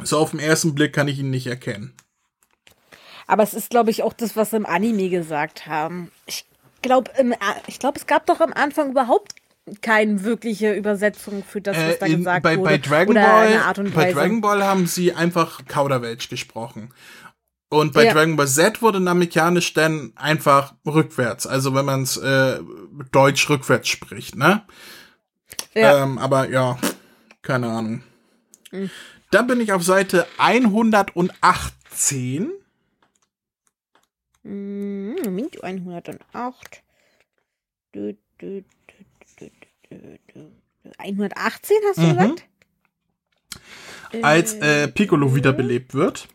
so 0.03 0.19
auf 0.19 0.31
den 0.31 0.39
ersten 0.39 0.75
Blick 0.75 0.93
kann 0.93 1.07
ich 1.07 1.17
ihn 1.17 1.31
nicht 1.31 1.47
erkennen. 1.47 1.95
Aber 3.25 3.41
es 3.41 3.55
ist, 3.55 3.71
glaube 3.71 3.89
ich, 3.89 4.03
auch 4.03 4.13
das, 4.13 4.35
was 4.35 4.51
sie 4.51 4.57
im 4.57 4.67
Anime 4.67 5.09
gesagt 5.09 5.65
haben. 5.65 6.11
Ich 6.27 6.45
glaube, 6.83 7.09
ich 7.65 7.79
glaube, 7.79 7.97
es 7.97 8.05
gab 8.05 8.27
doch 8.27 8.39
am 8.39 8.53
Anfang 8.53 8.91
überhaupt 8.91 9.33
keine 9.81 10.23
wirkliche 10.23 10.73
Übersetzung 10.73 11.43
für 11.43 11.61
das, 11.61 11.75
was 11.75 11.95
Äh, 11.95 11.99
da 11.99 12.05
in, 12.05 12.17
gesagt 12.19 12.43
bei, 12.43 12.57
wurde. 12.57 12.69
bei 12.69 12.77
Dragon 12.77 13.11
Oder 13.11 13.21
Ball, 13.21 13.47
eine 13.47 13.65
Art 13.65 13.79
und 13.79 13.93
bei 13.93 14.03
Weise. 14.07 14.15
Dragon 14.15 14.41
Ball 14.41 14.63
haben 14.63 14.87
sie 14.87 15.13
einfach 15.13 15.65
Kauderwelsch 15.65 16.29
gesprochen. 16.29 16.93
Und 17.69 17.91
bei 17.93 18.05
Ja. 18.05 18.13
Dragon 18.13 18.37
Ball 18.37 18.47
Z 18.47 18.81
wurde 18.81 19.01
Namekianisch 19.01 19.73
dann 19.73 20.13
einfach 20.15 20.73
rückwärts. 20.85 21.45
Also 21.45 21.75
wenn 21.75 21.83
man 21.85 22.03
es 22.03 22.15
äh, 22.15 22.59
Deutsch 23.11 23.49
rückwärts 23.49 23.89
spricht, 23.89 24.35
ne? 24.37 24.63
Ja. 25.73 26.03
Ähm, 26.03 26.17
aber 26.17 26.49
ja, 26.49 26.77
keine 27.41 27.67
Ahnung. 27.67 28.03
Dann 29.31 29.47
bin 29.47 29.59
ich 29.59 29.73
auf 29.73 29.83
Seite 29.83 30.25
118. 30.37 32.51
Mm, 34.43 35.15
Moment, 35.25 35.61
108. 35.63 36.83
Du, 37.91 38.13
du, 38.37 38.37
du, 38.37 38.39
du, 38.39 38.39
du, 38.39 38.61
du. 38.61 38.76
118 40.97 41.77
hast 41.87 41.97
du 41.97 42.01
Mhm. 42.01 42.17
gesagt? 42.17 42.45
Als 44.21 44.53
äh, 44.55 44.87
Piccolo 44.87 45.35
wiederbelebt 45.35 45.93
wird. 45.93 46.27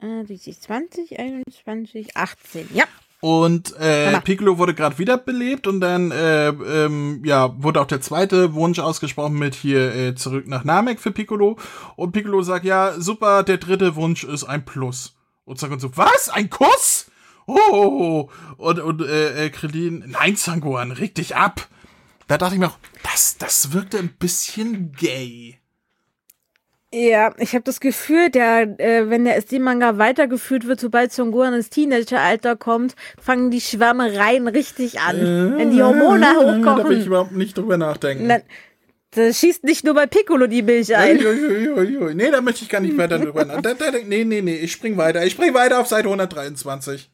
Äh, 0.00 0.24
die 0.24 0.34
ist 0.34 0.62
20, 0.62 1.18
21, 1.18 2.16
18. 2.16 2.68
Ja. 2.74 2.84
Und 3.20 3.74
äh. 3.80 4.20
Piccolo 4.20 4.58
wurde 4.58 4.74
gerade 4.74 4.96
wiederbelebt 4.98 5.66
und 5.66 5.80
dann 5.80 6.12
äh, 6.12 6.48
ähm, 6.50 7.22
ja 7.24 7.52
wurde 7.60 7.80
auch 7.80 7.86
der 7.86 8.00
zweite 8.00 8.54
Wunsch 8.54 8.78
ausgesprochen 8.78 9.36
mit 9.36 9.56
hier 9.56 9.92
äh, 9.92 10.14
zurück 10.14 10.46
nach 10.46 10.62
Namek 10.62 11.00
für 11.00 11.10
Piccolo 11.10 11.58
und 11.96 12.12
Piccolo 12.12 12.42
sagt 12.42 12.64
ja 12.64 12.94
super 13.00 13.42
der 13.42 13.56
dritte 13.58 13.96
Wunsch 13.96 14.22
ist 14.22 14.44
ein 14.44 14.64
Plus 14.64 15.16
und 15.44 15.58
sagt 15.58 15.80
so 15.80 15.96
was 15.96 16.28
ein 16.28 16.48
Kuss 16.48 17.07
oh 17.48 18.30
und 18.56 18.80
und 18.80 19.02
äh, 19.02 19.46
äh, 19.46 19.50
Krillin 19.50 20.04
nein 20.06 20.36
Sangohan 20.36 20.92
reg 20.92 21.14
dich 21.14 21.36
ab 21.36 21.68
da 22.26 22.38
dachte 22.38 22.54
ich 22.54 22.60
mir 22.60 22.68
auch 22.68 22.78
das 23.02 23.38
das 23.38 23.72
wirkte 23.72 23.98
ein 23.98 24.10
bisschen 24.18 24.92
gay 24.92 25.58
Ja, 26.92 27.34
ich 27.38 27.54
habe 27.54 27.64
das 27.64 27.80
Gefühl, 27.80 28.30
der, 28.30 28.80
äh, 28.80 29.10
wenn 29.10 29.24
der 29.24 29.36
SD-Manga 29.36 29.98
weitergeführt 29.98 30.66
wird, 30.66 30.80
sobald 30.80 31.12
Son 31.12 31.32
Gohan 31.32 31.52
ins 31.52 31.68
Teenageralter 31.68 32.56
kommt, 32.56 32.94
fangen 33.20 33.50
die 33.50 33.60
Schwärmereien 33.60 34.48
richtig 34.48 35.00
an. 35.00 35.18
wenn 35.58 35.70
die 35.70 35.82
Hormone 35.82 36.20
da 36.64 36.88
will 36.88 37.00
ich 37.00 37.06
überhaupt 37.06 37.32
nicht 37.32 37.58
drüber 37.58 37.76
nachdenken 37.76 38.28
dann, 38.28 38.42
da 39.12 39.32
schießt 39.32 39.64
nicht 39.64 39.84
nur 39.84 39.94
bei 39.94 40.06
Piccolo 40.06 40.46
die 40.46 40.62
Milch 40.62 40.94
ein. 40.94 41.18
Uiuiuiui. 41.18 42.14
Nee, 42.14 42.30
da 42.30 42.40
möchte 42.40 42.62
ich 42.64 42.68
gar 42.68 42.80
nicht 42.80 42.96
weiter 42.98 43.18
drüber 43.18 43.44
nach. 43.44 43.62
Da, 43.62 43.74
da, 43.74 43.90
nee, 44.06 44.24
nee, 44.24 44.42
nee, 44.42 44.56
ich 44.56 44.72
spring 44.72 44.96
weiter. 44.96 45.24
Ich 45.24 45.32
spring 45.32 45.54
weiter 45.54 45.80
auf 45.80 45.86
Seite 45.86 46.08
123. 46.08 47.10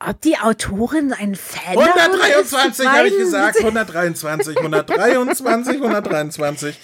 Ob 0.00 0.20
die 0.20 0.36
Autorin 0.36 1.12
ein 1.12 1.34
Fan 1.34 1.76
davon 1.76 2.20
ist, 2.42 2.52
123 2.52 2.74
zu 2.74 2.92
habe 2.92 3.08
ich 3.08 3.16
gesagt. 3.16 3.58
123, 3.58 4.56
123, 4.58 5.74
123. 5.76 6.78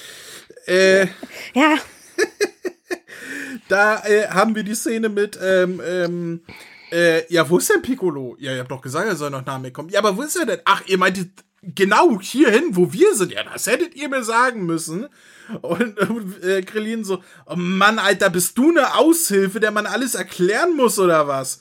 Äh, 0.67 1.07
Ja, 1.55 1.77
da 3.69 4.03
äh, 4.05 4.29
haben 4.29 4.55
wir 4.55 4.63
die 4.63 4.75
Szene 4.75 5.09
mit, 5.09 5.39
ähm, 5.43 5.83
ähm, 5.87 6.43
äh, 6.93 7.31
ja, 7.33 7.49
wo 7.49 7.59
ist 7.59 7.71
denn 7.71 7.83
Piccolo? 7.83 8.37
Ja, 8.39 8.53
ihr 8.53 8.61
habt 8.61 8.71
doch 8.71 8.81
gesagt, 8.81 9.07
er 9.07 9.17
soll 9.17 9.31
noch 9.31 9.45
nach 9.45 9.59
mir 9.59 9.73
kommen. 9.73 9.91
Ja, 9.91 10.01
aber 10.01 10.17
wo 10.17 10.23
ist 10.23 10.37
er 10.37 10.47
denn? 10.47 10.61
Ach, 10.65 10.83
ihr 10.87 10.99
meintet 10.99 11.31
genau 11.63 12.21
hierhin, 12.21 12.77
wo 12.77 12.93
wir 12.93 13.15
sind. 13.15 13.33
Ja, 13.33 13.45
das 13.45 13.67
hättet 13.67 13.95
ihr 13.95 14.09
mir 14.09 14.25
sagen 14.25 14.65
müssen. 14.65 15.09
Und 15.63 15.99
äh, 16.43 16.63
Krillin 16.63 17.05
so, 17.05 17.23
oh 17.47 17.57
Mann, 17.57 17.99
Alter, 17.99 18.31
bist 18.31 18.57
du 18.57 18.71
eine 18.71 18.95
Aushilfe, 18.97 19.61
der 19.61 19.71
man 19.71 19.87
alles 19.87 20.15
erklären 20.15 20.75
muss 20.77 20.99
oder 20.99 21.29
was? 21.29 21.61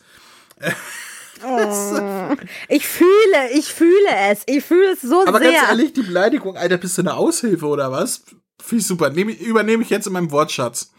Ich 2.67 2.85
fühle, 2.87 3.51
ich 3.53 3.73
fühle 3.73 4.09
es. 4.29 4.43
Ich 4.45 4.63
fühle 4.63 4.91
es 4.93 5.01
so 5.01 5.25
Aber 5.25 5.39
sehr. 5.39 5.51
ganz 5.53 5.69
ehrlich, 5.69 5.93
die 5.93 6.01
Beleidigung, 6.01 6.57
Alter, 6.57 6.77
bist 6.77 6.97
du 6.97 7.01
eine 7.01 7.13
Aushilfe 7.15 7.65
oder 7.65 7.91
was? 7.91 8.23
Finde 8.61 8.81
ich 8.81 8.87
super. 8.87 9.09
Nehm, 9.09 9.29
ich- 9.29 9.39
übernehme 9.41 9.83
ich 9.83 9.89
jetzt 9.89 10.07
in 10.07 10.13
meinem 10.13 10.31
Wortschatz. 10.31 10.91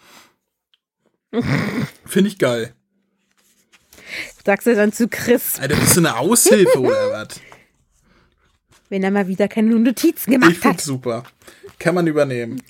Finde 2.07 2.29
ich 2.29 2.39
geil. 2.39 2.75
Sagst 4.45 4.67
du 4.67 4.75
dann 4.75 4.93
zu 4.93 5.07
Chris, 5.09 5.59
Alter, 5.61 5.77
bist 5.77 5.95
du 5.97 6.01
eine 6.01 6.17
Aushilfe 6.17 6.79
oder 6.81 7.13
was? 7.13 7.41
wenn 8.89 9.05
er 9.05 9.13
mal 9.13 9.29
wieder 9.29 9.47
keine 9.47 9.77
Notizen 9.79 10.33
Ich 10.33 10.41
gemacht 10.41 10.53
finde 10.57 10.69
hat. 10.71 10.81
super. 10.81 11.23
Kann 11.79 11.95
man 11.95 12.09
übernehmen. 12.09 12.61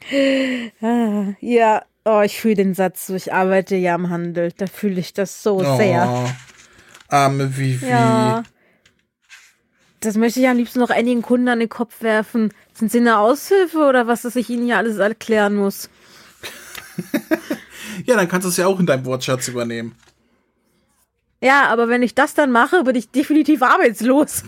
Ja, 1.40 1.82
oh, 2.04 2.20
ich 2.20 2.38
fühle 2.38 2.56
den 2.56 2.74
Satz 2.74 3.06
so. 3.06 3.14
Ich 3.14 3.32
arbeite 3.32 3.74
ja 3.76 3.94
am 3.94 4.10
Handel. 4.10 4.52
Da 4.54 4.66
fühle 4.66 5.00
ich 5.00 5.14
das 5.14 5.42
so 5.42 5.60
sehr. 5.78 6.36
Arme 7.10 7.56
Vivi. 7.56 7.86
Ja. 7.86 8.42
Das 10.00 10.16
möchte 10.16 10.40
ich 10.40 10.48
am 10.48 10.56
liebsten 10.56 10.78
noch 10.78 10.90
einigen 10.90 11.22
Kunden 11.22 11.48
an 11.48 11.60
den 11.60 11.68
Kopf 11.68 12.00
werfen. 12.00 12.54
Sind 12.72 12.90
sie 12.90 12.98
eine 12.98 13.18
Aushilfe 13.18 13.78
oder 13.78 14.06
was, 14.06 14.22
dass 14.22 14.36
ich 14.36 14.48
ihnen 14.48 14.64
hier 14.64 14.78
alles 14.78 14.96
erklären 14.96 15.56
muss? 15.56 15.90
Ja, 18.06 18.16
dann 18.16 18.28
kannst 18.28 18.44
du 18.44 18.48
es 18.50 18.56
ja 18.56 18.66
auch 18.66 18.80
in 18.80 18.86
deinem 18.86 19.04
Wortschatz 19.04 19.48
übernehmen. 19.48 19.94
Ja, 21.42 21.68
aber 21.68 21.88
wenn 21.88 22.02
ich 22.02 22.14
das 22.14 22.34
dann 22.34 22.50
mache, 22.50 22.84
bin 22.84 22.96
ich 22.96 23.10
definitiv 23.10 23.62
arbeitslos. 23.62 24.42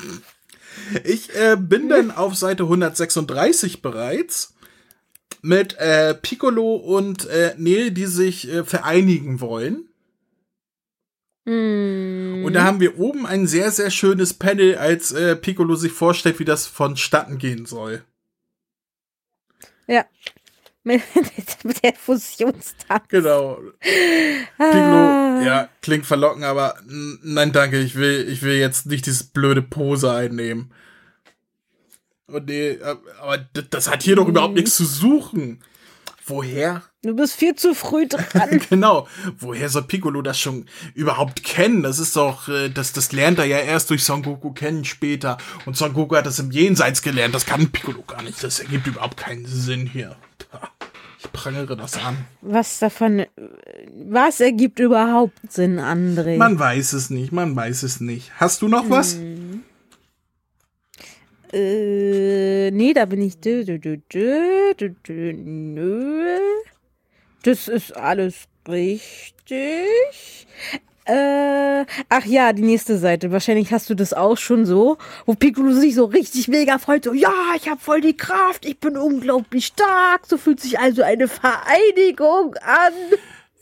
Ich 1.04 1.34
äh, 1.34 1.56
bin 1.58 1.88
dann 1.88 2.10
auf 2.16 2.34
Seite 2.36 2.64
136 2.64 3.82
bereits 3.82 4.54
mit 5.40 5.74
äh, 5.78 6.14
Piccolo 6.14 6.76
und 6.76 7.26
äh, 7.26 7.54
Nel, 7.56 7.90
die 7.90 8.06
sich 8.06 8.48
äh, 8.48 8.64
vereinigen 8.64 9.40
wollen. 9.40 9.88
Und 11.44 12.52
da 12.52 12.62
haben 12.62 12.80
wir 12.80 12.98
oben 12.98 13.26
ein 13.26 13.46
sehr, 13.46 13.70
sehr 13.72 13.90
schönes 13.90 14.34
Panel, 14.34 14.76
als 14.76 15.10
äh, 15.10 15.34
Piccolo 15.34 15.74
sich 15.74 15.92
vorstellt, 15.92 16.38
wie 16.38 16.44
das 16.44 16.66
vonstatten 16.66 17.38
gehen 17.38 17.66
soll. 17.66 18.04
Ja. 19.88 20.04
Mit 20.84 21.02
der 21.84 21.94
Fusionstanz. 21.94 23.04
Genau. 23.08 23.60
Piccolo, 23.80 25.40
ja, 25.42 25.68
klingt 25.80 26.06
verlockend, 26.06 26.44
aber 26.44 26.76
nein, 27.22 27.52
danke, 27.52 27.78
ich 27.78 27.94
will, 27.94 28.28
ich 28.28 28.42
will 28.42 28.56
jetzt 28.56 28.86
nicht 28.86 29.06
dieses 29.06 29.24
blöde 29.24 29.62
Pose 29.62 30.12
einnehmen. 30.12 30.72
Und 32.26 32.46
nee, 32.46 32.70
äh, 32.70 32.96
aber 33.20 33.38
das 33.38 33.90
hat 33.90 34.02
hier 34.02 34.16
doch 34.16 34.26
überhaupt 34.26 34.54
nichts 34.54 34.76
zu 34.76 34.84
suchen. 34.84 35.62
Woher? 36.26 36.82
Du 37.02 37.16
bist 37.16 37.34
viel 37.34 37.54
zu 37.56 37.74
früh 37.74 38.06
dran. 38.06 38.60
Genau. 38.70 39.08
Woher 39.38 39.68
soll 39.68 39.82
Piccolo 39.82 40.22
das 40.22 40.38
schon 40.38 40.66
überhaupt 40.94 41.42
kennen? 41.42 41.82
Das 41.82 41.98
ist 41.98 42.14
doch, 42.16 42.48
äh, 42.48 42.68
das, 42.68 42.92
das 42.92 43.12
lernt 43.12 43.38
er 43.38 43.44
ja 43.44 43.58
erst 43.58 43.90
durch 43.90 44.04
Son 44.04 44.22
Goku 44.22 44.52
kennen 44.52 44.84
später. 44.84 45.36
Und 45.66 45.76
Son 45.76 45.92
Goku 45.92 46.14
hat 46.14 46.26
das 46.26 46.38
im 46.38 46.50
Jenseits 46.50 47.02
gelernt. 47.02 47.34
Das 47.34 47.44
kann 47.46 47.70
Piccolo 47.70 48.02
gar 48.02 48.22
nicht. 48.22 48.42
Das 48.42 48.60
ergibt 48.60 48.86
überhaupt 48.86 49.16
keinen 49.16 49.46
Sinn 49.46 49.86
hier. 49.86 50.16
Ich 51.18 51.30
prangere 51.32 51.76
das 51.76 51.96
an. 51.96 52.16
Was 52.40 52.78
davon, 52.78 53.26
was 54.06 54.40
ergibt 54.40 54.78
überhaupt 54.80 55.38
Sinn, 55.48 55.78
André? 55.78 56.36
Man 56.36 56.58
weiß 56.58 56.92
es 56.94 57.10
nicht, 57.10 57.32
man 57.32 57.54
weiß 57.54 57.84
es 57.84 58.00
nicht. 58.00 58.32
Hast 58.36 58.62
du 58.62 58.68
noch 58.68 58.90
was? 58.90 59.16
Äh, 61.52 62.70
nee, 62.70 62.92
da 62.94 63.04
bin 63.04 63.20
ich. 63.22 63.38
Dö, 63.40 63.64
dö, 63.64 63.78
dö, 63.78 63.98
dö, 64.10 64.88
dö, 65.06 65.32
nö. 65.32 66.38
Das 67.42 67.68
ist 67.68 67.96
alles 67.96 68.44
richtig. 68.68 70.46
Äh, 71.04 71.84
ach 72.08 72.24
ja, 72.26 72.52
die 72.52 72.62
nächste 72.62 72.96
Seite. 72.96 73.32
Wahrscheinlich 73.32 73.72
hast 73.72 73.90
du 73.90 73.94
das 73.94 74.12
auch 74.12 74.38
schon 74.38 74.64
so, 74.66 74.98
wo 75.26 75.34
Piccolo 75.34 75.72
sich 75.72 75.96
so 75.96 76.04
richtig 76.04 76.46
mega 76.48 76.78
freut. 76.78 77.04
So, 77.04 77.12
ja, 77.12 77.32
ich 77.56 77.68
habe 77.68 77.80
voll 77.80 78.00
die 78.00 78.16
Kraft, 78.16 78.64
ich 78.64 78.78
bin 78.78 78.96
unglaublich 78.96 79.66
stark. 79.66 80.26
So 80.26 80.38
fühlt 80.38 80.60
sich 80.60 80.78
also 80.78 81.02
eine 81.02 81.26
Vereinigung 81.26 82.54
an. 82.62 82.92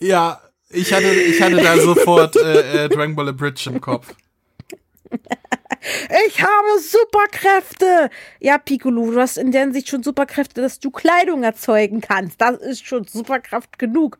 Ja, 0.00 0.40
Ich 0.72 0.92
hatte, 0.92 1.08
ich 1.12 1.42
hatte 1.42 1.56
da 1.56 1.76
sofort 1.78 2.36
äh, 2.36 2.84
äh, 2.84 2.88
Dragon 2.88 3.16
Ball 3.16 3.32
Bridge 3.32 3.68
im 3.70 3.80
Kopf. 3.80 4.14
Ich 6.26 6.42
habe 6.42 6.78
Superkräfte. 6.78 8.10
Ja, 8.38 8.58
Piccolo, 8.58 9.12
du 9.12 9.18
hast 9.18 9.38
in 9.38 9.50
der 9.50 9.62
Hinsicht 9.62 9.88
schon 9.88 10.02
Superkräfte, 10.02 10.60
dass 10.60 10.78
du 10.78 10.90
Kleidung 10.90 11.42
erzeugen 11.42 12.02
kannst. 12.02 12.38
Das 12.40 12.58
ist 12.58 12.86
schon 12.86 13.04
Superkraft 13.04 13.78
genug. 13.78 14.18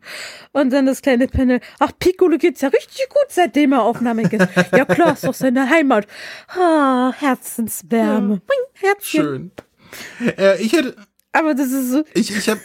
Und 0.53 0.71
dann 0.71 0.87
das 0.87 1.03
kleine 1.03 1.27
Panel. 1.27 1.59
Ach, 1.79 1.91
Piccolo 1.99 2.39
geht's 2.39 2.61
ja 2.61 2.69
richtig 2.69 3.07
gut, 3.09 3.25
seitdem 3.29 3.73
er 3.73 3.83
auf 3.83 4.01
Namek 4.01 4.33
ist. 4.33 4.47
Ja 4.71 4.85
klar, 4.85 5.13
ist 5.13 5.23
doch 5.23 5.35
seine 5.35 5.69
Heimat. 5.69 6.07
Ah, 6.47 7.13
Herzenswärme. 7.19 8.41
Ja. 8.81 8.93
Schön. 8.99 9.51
Herzchen. 10.21 10.35
Äh, 10.37 10.61
ich 10.61 10.73
hätte, 10.73 10.95
Aber 11.31 11.53
das 11.53 11.71
ist 11.71 11.91
so, 11.91 12.03
ich, 12.13 12.35
ich 12.35 12.49
hab, 12.49 12.57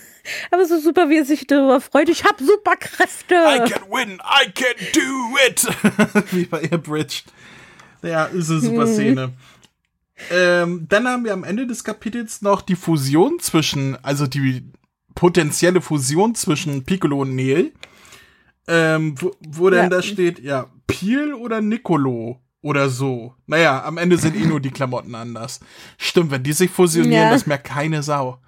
aber 0.51 0.65
so 0.67 0.79
super, 0.79 1.09
wie 1.09 1.19
er 1.19 1.25
sich 1.25 1.47
darüber 1.47 1.81
freut. 1.81 2.09
Ich 2.09 2.25
habe 2.25 2.43
Superkräfte. 2.43 3.35
I 3.35 3.71
can 3.71 3.83
win, 3.91 4.21
I 4.21 4.51
can 4.51 4.75
do 4.93 5.37
it. 5.47 6.33
Wie 6.33 6.45
bei 6.45 6.63
ihr 6.63 6.79
Bridge. 6.79 7.23
Ja, 8.07 8.25
ist 8.25 8.51
eine 8.51 8.61
super 8.61 8.87
Szene. 8.87 9.33
Ähm, 10.31 10.87
dann 10.89 11.07
haben 11.07 11.25
wir 11.25 11.33
am 11.33 11.45
Ende 11.45 11.67
des 11.67 11.85
Kapitels 11.85 12.41
noch 12.43 12.63
die 12.63 12.77
Fusion 12.77 13.39
zwischen, 13.39 14.03
also 14.03 14.27
die 14.27 14.65
potenzielle 15.15 15.81
Fusion 15.81 16.35
zwischen 16.35 16.85
Piccolo 16.85 17.21
und 17.21 17.35
Neil. 17.35 17.73
Ähm, 18.69 19.15
wo, 19.21 19.33
wo 19.47 19.71
denn 19.71 19.85
Ja. 19.85 19.89
da 19.89 20.03
steht, 20.03 20.39
ja, 20.41 20.67
Peel 20.87 21.35
oder 21.35 21.61
Nicolo 21.61 22.41
oder 22.63 22.89
so. 22.89 23.35
Naja, 23.47 23.85
am 23.85 23.97
Ende 23.99 24.17
sind 24.19 24.35
eh 24.37 24.45
nur 24.47 24.61
die 24.61 24.71
Klamotten 24.73 25.15
anders. 25.15 25.61
Stimmt, 25.99 26.31
wenn 26.33 26.43
die 26.43 26.53
sich 26.53 26.71
fusionieren, 26.71 27.25
Ja. 27.25 27.31
das 27.31 27.47
merkt 27.47 27.65
keine 27.67 28.03
Sau. 28.03 28.39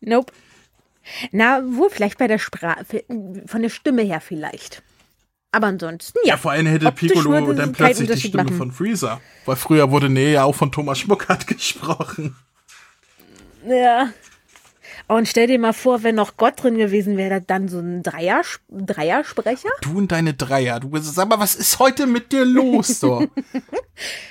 Nope. 0.00 0.32
Na, 1.32 1.62
wohl 1.64 1.88
vielleicht 1.90 2.18
bei 2.18 2.28
der 2.28 2.38
Sprache, 2.38 2.84
von 3.46 3.62
der 3.62 3.70
Stimme 3.70 4.02
her 4.02 4.20
vielleicht. 4.20 4.82
Aber 5.50 5.66
ansonsten, 5.68 6.18
Ja, 6.24 6.34
ja. 6.34 6.36
vor 6.36 6.50
allem 6.52 6.66
hätte 6.66 6.86
Optisch 6.86 7.12
Piccolo 7.12 7.52
dann 7.54 7.72
plötzlich 7.72 8.10
die 8.10 8.28
Stimme 8.28 8.44
machen. 8.44 8.56
von 8.56 8.72
Freezer. 8.72 9.20
Weil 9.46 9.56
früher 9.56 9.90
wurde 9.90 10.08
Neil 10.10 10.32
ja 10.32 10.44
auch 10.44 10.54
von 10.54 10.70
Thomas 10.70 10.98
Schmuckert 10.98 11.46
gesprochen. 11.46 12.36
Ja. 13.66 14.10
Und 15.08 15.26
stell 15.26 15.46
dir 15.46 15.58
mal 15.58 15.72
vor, 15.72 16.02
wenn 16.02 16.14
noch 16.14 16.36
Gott 16.36 16.62
drin 16.62 16.76
gewesen 16.76 17.16
wäre, 17.16 17.40
dann 17.40 17.68
so 17.68 17.78
ein 17.78 18.02
Dreier, 18.02 18.42
Dreiersprecher. 18.68 19.70
Du 19.80 19.96
und 19.96 20.12
deine 20.12 20.34
Dreier. 20.34 20.80
Du 20.80 20.90
bist, 20.90 21.14
sag 21.14 21.28
mal, 21.28 21.40
was 21.40 21.54
ist 21.54 21.78
heute 21.78 22.06
mit 22.06 22.30
dir 22.30 22.44
los, 22.44 23.00
so? 23.00 23.26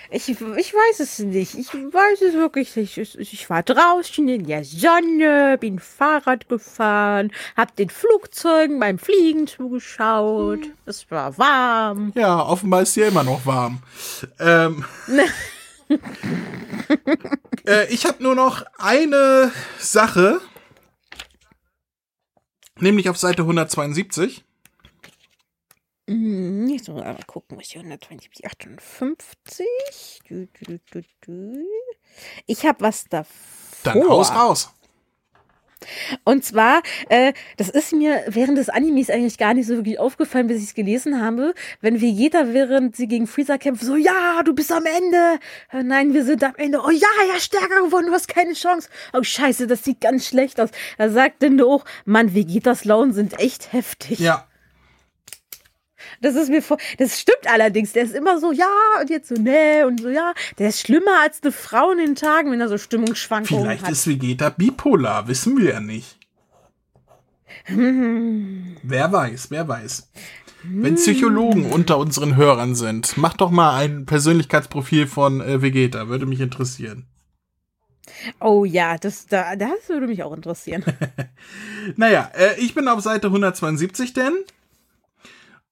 Ich, 0.09 0.29
ich 0.29 0.37
weiß 0.39 1.01
es 1.01 1.19
nicht. 1.19 1.55
Ich 1.55 1.73
weiß 1.73 2.21
es 2.21 2.33
wirklich 2.33 2.73
nicht. 2.77 2.97
Ich, 2.97 3.19
ich 3.19 3.49
war 3.49 3.61
draußen 3.61 4.25
in 4.29 4.47
der 4.47 4.63
Sonne, 4.63 5.57
bin 5.59 5.79
Fahrrad 5.79 6.47
gefahren, 6.47 7.31
hab 7.57 7.75
den 7.75 7.89
Flugzeugen 7.89 8.79
beim 8.79 8.99
Fliegen 8.99 9.47
zugeschaut. 9.47 10.61
Es 10.85 11.11
war 11.11 11.37
warm. 11.37 12.13
ja, 12.15 12.41
offenbar 12.41 12.83
ist 12.83 12.93
hier 12.93 13.09
immer 13.09 13.23
noch 13.23 13.45
warm. 13.45 13.79
Ähm, 14.39 14.85
äh, 17.65 17.93
ich 17.93 18.05
habe 18.05 18.23
nur 18.23 18.35
noch 18.35 18.63
eine 18.77 19.51
Sache. 19.77 20.39
Nämlich 22.79 23.09
auf 23.09 23.17
Seite 23.17 23.41
172. 23.43 24.43
Hm, 26.09 26.67
Jetzt 26.69 26.87
muss 26.87 26.99
ich 26.99 27.05
mal 27.05 27.17
gucken, 27.25 27.57
was 27.57 27.67
hier 27.67 27.81
172, 27.81 28.45
58. 28.45 29.65
Du, 30.27 30.47
du, 30.61 30.79
du, 30.91 31.01
du. 31.21 31.65
Ich 32.45 32.65
habe 32.65 32.81
was 32.81 33.05
davor. 33.05 33.33
Dann 33.83 34.01
raus, 34.03 34.31
raus. 34.31 34.73
Und 36.23 36.43
zwar, 36.43 36.81
äh, 37.09 37.33
das 37.57 37.69
ist 37.69 37.93
mir 37.93 38.23
während 38.27 38.57
des 38.57 38.69
Animes 38.69 39.09
eigentlich 39.09 39.37
gar 39.37 39.53
nicht 39.53 39.67
so 39.67 39.75
wirklich 39.75 39.99
aufgefallen, 39.99 40.47
bis 40.47 40.57
ich 40.57 40.69
es 40.69 40.73
gelesen 40.73 41.21
habe. 41.21 41.53
Wenn 41.81 42.01
Vegeta, 42.01 42.53
während 42.53 42.95
sie 42.95 43.07
gegen 43.07 43.27
Freezer 43.27 43.57
kämpft, 43.57 43.83
so, 43.83 43.95
ja, 43.95 44.41
du 44.43 44.53
bist 44.53 44.71
am 44.71 44.85
Ende. 44.85 45.39
Äh, 45.71 45.83
Nein, 45.83 46.13
wir 46.13 46.23
sind 46.23 46.43
am 46.43 46.55
Ende. 46.57 46.79
Oh 46.85 46.89
ja, 46.89 47.07
ja, 47.33 47.39
stärker 47.39 47.83
geworden, 47.85 48.07
du 48.07 48.13
hast 48.13 48.27
keine 48.27 48.53
Chance. 48.53 48.89
Oh 49.13 49.23
scheiße, 49.23 49.67
das 49.67 49.83
sieht 49.83 50.01
ganz 50.01 50.27
schlecht 50.27 50.59
aus. 50.59 50.69
Da 50.97 51.09
sagt 51.09 51.43
dann 51.43 51.61
auch, 51.61 51.85
Mann, 52.05 52.33
Vegetas 52.33 52.85
Launen 52.85 53.13
sind 53.13 53.39
echt 53.39 53.73
heftig. 53.73 54.19
Ja, 54.19 54.46
Das 56.21 56.35
ist 56.35 56.49
mir 56.49 56.61
vor, 56.61 56.77
das 56.97 57.19
stimmt 57.19 57.47
allerdings. 57.47 57.93
Der 57.93 58.03
ist 58.03 58.15
immer 58.15 58.39
so, 58.39 58.51
ja, 58.51 58.65
und 59.01 59.09
jetzt 59.09 59.29
so, 59.29 59.35
nee, 59.35 59.83
und 59.83 60.01
so, 60.01 60.09
ja. 60.09 60.33
Der 60.57 60.69
ist 60.69 60.81
schlimmer 60.81 61.21
als 61.21 61.41
eine 61.43 61.51
Frau 61.51 61.91
in 61.91 61.99
den 61.99 62.15
Tagen, 62.15 62.51
wenn 62.51 62.61
er 62.61 62.69
so 62.69 62.77
Stimmungsschwankungen 62.77 63.63
vielleicht 63.63 63.83
hat. 63.83 63.91
ist 63.91 64.07
Vegeta 64.07 64.49
bipolar, 64.49 65.27
wissen 65.27 65.57
wir 65.57 65.73
ja 65.73 65.79
nicht. 65.79 66.17
Wer 67.67 69.11
weiß, 69.11 69.51
wer 69.51 69.67
weiß. 69.67 70.09
Wenn 70.63 70.95
Psychologen 70.95 71.65
unter 71.71 71.97
unseren 71.97 72.35
Hörern 72.35 72.75
sind, 72.75 73.17
macht 73.17 73.41
doch 73.41 73.51
mal 73.51 73.75
ein 73.75 74.05
Persönlichkeitsprofil 74.05 75.07
von 75.07 75.41
äh, 75.41 75.61
Vegeta, 75.61 76.07
würde 76.07 76.25
mich 76.25 76.39
interessieren. 76.39 77.05
Oh 78.39 78.65
ja, 78.65 78.97
das, 78.97 79.27
da, 79.27 79.55
das 79.55 79.89
würde 79.89 80.07
mich 80.07 80.23
auch 80.23 80.33
interessieren. 80.33 80.83
Naja, 81.95 82.29
äh, 82.33 82.59
ich 82.59 82.75
bin 82.75 82.89
auf 82.89 82.99
Seite 82.99 83.27
172 83.27 84.11
denn. 84.11 84.33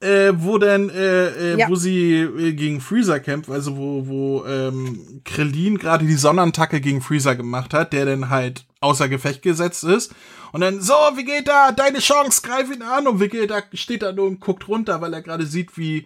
Äh, 0.01 0.33
wo 0.35 0.57
denn, 0.57 0.89
äh, 0.89 1.53
äh, 1.53 1.57
Ja. 1.57 1.69
wo 1.69 1.75
sie 1.75 2.15
äh, 2.19 2.53
gegen 2.53 2.81
Freezer 2.81 3.19
kämpft, 3.21 3.49
also 3.49 3.77
wo, 3.77 4.07
wo 4.07 4.45
ähm, 4.45 5.21
Krillin 5.23 5.77
gerade 5.77 6.05
die 6.05 6.15
Sonnenattacke 6.15 6.81
gegen 6.81 7.01
Freezer 7.01 7.35
gemacht 7.35 7.73
hat, 7.73 7.93
der 7.93 8.05
dann 8.05 8.29
halt 8.29 8.65
außer 8.81 9.07
Gefecht 9.07 9.41
gesetzt 9.41 9.83
ist. 9.85 10.13
Und 10.51 10.61
dann, 10.61 10.81
so, 10.81 10.93
Vegeta, 10.93 11.71
deine 11.71 11.99
Chance, 11.99 12.41
greif 12.43 12.69
ihn 12.73 12.81
an. 12.81 13.07
Und 13.07 13.19
Vegeta 13.19 13.63
steht 13.73 14.01
da 14.03 14.11
nur 14.11 14.27
und 14.27 14.39
guckt 14.41 14.67
runter, 14.67 14.99
weil 15.01 15.13
er 15.13 15.21
gerade 15.21 15.45
sieht, 15.45 15.77
wie 15.77 16.05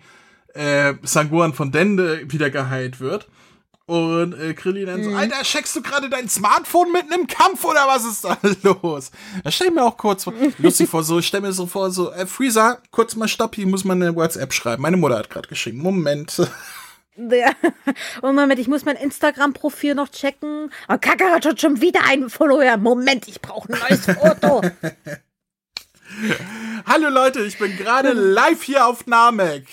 äh, 0.53 0.93
Sangohan 1.03 1.53
von 1.53 1.71
Dende 1.71 2.21
wieder 2.31 2.49
geheilt 2.51 2.99
wird. 2.99 3.27
Und 3.89 4.39
äh, 4.39 4.53
Krillin 4.53 4.85
dann 4.85 5.03
so, 5.03 5.09
Alter, 5.15 5.41
checkst 5.41 5.75
du 5.75 5.81
gerade 5.81 6.11
dein 6.11 6.29
Smartphone 6.29 6.91
mitten 6.91 7.11
im 7.11 7.25
Kampf 7.25 7.65
oder 7.65 7.87
was 7.87 8.05
ist 8.05 8.23
da 8.23 8.37
los? 8.83 9.09
Da 9.43 9.49
stell 9.49 9.69
ich 9.69 9.73
mir 9.73 9.83
auch 9.83 9.97
kurz 9.97 10.25
vor, 10.25 10.33
lustig 10.59 10.87
vor, 10.87 11.01
so, 11.01 11.17
ich 11.17 11.25
stell 11.25 11.41
mir 11.41 11.53
so 11.53 11.65
vor, 11.65 11.89
so, 11.89 12.11
äh, 12.11 12.27
Freezer, 12.27 12.83
kurz 12.91 13.15
mal 13.15 13.27
stopp, 13.27 13.57
ich 13.57 13.65
muss 13.65 13.85
mal 13.85 13.95
eine 13.95 14.15
WhatsApp 14.15 14.53
schreiben. 14.53 14.83
Meine 14.83 14.95
Mutter 14.95 15.17
hat 15.17 15.31
gerade 15.31 15.47
geschrieben. 15.47 15.79
Moment. 15.79 16.39
Ja. 17.21 17.51
Und 18.21 18.35
Moment, 18.35 18.61
ich 18.61 18.69
muss 18.69 18.85
mein 18.85 18.95
Instagram-Profil 18.95 19.93
noch 19.93 20.07
checken. 20.07 20.71
Oh, 20.87 20.95
Kakarot 21.01 21.45
hat 21.45 21.59
schon 21.59 21.81
wieder 21.81 22.05
einen 22.05 22.29
Follower. 22.29 22.77
Moment, 22.77 23.27
ich 23.27 23.41
brauche 23.41 23.67
ein 23.73 23.77
neues 23.77 24.05
Foto. 24.05 24.61
Hallo 26.85 27.09
Leute, 27.09 27.41
ich 27.41 27.59
bin 27.59 27.75
gerade 27.75 28.13
live 28.13 28.63
hier 28.63 28.87
auf 28.87 29.05
Namek. 29.05 29.65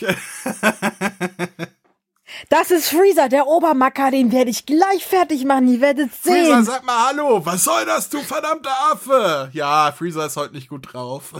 Das 2.48 2.70
ist 2.70 2.88
Freezer, 2.88 3.28
der 3.28 3.46
Obermacker, 3.46 4.10
den 4.10 4.32
werde 4.32 4.50
ich 4.50 4.66
gleich 4.66 5.04
fertig 5.06 5.44
machen. 5.44 5.68
Ihr 5.68 5.80
werdet 5.80 6.10
Freezer, 6.10 6.56
sehen. 6.56 6.64
sag 6.64 6.84
mal 6.84 7.08
Hallo, 7.08 7.44
was 7.44 7.64
soll 7.64 7.84
das, 7.84 8.08
du 8.08 8.20
verdammter 8.20 8.72
Affe? 8.92 9.50
Ja, 9.52 9.92
Freezer 9.92 10.26
ist 10.26 10.36
heute 10.36 10.54
nicht 10.54 10.68
gut 10.68 10.92
drauf. 10.92 11.32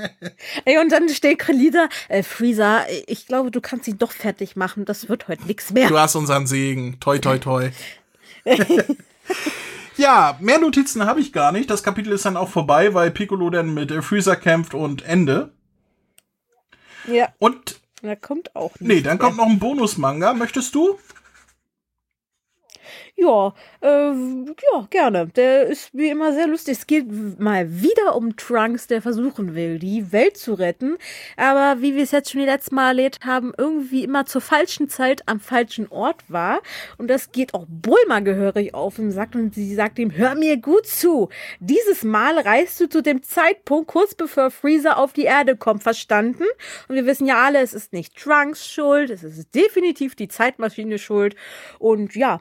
Ey, 0.64 0.78
und 0.78 0.90
dann 0.92 1.08
steht 1.08 1.38
Krillida, 1.38 1.88
äh, 2.08 2.22
Freezer, 2.22 2.84
ich 3.06 3.26
glaube, 3.26 3.50
du 3.50 3.60
kannst 3.60 3.88
ihn 3.88 3.98
doch 3.98 4.12
fertig 4.12 4.56
machen. 4.56 4.84
Das 4.84 5.08
wird 5.08 5.28
heute 5.28 5.44
nichts 5.46 5.70
mehr. 5.72 5.88
Du 5.88 5.98
hast 5.98 6.14
unseren 6.14 6.46
Segen. 6.46 6.98
Toi, 7.00 7.18
toi, 7.18 7.38
toi. 7.38 7.70
ja, 9.96 10.36
mehr 10.40 10.58
Notizen 10.58 11.04
habe 11.06 11.20
ich 11.20 11.32
gar 11.32 11.52
nicht. 11.52 11.68
Das 11.70 11.82
Kapitel 11.82 12.12
ist 12.12 12.24
dann 12.24 12.36
auch 12.36 12.48
vorbei, 12.48 12.94
weil 12.94 13.10
Piccolo 13.10 13.50
dann 13.50 13.74
mit 13.74 13.90
äh, 13.90 14.02
Freezer 14.02 14.36
kämpft 14.36 14.74
und 14.74 15.02
Ende. 15.02 15.52
Ja, 17.06 17.28
Und, 17.38 17.79
da 18.02 18.16
kommt 18.16 18.56
auch 18.56 18.78
nichts 18.80 18.94
nee, 18.94 19.00
dann 19.02 19.18
kommt 19.18 19.36
noch 19.36 19.46
ein 19.46 19.58
Bonus-Manga. 19.58 20.34
Möchtest 20.34 20.74
du? 20.74 20.98
Ja, 23.20 23.52
äh, 23.82 24.12
ja, 24.14 24.86
gerne. 24.88 25.26
Der 25.26 25.66
ist 25.66 25.90
wie 25.92 26.08
immer 26.08 26.32
sehr 26.32 26.46
lustig. 26.46 26.78
Es 26.78 26.86
geht 26.86 27.04
mal 27.38 27.68
wieder 27.70 28.16
um 28.16 28.34
Trunks, 28.34 28.86
der 28.86 29.02
versuchen 29.02 29.54
will, 29.54 29.78
die 29.78 30.10
Welt 30.10 30.38
zu 30.38 30.54
retten. 30.54 30.96
Aber 31.36 31.82
wie 31.82 31.94
wir 31.94 32.02
es 32.02 32.12
jetzt 32.12 32.30
schon 32.30 32.40
die 32.40 32.46
letzten 32.46 32.76
Mal 32.76 32.88
erlebt 32.88 33.26
haben, 33.26 33.52
irgendwie 33.58 34.04
immer 34.04 34.24
zur 34.24 34.40
falschen 34.40 34.88
Zeit 34.88 35.28
am 35.28 35.38
falschen 35.38 35.88
Ort 35.88 36.24
war. 36.28 36.62
Und 36.96 37.08
das 37.08 37.30
geht 37.30 37.52
auch 37.52 37.66
Bulma 37.68 38.20
gehörig 38.20 38.72
auf 38.72 38.98
und 38.98 39.10
sagt, 39.10 39.36
und 39.36 39.54
sie 39.54 39.74
sagt 39.74 39.98
ihm, 39.98 40.16
hör 40.16 40.34
mir 40.34 40.56
gut 40.56 40.86
zu. 40.86 41.28
Dieses 41.58 42.02
Mal 42.04 42.38
reist 42.38 42.80
du 42.80 42.88
zu 42.88 43.02
dem 43.02 43.22
Zeitpunkt, 43.22 43.88
kurz 43.88 44.14
bevor 44.14 44.50
Freezer 44.50 44.96
auf 44.96 45.12
die 45.12 45.24
Erde 45.24 45.58
kommt, 45.58 45.82
verstanden? 45.82 46.44
Und 46.88 46.94
wir 46.94 47.04
wissen 47.04 47.26
ja 47.26 47.44
alle, 47.44 47.60
es 47.60 47.74
ist 47.74 47.92
nicht 47.92 48.16
Trunks 48.16 48.66
Schuld, 48.66 49.10
es 49.10 49.22
ist 49.22 49.54
definitiv 49.54 50.14
die 50.14 50.28
Zeitmaschine 50.28 50.98
schuld. 50.98 51.36
Und 51.78 52.16
ja, 52.16 52.40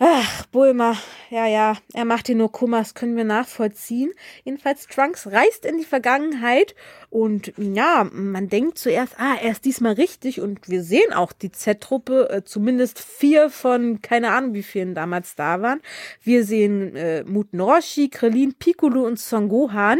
Ach, 0.00 0.46
Bulma, 0.46 0.96
ja, 1.28 1.48
ja, 1.48 1.76
er 1.92 2.04
macht 2.04 2.28
dir 2.28 2.36
nur 2.36 2.52
Kummer, 2.52 2.78
das 2.78 2.94
können 2.94 3.16
wir 3.16 3.24
nachvollziehen. 3.24 4.12
Jedenfalls, 4.44 4.86
Trunks 4.86 5.26
reist 5.26 5.66
in 5.66 5.76
die 5.76 5.84
Vergangenheit. 5.84 6.76
Und 7.10 7.52
ja, 7.56 8.08
man 8.12 8.48
denkt 8.48 8.78
zuerst, 8.78 9.14
ah, 9.18 9.34
er 9.42 9.50
ist 9.50 9.64
diesmal 9.64 9.94
richtig. 9.94 10.40
Und 10.40 10.68
wir 10.68 10.84
sehen 10.84 11.12
auch 11.12 11.32
die 11.32 11.50
Z-Truppe, 11.50 12.30
äh, 12.30 12.44
zumindest 12.44 13.00
vier 13.00 13.50
von, 13.50 14.00
keine 14.00 14.30
Ahnung, 14.30 14.54
wie 14.54 14.62
vielen 14.62 14.94
damals 14.94 15.34
da 15.34 15.62
waren. 15.62 15.80
Wir 16.22 16.44
sehen 16.44 16.94
äh, 16.94 17.24
Muten 17.24 17.60
Roshi, 17.60 18.08
Krillin, 18.08 18.54
Piccolo 18.54 19.02
und 19.02 19.18
Son 19.18 19.48
Gohan, 19.48 19.98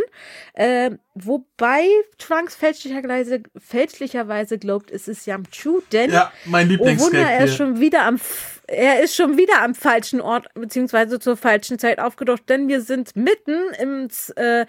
äh, 0.52 0.92
wobei 1.14 1.88
Trunks 2.18 2.54
fälschlicherweise, 2.54 3.42
fälschlicherweise 3.56 4.58
glaubt, 4.58 4.92
es 4.92 5.08
ist 5.08 5.26
Yamchu, 5.26 5.80
denn, 5.90 6.12
Ja, 6.12 6.32
mein 6.44 6.70
oh 6.78 6.84
Wunder, 6.84 7.28
er 7.28 7.46
ist 7.46 7.56
schon 7.56 7.80
wieder 7.80 8.04
am, 8.04 8.20
er 8.68 9.02
ist 9.02 9.16
schon 9.16 9.38
wieder 9.38 9.62
am 9.62 9.74
falschen 9.74 10.20
Ort, 10.20 10.46
beziehungsweise 10.54 11.18
zur 11.18 11.36
falschen 11.36 11.78
Zeit 11.78 11.98
aufgedacht, 11.98 12.42
denn 12.48 12.68
wir 12.68 12.82
sind 12.82 13.16
mitten 13.16 13.56
im, 13.80 14.08
äh, 14.36 14.66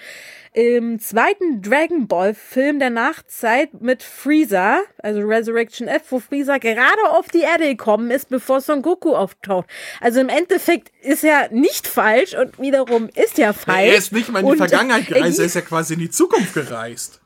im 0.53 0.99
zweiten 0.99 1.61
Dragon 1.61 2.07
Ball 2.07 2.33
Film 2.33 2.79
der 2.79 2.89
Nachzeit 2.89 3.81
mit 3.81 4.01
Freezer, 4.01 4.81
also 4.99 5.19
Resurrection 5.19 5.87
F, 5.87 6.03
wo 6.09 6.19
Freezer 6.19 6.59
gerade 6.59 7.09
auf 7.09 7.27
die 7.27 7.41
Erde 7.41 7.67
gekommen 7.67 8.09
ist, 8.09 8.29
bevor 8.29 8.61
Son 8.61 8.81
Goku 8.81 9.13
auftaucht. 9.13 9.67
Also 9.99 10.21
im 10.21 10.29
Endeffekt 10.29 10.91
ist 11.01 11.25
er 11.25 11.51
nicht 11.51 11.85
falsch 11.85 12.35
und 12.35 12.57
wiederum 12.57 13.09
ist 13.13 13.37
er 13.37 13.53
falsch. 13.53 13.89
Er 13.89 13.97
ist 13.97 14.13
nicht 14.13 14.29
mal 14.29 14.43
in 14.43 14.51
die 14.51 14.57
Vergangenheit 14.57 15.07
gereist, 15.07 15.39
er 15.39 15.45
ist 15.45 15.55
ja 15.55 15.61
quasi 15.61 15.95
in 15.95 15.99
die 15.99 16.09
Zukunft 16.09 16.53
gereist. 16.53 17.19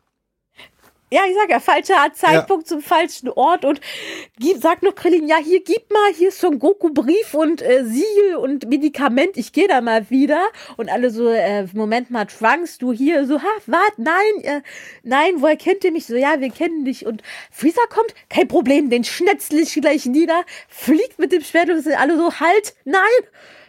Ja, 1.13 1.21
ich 1.29 1.35
sag 1.35 1.47
ja, 1.51 1.59
falscher 1.59 2.11
Zeitpunkt 2.13 2.67
zum 2.67 2.81
falschen 2.81 3.29
Ort 3.29 3.65
und 3.65 3.79
gib, 4.39 4.59
sag 4.59 4.81
noch 4.81 4.95
Krillin, 4.95 5.27
ja, 5.27 5.37
hier, 5.37 5.63
gib 5.63 5.91
mal, 5.91 6.11
hier 6.11 6.29
ist 6.29 6.39
Son 6.39 6.57
Goku 6.57 6.89
Brief 6.91 7.35
und 7.35 7.61
äh, 7.61 7.85
Siegel 7.85 8.37
und 8.37 8.67
Medikament, 8.67 9.37
ich 9.37 9.53
gehe 9.53 9.67
da 9.67 9.81
mal 9.81 10.09
wieder. 10.09 10.43
Und 10.75 10.89
alle 10.89 11.11
so, 11.11 11.27
äh, 11.27 11.67
Moment 11.73 12.09
mal, 12.09 12.25
Trunks, 12.25 12.79
du 12.79 12.91
hier, 12.93 13.27
so, 13.27 13.39
ha, 13.39 13.47
wart, 13.67 13.93
nein, 13.97 14.41
äh, 14.41 14.61
nein, 15.03 15.35
woher 15.37 15.55
kennt 15.55 15.83
ihr 15.83 15.91
mich? 15.91 16.07
So, 16.07 16.15
ja, 16.15 16.39
wir 16.39 16.49
kennen 16.49 16.83
dich. 16.83 17.05
Und 17.05 17.21
Freezer 17.51 17.85
kommt, 17.91 18.15
kein 18.29 18.47
Problem, 18.47 18.89
den 18.89 19.03
schnetzle 19.03 19.61
ich 19.61 19.75
gleich 19.75 20.07
nieder, 20.07 20.43
fliegt 20.67 21.19
mit 21.19 21.31
dem 21.31 21.43
Schwert 21.43 21.69
und 21.69 21.79
sind 21.81 21.93
alle 21.93 22.17
so, 22.17 22.39
halt, 22.39 22.73
nein. 22.85 23.03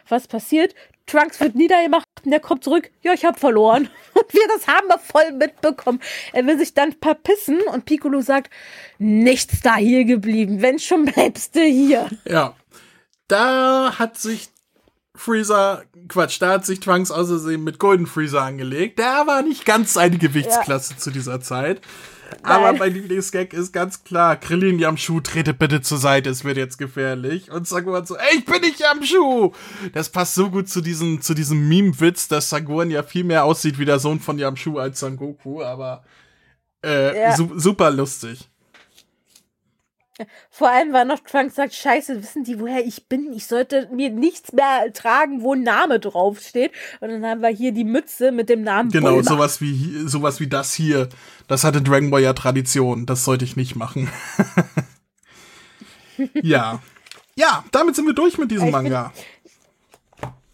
Was 0.09 0.27
passiert? 0.27 0.73
Trunks 1.05 1.39
wird 1.39 1.53
niedergemacht 1.53 2.04
und 2.25 2.31
der 2.31 2.39
kommt 2.39 2.63
zurück. 2.63 2.89
Ja, 3.01 3.13
ich 3.13 3.25
hab 3.25 3.39
verloren. 3.39 3.89
Und 4.13 4.33
wir 4.33 4.47
das 4.55 4.67
haben 4.67 4.87
wir 4.87 4.97
voll 4.97 5.33
mitbekommen. 5.33 5.99
Er 6.31 6.45
will 6.47 6.57
sich 6.57 6.73
dann 6.73 6.95
verpissen 7.01 7.59
und 7.73 7.83
Piccolo 7.83 8.21
sagt, 8.21 8.49
nichts 8.97 9.59
da 9.61 9.75
hier 9.75 10.05
geblieben. 10.05 10.61
Wenn 10.61 10.79
schon 10.79 11.03
bleibst 11.05 11.53
du 11.55 11.59
hier. 11.59 12.09
Ja. 12.25 12.55
Da 13.27 13.99
hat 13.99 14.17
sich 14.17 14.49
Freezer, 15.15 15.83
Quatsch, 16.07 16.41
da 16.41 16.51
hat 16.51 16.65
sich 16.65 16.79
Trunks 16.79 17.11
außersehen 17.11 17.63
mit 17.63 17.79
Golden 17.79 18.05
Freezer 18.05 18.43
angelegt. 18.43 18.99
Der 18.99 19.27
war 19.27 19.41
nicht 19.41 19.65
ganz 19.65 19.93
seine 19.93 20.17
Gewichtsklasse 20.17 20.97
zu 20.97 21.11
dieser 21.11 21.41
Zeit. 21.41 21.81
Aber 22.43 22.73
mein 22.73 22.93
Lieblingsgag 22.93 23.53
ist 23.53 23.71
ganz 23.71 24.03
klar, 24.03 24.35
Krillin 24.35 24.79
Yamshu, 24.79 25.19
trete 25.19 25.53
bitte 25.53 25.81
zur 25.81 25.97
Seite, 25.97 26.29
es 26.29 26.43
wird 26.43 26.57
jetzt 26.57 26.77
gefährlich. 26.77 27.51
Und 27.51 27.67
Saguan 27.67 28.05
so, 28.05 28.15
ey, 28.17 28.37
ich 28.37 28.45
bin 28.45 28.61
nicht 28.61 28.79
Yamshu! 28.79 29.51
Das 29.93 30.09
passt 30.09 30.35
so 30.35 30.49
gut 30.49 30.69
zu 30.69 30.81
diesem, 30.81 31.21
zu 31.21 31.33
diesem 31.33 31.67
Meme-Witz, 31.67 32.27
dass 32.27 32.49
Saguan 32.49 32.91
ja 32.91 33.03
viel 33.03 33.23
mehr 33.23 33.45
aussieht 33.45 33.79
wie 33.79 33.85
der 33.85 33.99
Sohn 33.99 34.19
von 34.19 34.37
Yamshu 34.39 34.77
als 34.79 34.99
Son 34.99 35.17
Goku, 35.17 35.61
aber 35.63 36.03
äh, 36.85 37.19
Ja. 37.19 37.35
su 37.35 37.57
super 37.57 37.89
lustig. 37.91 38.49
Vor 40.49 40.69
allem 40.69 40.93
war 40.93 41.03
noch 41.03 41.19
Trunks 41.19 41.55
sagt, 41.55 41.73
scheiße, 41.73 42.21
wissen 42.21 42.43
die, 42.45 42.59
woher 42.59 42.85
ich 42.85 43.07
bin? 43.07 43.33
Ich 43.33 43.47
sollte 43.47 43.89
mir 43.91 44.09
nichts 44.09 44.53
mehr 44.53 44.93
tragen, 44.93 45.41
wo 45.41 45.53
ein 45.53 45.63
Name 45.63 45.99
draufsteht. 45.99 46.71
Und 47.01 47.09
dann 47.09 47.25
haben 47.25 47.41
wir 47.41 47.49
hier 47.49 47.73
die 47.73 47.83
Mütze 47.83 48.31
mit 48.31 48.47
dem 48.47 48.61
Namen 48.63 48.91
Genau, 48.91 49.09
Bulma. 49.15 49.23
sowas 49.29 49.59
wie, 49.59 50.07
sowas 50.07 50.39
wie 50.39 50.47
das 50.47 50.73
hier. 50.73 51.09
Das 51.49 51.63
hatte 51.65 51.81
Dragon 51.81 52.11
Ball 52.11 52.21
ja 52.21 52.31
Tradition. 52.33 53.05
Das 53.05 53.25
sollte 53.25 53.43
ich 53.43 53.57
nicht 53.57 53.75
machen. 53.75 54.09
ja. 56.41 56.81
Ja, 57.35 57.65
damit 57.71 57.95
sind 57.95 58.05
wir 58.05 58.13
durch 58.13 58.37
mit 58.37 58.51
diesem 58.51 58.67
Ich 58.67 58.73
bin- 58.73 58.83
Manga. 58.83 59.11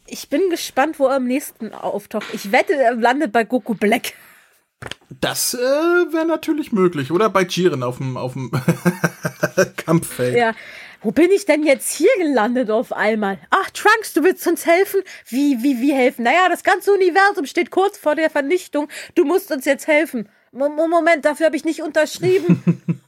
Ich 0.08 0.28
bin 0.28 0.50
gespannt, 0.50 1.00
wo 1.00 1.06
er 1.08 1.16
am 1.18 1.24
nächsten 1.26 1.74
auftaucht. 1.74 2.26
Ich 2.34 2.52
wette, 2.52 2.74
er 2.74 2.96
landet 2.96 3.32
bei 3.32 3.44
Goku 3.46 3.76
Black. 3.76 4.14
Das 5.20 5.54
äh, 5.54 5.58
wäre 5.58 6.26
natürlich 6.26 6.72
möglich. 6.72 7.12
Oder 7.12 7.30
bei 7.30 7.44
Jiren 7.44 7.84
auf 7.84 7.98
dem, 7.98 8.18
auf 8.18 8.34
dem 8.34 8.52
Kampffeld. 9.78 10.36
Ja. 10.38 10.54
Wo 11.04 11.12
bin 11.12 11.32
ich 11.32 11.46
denn 11.46 11.64
jetzt 11.64 11.92
hier 11.94 12.12
gelandet 12.18 12.70
auf 12.70 12.94
einmal? 12.94 13.40
Ach, 13.50 13.70
Trunks, 13.72 14.14
du 14.14 14.24
willst 14.24 14.46
uns 14.48 14.66
helfen? 14.68 15.02
Wie, 15.28 15.58
wie, 15.64 15.82
wie 15.82 15.94
helfen? 15.94 16.24
Naja, 16.24 16.48
das 16.48 16.64
ganze 16.64 16.92
Universum 16.94 17.46
steht 17.48 17.72
kurz 17.72 17.98
vor 17.98 18.16
der 18.16 18.30
Vernichtung. 18.30 18.88
Du 19.16 19.26
musst 19.26 19.52
uns 19.52 19.66
jetzt 19.66 19.88
helfen. 19.88 20.30
Mo- 20.52 20.70
Moment, 20.70 21.26
dafür 21.26 21.48
habe 21.48 21.56
ich 21.56 21.66
nicht 21.66 21.82
unterschrieben. 21.82 22.82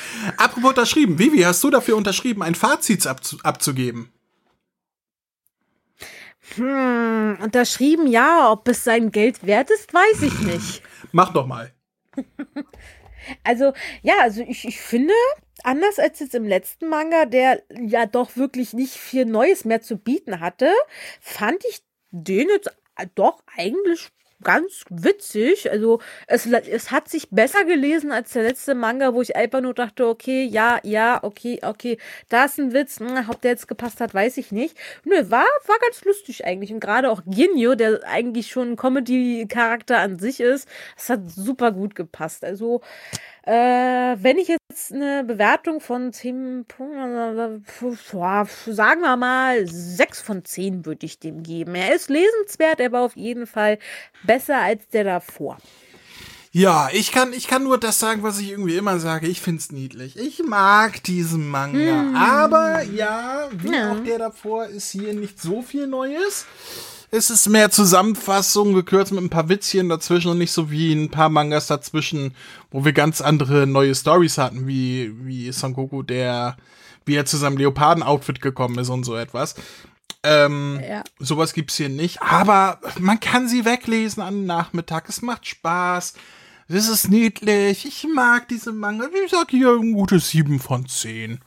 Apropos 0.38 0.70
unterschrieben. 0.70 1.18
Vivi, 1.18 1.40
hast 1.42 1.62
du 1.64 1.70
dafür 1.70 1.96
unterschrieben, 1.96 2.42
ein 2.42 2.54
Fazit 2.54 3.06
abzu 3.06 3.36
abzugeben? 3.42 4.10
Hm, 6.56 7.38
unterschrieben, 7.42 8.06
ja. 8.06 8.50
Ob 8.50 8.68
es 8.68 8.84
sein 8.84 9.10
Geld 9.10 9.46
wert 9.46 9.70
ist, 9.70 9.92
weiß 9.92 10.22
ich 10.22 10.38
nicht. 10.40 10.82
Mach 11.12 11.32
doch 11.32 11.46
mal. 11.46 11.72
Also, 13.44 13.74
ja, 14.00 14.14
also 14.22 14.40
ich, 14.40 14.64
ich 14.64 14.80
finde, 14.80 15.12
anders 15.62 15.98
als 15.98 16.18
jetzt 16.20 16.34
im 16.34 16.46
letzten 16.46 16.88
Manga, 16.88 17.26
der 17.26 17.62
ja 17.78 18.06
doch 18.06 18.36
wirklich 18.36 18.72
nicht 18.72 18.94
viel 18.94 19.26
Neues 19.26 19.66
mehr 19.66 19.82
zu 19.82 19.98
bieten 19.98 20.40
hatte, 20.40 20.72
fand 21.20 21.62
ich 21.68 21.82
den 22.10 22.48
jetzt 22.48 22.70
doch 23.14 23.42
eigentlich 23.56 24.08
ganz 24.42 24.84
witzig. 24.90 25.70
Also 25.70 26.00
es, 26.26 26.46
es 26.46 26.90
hat 26.90 27.08
sich 27.08 27.28
besser 27.30 27.64
gelesen 27.64 28.12
als 28.12 28.32
der 28.32 28.44
letzte 28.44 28.74
Manga, 28.74 29.14
wo 29.14 29.22
ich 29.22 29.36
einfach 29.36 29.60
nur 29.60 29.74
dachte, 29.74 30.06
okay, 30.06 30.44
ja, 30.44 30.78
ja, 30.82 31.22
okay, 31.22 31.60
okay, 31.62 31.98
da 32.28 32.44
ist 32.44 32.58
ein 32.58 32.72
Witz. 32.72 33.00
Hm, 33.00 33.28
ob 33.28 33.40
der 33.40 33.52
jetzt 33.52 33.68
gepasst 33.68 34.00
hat, 34.00 34.14
weiß 34.14 34.36
ich 34.38 34.52
nicht. 34.52 34.76
Nö, 35.04 35.30
war, 35.30 35.46
war 35.66 35.78
ganz 35.80 36.04
lustig 36.04 36.44
eigentlich. 36.44 36.72
Und 36.72 36.80
gerade 36.80 37.10
auch 37.10 37.22
Ginyo, 37.26 37.74
der 37.74 38.00
eigentlich 38.06 38.48
schon 38.50 38.72
ein 38.72 38.76
Comedy-Charakter 38.76 39.98
an 39.98 40.18
sich 40.18 40.40
ist, 40.40 40.68
das 40.96 41.10
hat 41.10 41.30
super 41.30 41.72
gut 41.72 41.94
gepasst. 41.94 42.44
Also 42.44 42.80
äh, 43.44 44.16
wenn 44.20 44.38
ich 44.38 44.48
jetzt 44.48 44.57
eine 44.92 45.24
Bewertung 45.24 45.80
von 45.80 46.12
10 46.12 46.66
Punkten, 46.68 47.62
äh, 47.62 48.72
sagen 48.72 49.00
wir 49.00 49.16
mal 49.16 49.66
6 49.66 50.20
von 50.20 50.44
10 50.44 50.84
würde 50.84 51.06
ich 51.06 51.18
dem 51.18 51.42
geben. 51.42 51.74
Er 51.74 51.94
ist 51.94 52.10
lesenswert, 52.10 52.80
aber 52.80 53.00
auf 53.00 53.16
jeden 53.16 53.46
Fall 53.46 53.78
besser 54.24 54.58
als 54.58 54.86
der 54.88 55.04
davor. 55.04 55.56
Ja, 56.50 56.88
ich 56.92 57.12
kann, 57.12 57.32
ich 57.32 57.46
kann 57.46 57.64
nur 57.64 57.78
das 57.78 57.98
sagen, 57.98 58.22
was 58.22 58.38
ich 58.40 58.50
irgendwie 58.50 58.76
immer 58.76 58.98
sage. 58.98 59.26
Ich 59.26 59.40
find's 59.40 59.70
niedlich. 59.72 60.18
Ich 60.18 60.42
mag 60.42 61.02
diesen 61.02 61.48
Manga. 61.48 62.12
Aber 62.14 62.82
ja, 62.82 63.48
wie 63.52 63.72
Ja. 63.72 63.92
auch 63.92 64.00
der 64.00 64.18
davor, 64.18 64.66
ist 64.66 64.90
hier 64.90 65.14
nicht 65.14 65.40
so 65.40 65.62
viel 65.62 65.86
Neues. 65.86 66.46
Es 67.10 67.30
ist 67.30 67.48
mehr 67.48 67.70
Zusammenfassung, 67.70 68.74
gekürzt 68.74 69.12
mit 69.12 69.22
ein 69.24 69.30
paar 69.30 69.48
Witzchen 69.48 69.88
dazwischen 69.88 70.30
und 70.30 70.38
nicht 70.38 70.52
so 70.52 70.70
wie 70.70 70.92
ein 70.92 71.10
paar 71.10 71.30
Mangas 71.30 71.66
dazwischen, 71.66 72.34
wo 72.70 72.84
wir 72.84 72.92
ganz 72.92 73.20
andere 73.22 73.66
neue 73.66 73.94
Stories 73.94 74.36
hatten, 74.36 74.66
wie, 74.66 75.12
wie 75.24 75.50
Son 75.52 75.72
Goku, 75.72 76.02
der, 76.02 76.56
wie 77.06 77.14
er 77.14 77.24
zu 77.24 77.38
seinem 77.38 77.56
Leoparden-Outfit 77.56 78.42
gekommen 78.42 78.78
ist 78.78 78.90
und 78.90 79.04
so 79.04 79.16
etwas. 79.16 79.54
Ähm, 80.22 80.80
Ja. 80.86 81.02
Sowas 81.18 81.54
gibt's 81.54 81.76
hier 81.76 81.88
nicht. 81.88 82.20
Aber 82.20 82.78
man 82.98 83.20
kann 83.20 83.48
sie 83.48 83.64
weglesen 83.64 84.22
am 84.22 84.44
Nachmittag. 84.44 85.08
Es 85.08 85.22
macht 85.22 85.46
Spaß. 85.46 86.12
Es 86.68 86.88
ist 86.88 87.08
niedlich. 87.08 87.86
Ich 87.86 88.06
mag 88.14 88.48
diese 88.48 88.72
Manga. 88.72 89.06
Ich 89.24 89.30
sag 89.30 89.50
hier 89.50 89.70
ein 89.70 89.92
gutes 89.94 90.28
7 90.28 90.58
von 90.60 90.86
10. 90.86 91.40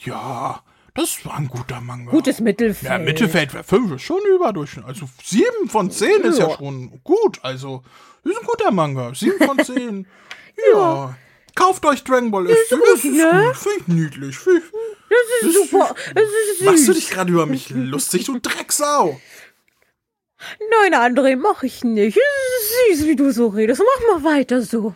Ja, 0.00 0.60
das 0.94 1.24
war 1.24 1.36
ein 1.36 1.48
guter 1.48 1.80
Manga. 1.80 2.10
Gutes 2.10 2.40
Mittelfeld. 2.40 2.90
Ja, 2.90 2.98
Mittelfeld 2.98 3.52
wäre 3.54 3.64
5 3.64 3.92
ist 3.92 4.02
schon 4.02 4.20
überdurchschnitt. 4.34 4.84
Also 4.84 5.08
7 5.22 5.68
von 5.68 5.90
10 5.90 6.22
ist 6.22 6.38
ja 6.38 6.48
Ja. 6.48 6.56
schon 6.56 7.00
gut. 7.02 7.38
Also, 7.42 7.82
ist 8.22 8.38
ein 8.38 8.46
guter 8.46 8.70
Manga. 8.70 9.12
7 9.14 9.44
von 9.44 9.58
10. 9.64 10.06
ja. 10.72 11.16
Kauft 11.56 11.86
euch 11.86 12.02
Dragon 12.02 12.32
Ball. 12.32 12.46
Ist, 12.46 12.72
das 12.72 12.80
ist 12.80 13.04
ne? 13.04 13.44
gut. 13.46 13.56
Finde 13.56 13.78
ich 13.80 13.86
niedlich. 13.88 14.36
Find 14.38 14.62
ich, 14.64 14.70
Das 15.42 15.48
ist 15.50 15.70
super. 15.70 15.94
Das 16.14 16.24
ist 16.24 16.58
süß. 16.58 16.66
machst 16.66 16.88
du 16.88 16.92
dich 16.94 17.10
gerade 17.10 17.30
über 17.30 17.46
mich 17.46 17.70
lustig, 17.70 18.24
du 18.24 18.40
Drecksau? 18.40 19.20
Nein, 20.82 20.94
André, 20.94 21.36
mach 21.36 21.62
ich 21.62 21.84
nicht. 21.84 22.16
Es 22.18 22.96
ist 22.96 22.98
süß, 23.00 23.08
wie 23.08 23.16
du 23.16 23.30
so 23.32 23.46
redest. 23.48 23.80
Mach 23.80 24.20
mal 24.22 24.32
weiter 24.36 24.62
so. 24.62 24.94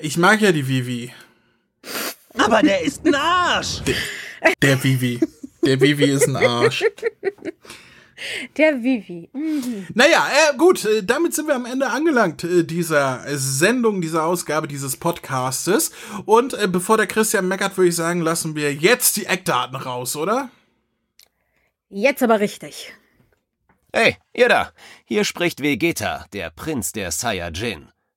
Ich 0.00 0.16
mag 0.16 0.40
ja 0.40 0.52
die 0.52 0.66
Vivi. 0.68 1.12
Aber 2.36 2.62
der 2.62 2.82
ist 2.82 3.06
ein 3.06 3.14
Arsch. 3.14 3.82
Der 4.62 4.82
Vivi. 4.82 5.20
Der 5.64 5.80
Vivi 5.80 6.04
ist 6.04 6.28
ein 6.28 6.36
Arsch. 6.36 6.84
Der 8.56 8.82
Vivi. 8.82 9.28
Mhm. 9.32 9.86
Naja, 9.94 10.26
äh, 10.30 10.56
gut, 10.56 10.84
äh, 10.84 11.02
damit 11.02 11.34
sind 11.34 11.48
wir 11.48 11.54
am 11.54 11.66
Ende 11.66 11.90
angelangt 11.90 12.44
äh, 12.44 12.64
dieser 12.64 13.22
Sendung, 13.36 14.00
dieser 14.00 14.24
Ausgabe 14.24 14.68
dieses 14.68 14.96
Podcastes. 14.96 15.90
Und 16.24 16.54
äh, 16.54 16.68
bevor 16.68 16.96
der 16.96 17.06
Christian 17.06 17.48
meckert, 17.48 17.76
würde 17.76 17.88
ich 17.88 17.96
sagen, 17.96 18.20
lassen 18.20 18.54
wir 18.54 18.72
jetzt 18.72 19.16
die 19.16 19.26
Eckdaten 19.26 19.76
raus, 19.76 20.16
oder? 20.16 20.50
Jetzt 21.88 22.22
aber 22.22 22.40
richtig. 22.40 22.94
Hey, 23.92 24.16
ihr 24.32 24.48
da! 24.48 24.72
Hier 25.04 25.24
spricht 25.24 25.62
Vegeta, 25.62 26.26
der 26.32 26.50
Prinz 26.50 26.92
der 26.92 27.12
Saiyajin. 27.12 27.93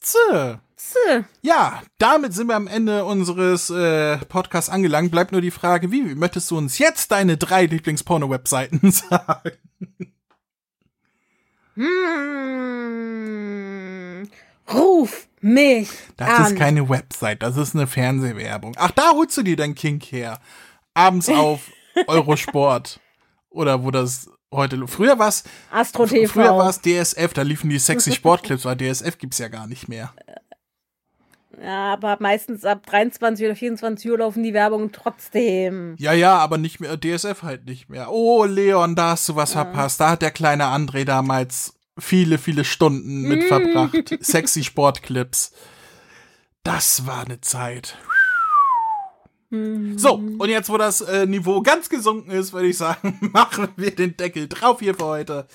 Zäh. 0.00 0.56
Zäh. 0.76 1.24
Ja, 1.42 1.82
damit 1.98 2.32
sind 2.32 2.46
wir 2.46 2.54
am 2.56 2.66
Ende 2.68 3.04
unseres 3.04 3.68
äh, 3.70 4.16
Podcasts 4.18 4.70
angelangt. 4.70 5.10
Bleibt 5.10 5.32
nur 5.32 5.40
die 5.40 5.50
Frage, 5.50 5.90
wie 5.90 6.14
möchtest 6.14 6.50
du 6.50 6.56
uns 6.58 6.78
jetzt 6.78 7.10
deine 7.10 7.36
drei 7.36 7.66
Lieblingsporno-Webseiten 7.66 8.90
sagen? 8.92 9.58
Hm. 12.98 14.28
Ruf 14.72 15.28
mich 15.40 15.88
Das 16.16 16.28
an. 16.28 16.46
ist 16.46 16.56
keine 16.56 16.88
Website, 16.88 17.42
das 17.42 17.56
ist 17.56 17.74
eine 17.74 17.86
Fernsehwerbung. 17.86 18.74
Ach, 18.78 18.90
da 18.90 19.12
holst 19.12 19.36
du 19.36 19.42
dir 19.42 19.56
dein 19.56 19.74
Kink 19.74 20.04
her. 20.04 20.38
Abends 20.94 21.28
auf 21.28 21.70
Eurosport. 22.06 23.00
Oder 23.50 23.82
wo 23.82 23.90
das 23.90 24.30
heute. 24.52 24.86
Früher 24.86 25.18
war 25.18 25.28
es. 25.28 25.44
Astro 25.70 26.06
TV. 26.06 26.32
Früher 26.32 26.56
war 26.56 26.70
es 26.70 26.80
DSF, 26.80 27.32
da 27.34 27.42
liefen 27.42 27.70
die 27.70 27.78
sexy 27.78 28.12
Sportclips, 28.14 28.64
weil 28.64 28.76
DSF 28.76 29.18
gibt's 29.18 29.38
ja 29.38 29.48
gar 29.48 29.66
nicht 29.66 29.88
mehr. 29.88 30.12
Ja, 31.62 31.92
aber 31.92 32.18
meistens 32.20 32.64
ab 32.64 32.86
23 32.86 33.46
oder 33.46 33.56
24 33.56 34.10
Uhr 34.10 34.18
laufen 34.18 34.42
die 34.42 34.54
Werbungen 34.54 34.92
trotzdem. 34.92 35.96
Ja, 35.98 36.12
ja, 36.12 36.38
aber 36.38 36.56
nicht 36.56 36.78
mehr, 36.78 36.96
DSF 36.96 37.42
halt 37.42 37.66
nicht 37.66 37.88
mehr. 37.88 38.12
Oh, 38.12 38.44
Leon, 38.44 38.94
da 38.94 39.10
hast 39.10 39.28
du 39.28 39.36
was 39.36 39.52
verpasst. 39.52 40.00
Da 40.00 40.10
hat 40.10 40.22
der 40.22 40.30
kleine 40.30 40.64
André 40.66 41.04
damals 41.04 41.74
viele, 41.98 42.38
viele 42.38 42.64
Stunden 42.64 43.22
mit 43.22 43.44
verbracht. 43.44 44.18
Sexy 44.20 44.62
Sportclips. 44.62 45.52
Das 46.62 47.06
war 47.06 47.24
eine 47.24 47.40
Zeit. 47.40 47.96
So, 49.50 50.14
und 50.14 50.48
jetzt, 50.50 50.68
wo 50.68 50.76
das 50.76 51.00
äh, 51.00 51.24
Niveau 51.26 51.62
ganz 51.62 51.88
gesunken 51.88 52.30
ist, 52.30 52.52
würde 52.52 52.68
ich 52.68 52.76
sagen, 52.76 53.18
machen 53.32 53.68
wir 53.76 53.94
den 53.94 54.16
Deckel 54.16 54.46
drauf 54.48 54.80
hier 54.80 54.94
für 54.94 55.04
heute. 55.06 55.46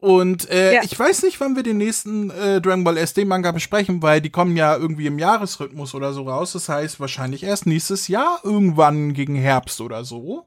Und 0.00 0.48
äh, 0.50 0.74
Ja. 0.76 0.82
ich 0.82 0.98
weiß 0.98 1.22
nicht, 1.22 1.40
wann 1.40 1.56
wir 1.56 1.62
den 1.62 1.76
nächsten 1.78 2.30
äh, 2.30 2.60
Dragon 2.60 2.84
Ball 2.84 2.96
SD-Manga 2.98 3.52
besprechen, 3.52 4.02
weil 4.02 4.20
die 4.20 4.30
kommen 4.30 4.56
ja 4.56 4.76
irgendwie 4.76 5.06
im 5.06 5.18
Jahresrhythmus 5.18 5.94
oder 5.94 6.12
so 6.12 6.22
raus. 6.24 6.52
Das 6.52 6.68
heißt, 6.68 7.00
wahrscheinlich 7.00 7.42
erst 7.42 7.66
nächstes 7.66 8.08
Jahr, 8.08 8.40
irgendwann 8.44 9.12
gegen 9.14 9.34
Herbst 9.34 9.80
oder 9.80 10.04
so. 10.04 10.46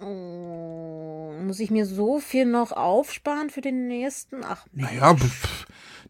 Oh, 0.00 1.32
muss 1.42 1.60
ich 1.60 1.70
mir 1.70 1.86
so 1.86 2.18
viel 2.18 2.46
noch 2.46 2.72
aufsparen 2.72 3.48
für 3.50 3.60
den 3.60 3.86
nächsten? 3.88 4.42
Ach, 4.44 4.66
Naja, 4.72 5.14
pf, 5.14 5.66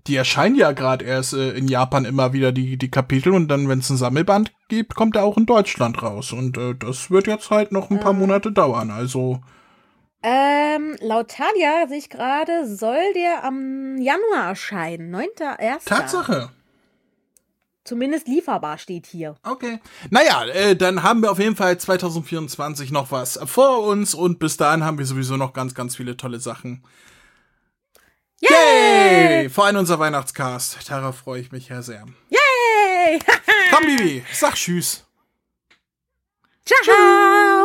die 0.07 0.17
erscheinen 0.17 0.57
ja 0.57 0.73
gerade 0.73 1.05
erst 1.05 1.33
äh, 1.33 1.53
in 1.53 1.67
Japan 1.69 2.05
immer 2.05 2.33
wieder 2.33 2.53
die, 2.53 2.77
die 2.77 2.91
Kapitel 2.91 3.33
und 3.33 3.49
dann, 3.49 3.69
wenn 3.69 3.79
es 3.79 3.91
ein 3.91 3.97
Sammelband 3.97 4.53
gibt, 4.69 4.95
kommt 4.95 5.17
er 5.17 5.25
auch 5.25 5.37
in 5.39 5.47
Deutschland 5.47 6.03
raus. 6.03 6.33
Und 6.33 6.59
äh, 6.59 6.75
das 6.75 7.11
wird 7.11 7.27
jetzt 7.27 7.51
halt 7.51 7.73
noch 7.73 7.91
ein 7.91 8.01
paar 8.01 8.13
Monate 8.13 8.53
dauern. 8.53 8.91
Also, 8.91 9.41
Ähm, 10.23 10.97
laut 11.01 11.29
Talia 11.31 11.87
sehe 11.89 11.99
ich 11.99 12.11
gerade, 12.11 12.67
soll 12.67 13.13
der 13.15 13.45
am 13.45 13.97
Januar 13.99 14.49
erscheinen. 14.49 15.15
9.1. 15.15 15.85
Tatsache. 15.87 16.51
Zumindest 17.85 18.29
lieferbar 18.29 18.79
steht 18.79 19.05
hier. 19.07 19.37
Okay. 19.43 19.79
Naja, 20.09 20.47
äh, 20.47 20.75
dann 20.75 21.03
haben 21.03 21.21
wir 21.21 21.31
auf 21.31 21.39
jeden 21.39 21.57
Fall 21.57 21.77
2024 21.77 22.91
noch 22.91 23.11
was 23.11 23.39
vor 23.45 23.85
uns 23.87 24.15
und 24.15 24.39
bis 24.39 24.57
dahin 24.57 24.85
haben 24.85 24.97
wir 24.99 25.05
sowieso 25.05 25.37
noch 25.37 25.53
ganz, 25.53 25.75
ganz 25.75 25.97
viele 25.97 26.17
tolle 26.17 26.41
Sachen. 26.41 26.83
Yay! 28.51 29.49
Vor 29.49 29.67
allem 29.67 29.77
unser 29.77 29.99
Weihnachtscast. 29.99 30.79
Darauf 30.89 31.19
freue 31.19 31.41
ich 31.41 31.53
mich 31.53 31.69
ja 31.69 31.83
sehr. 31.83 32.05
Yay! 32.29 33.19
Komm, 33.71 33.85
Bibi, 33.87 34.25
sag 34.33 34.55
Tschüss. 34.55 35.05
Ciao! 36.65 36.79
Ciao. 36.85 37.64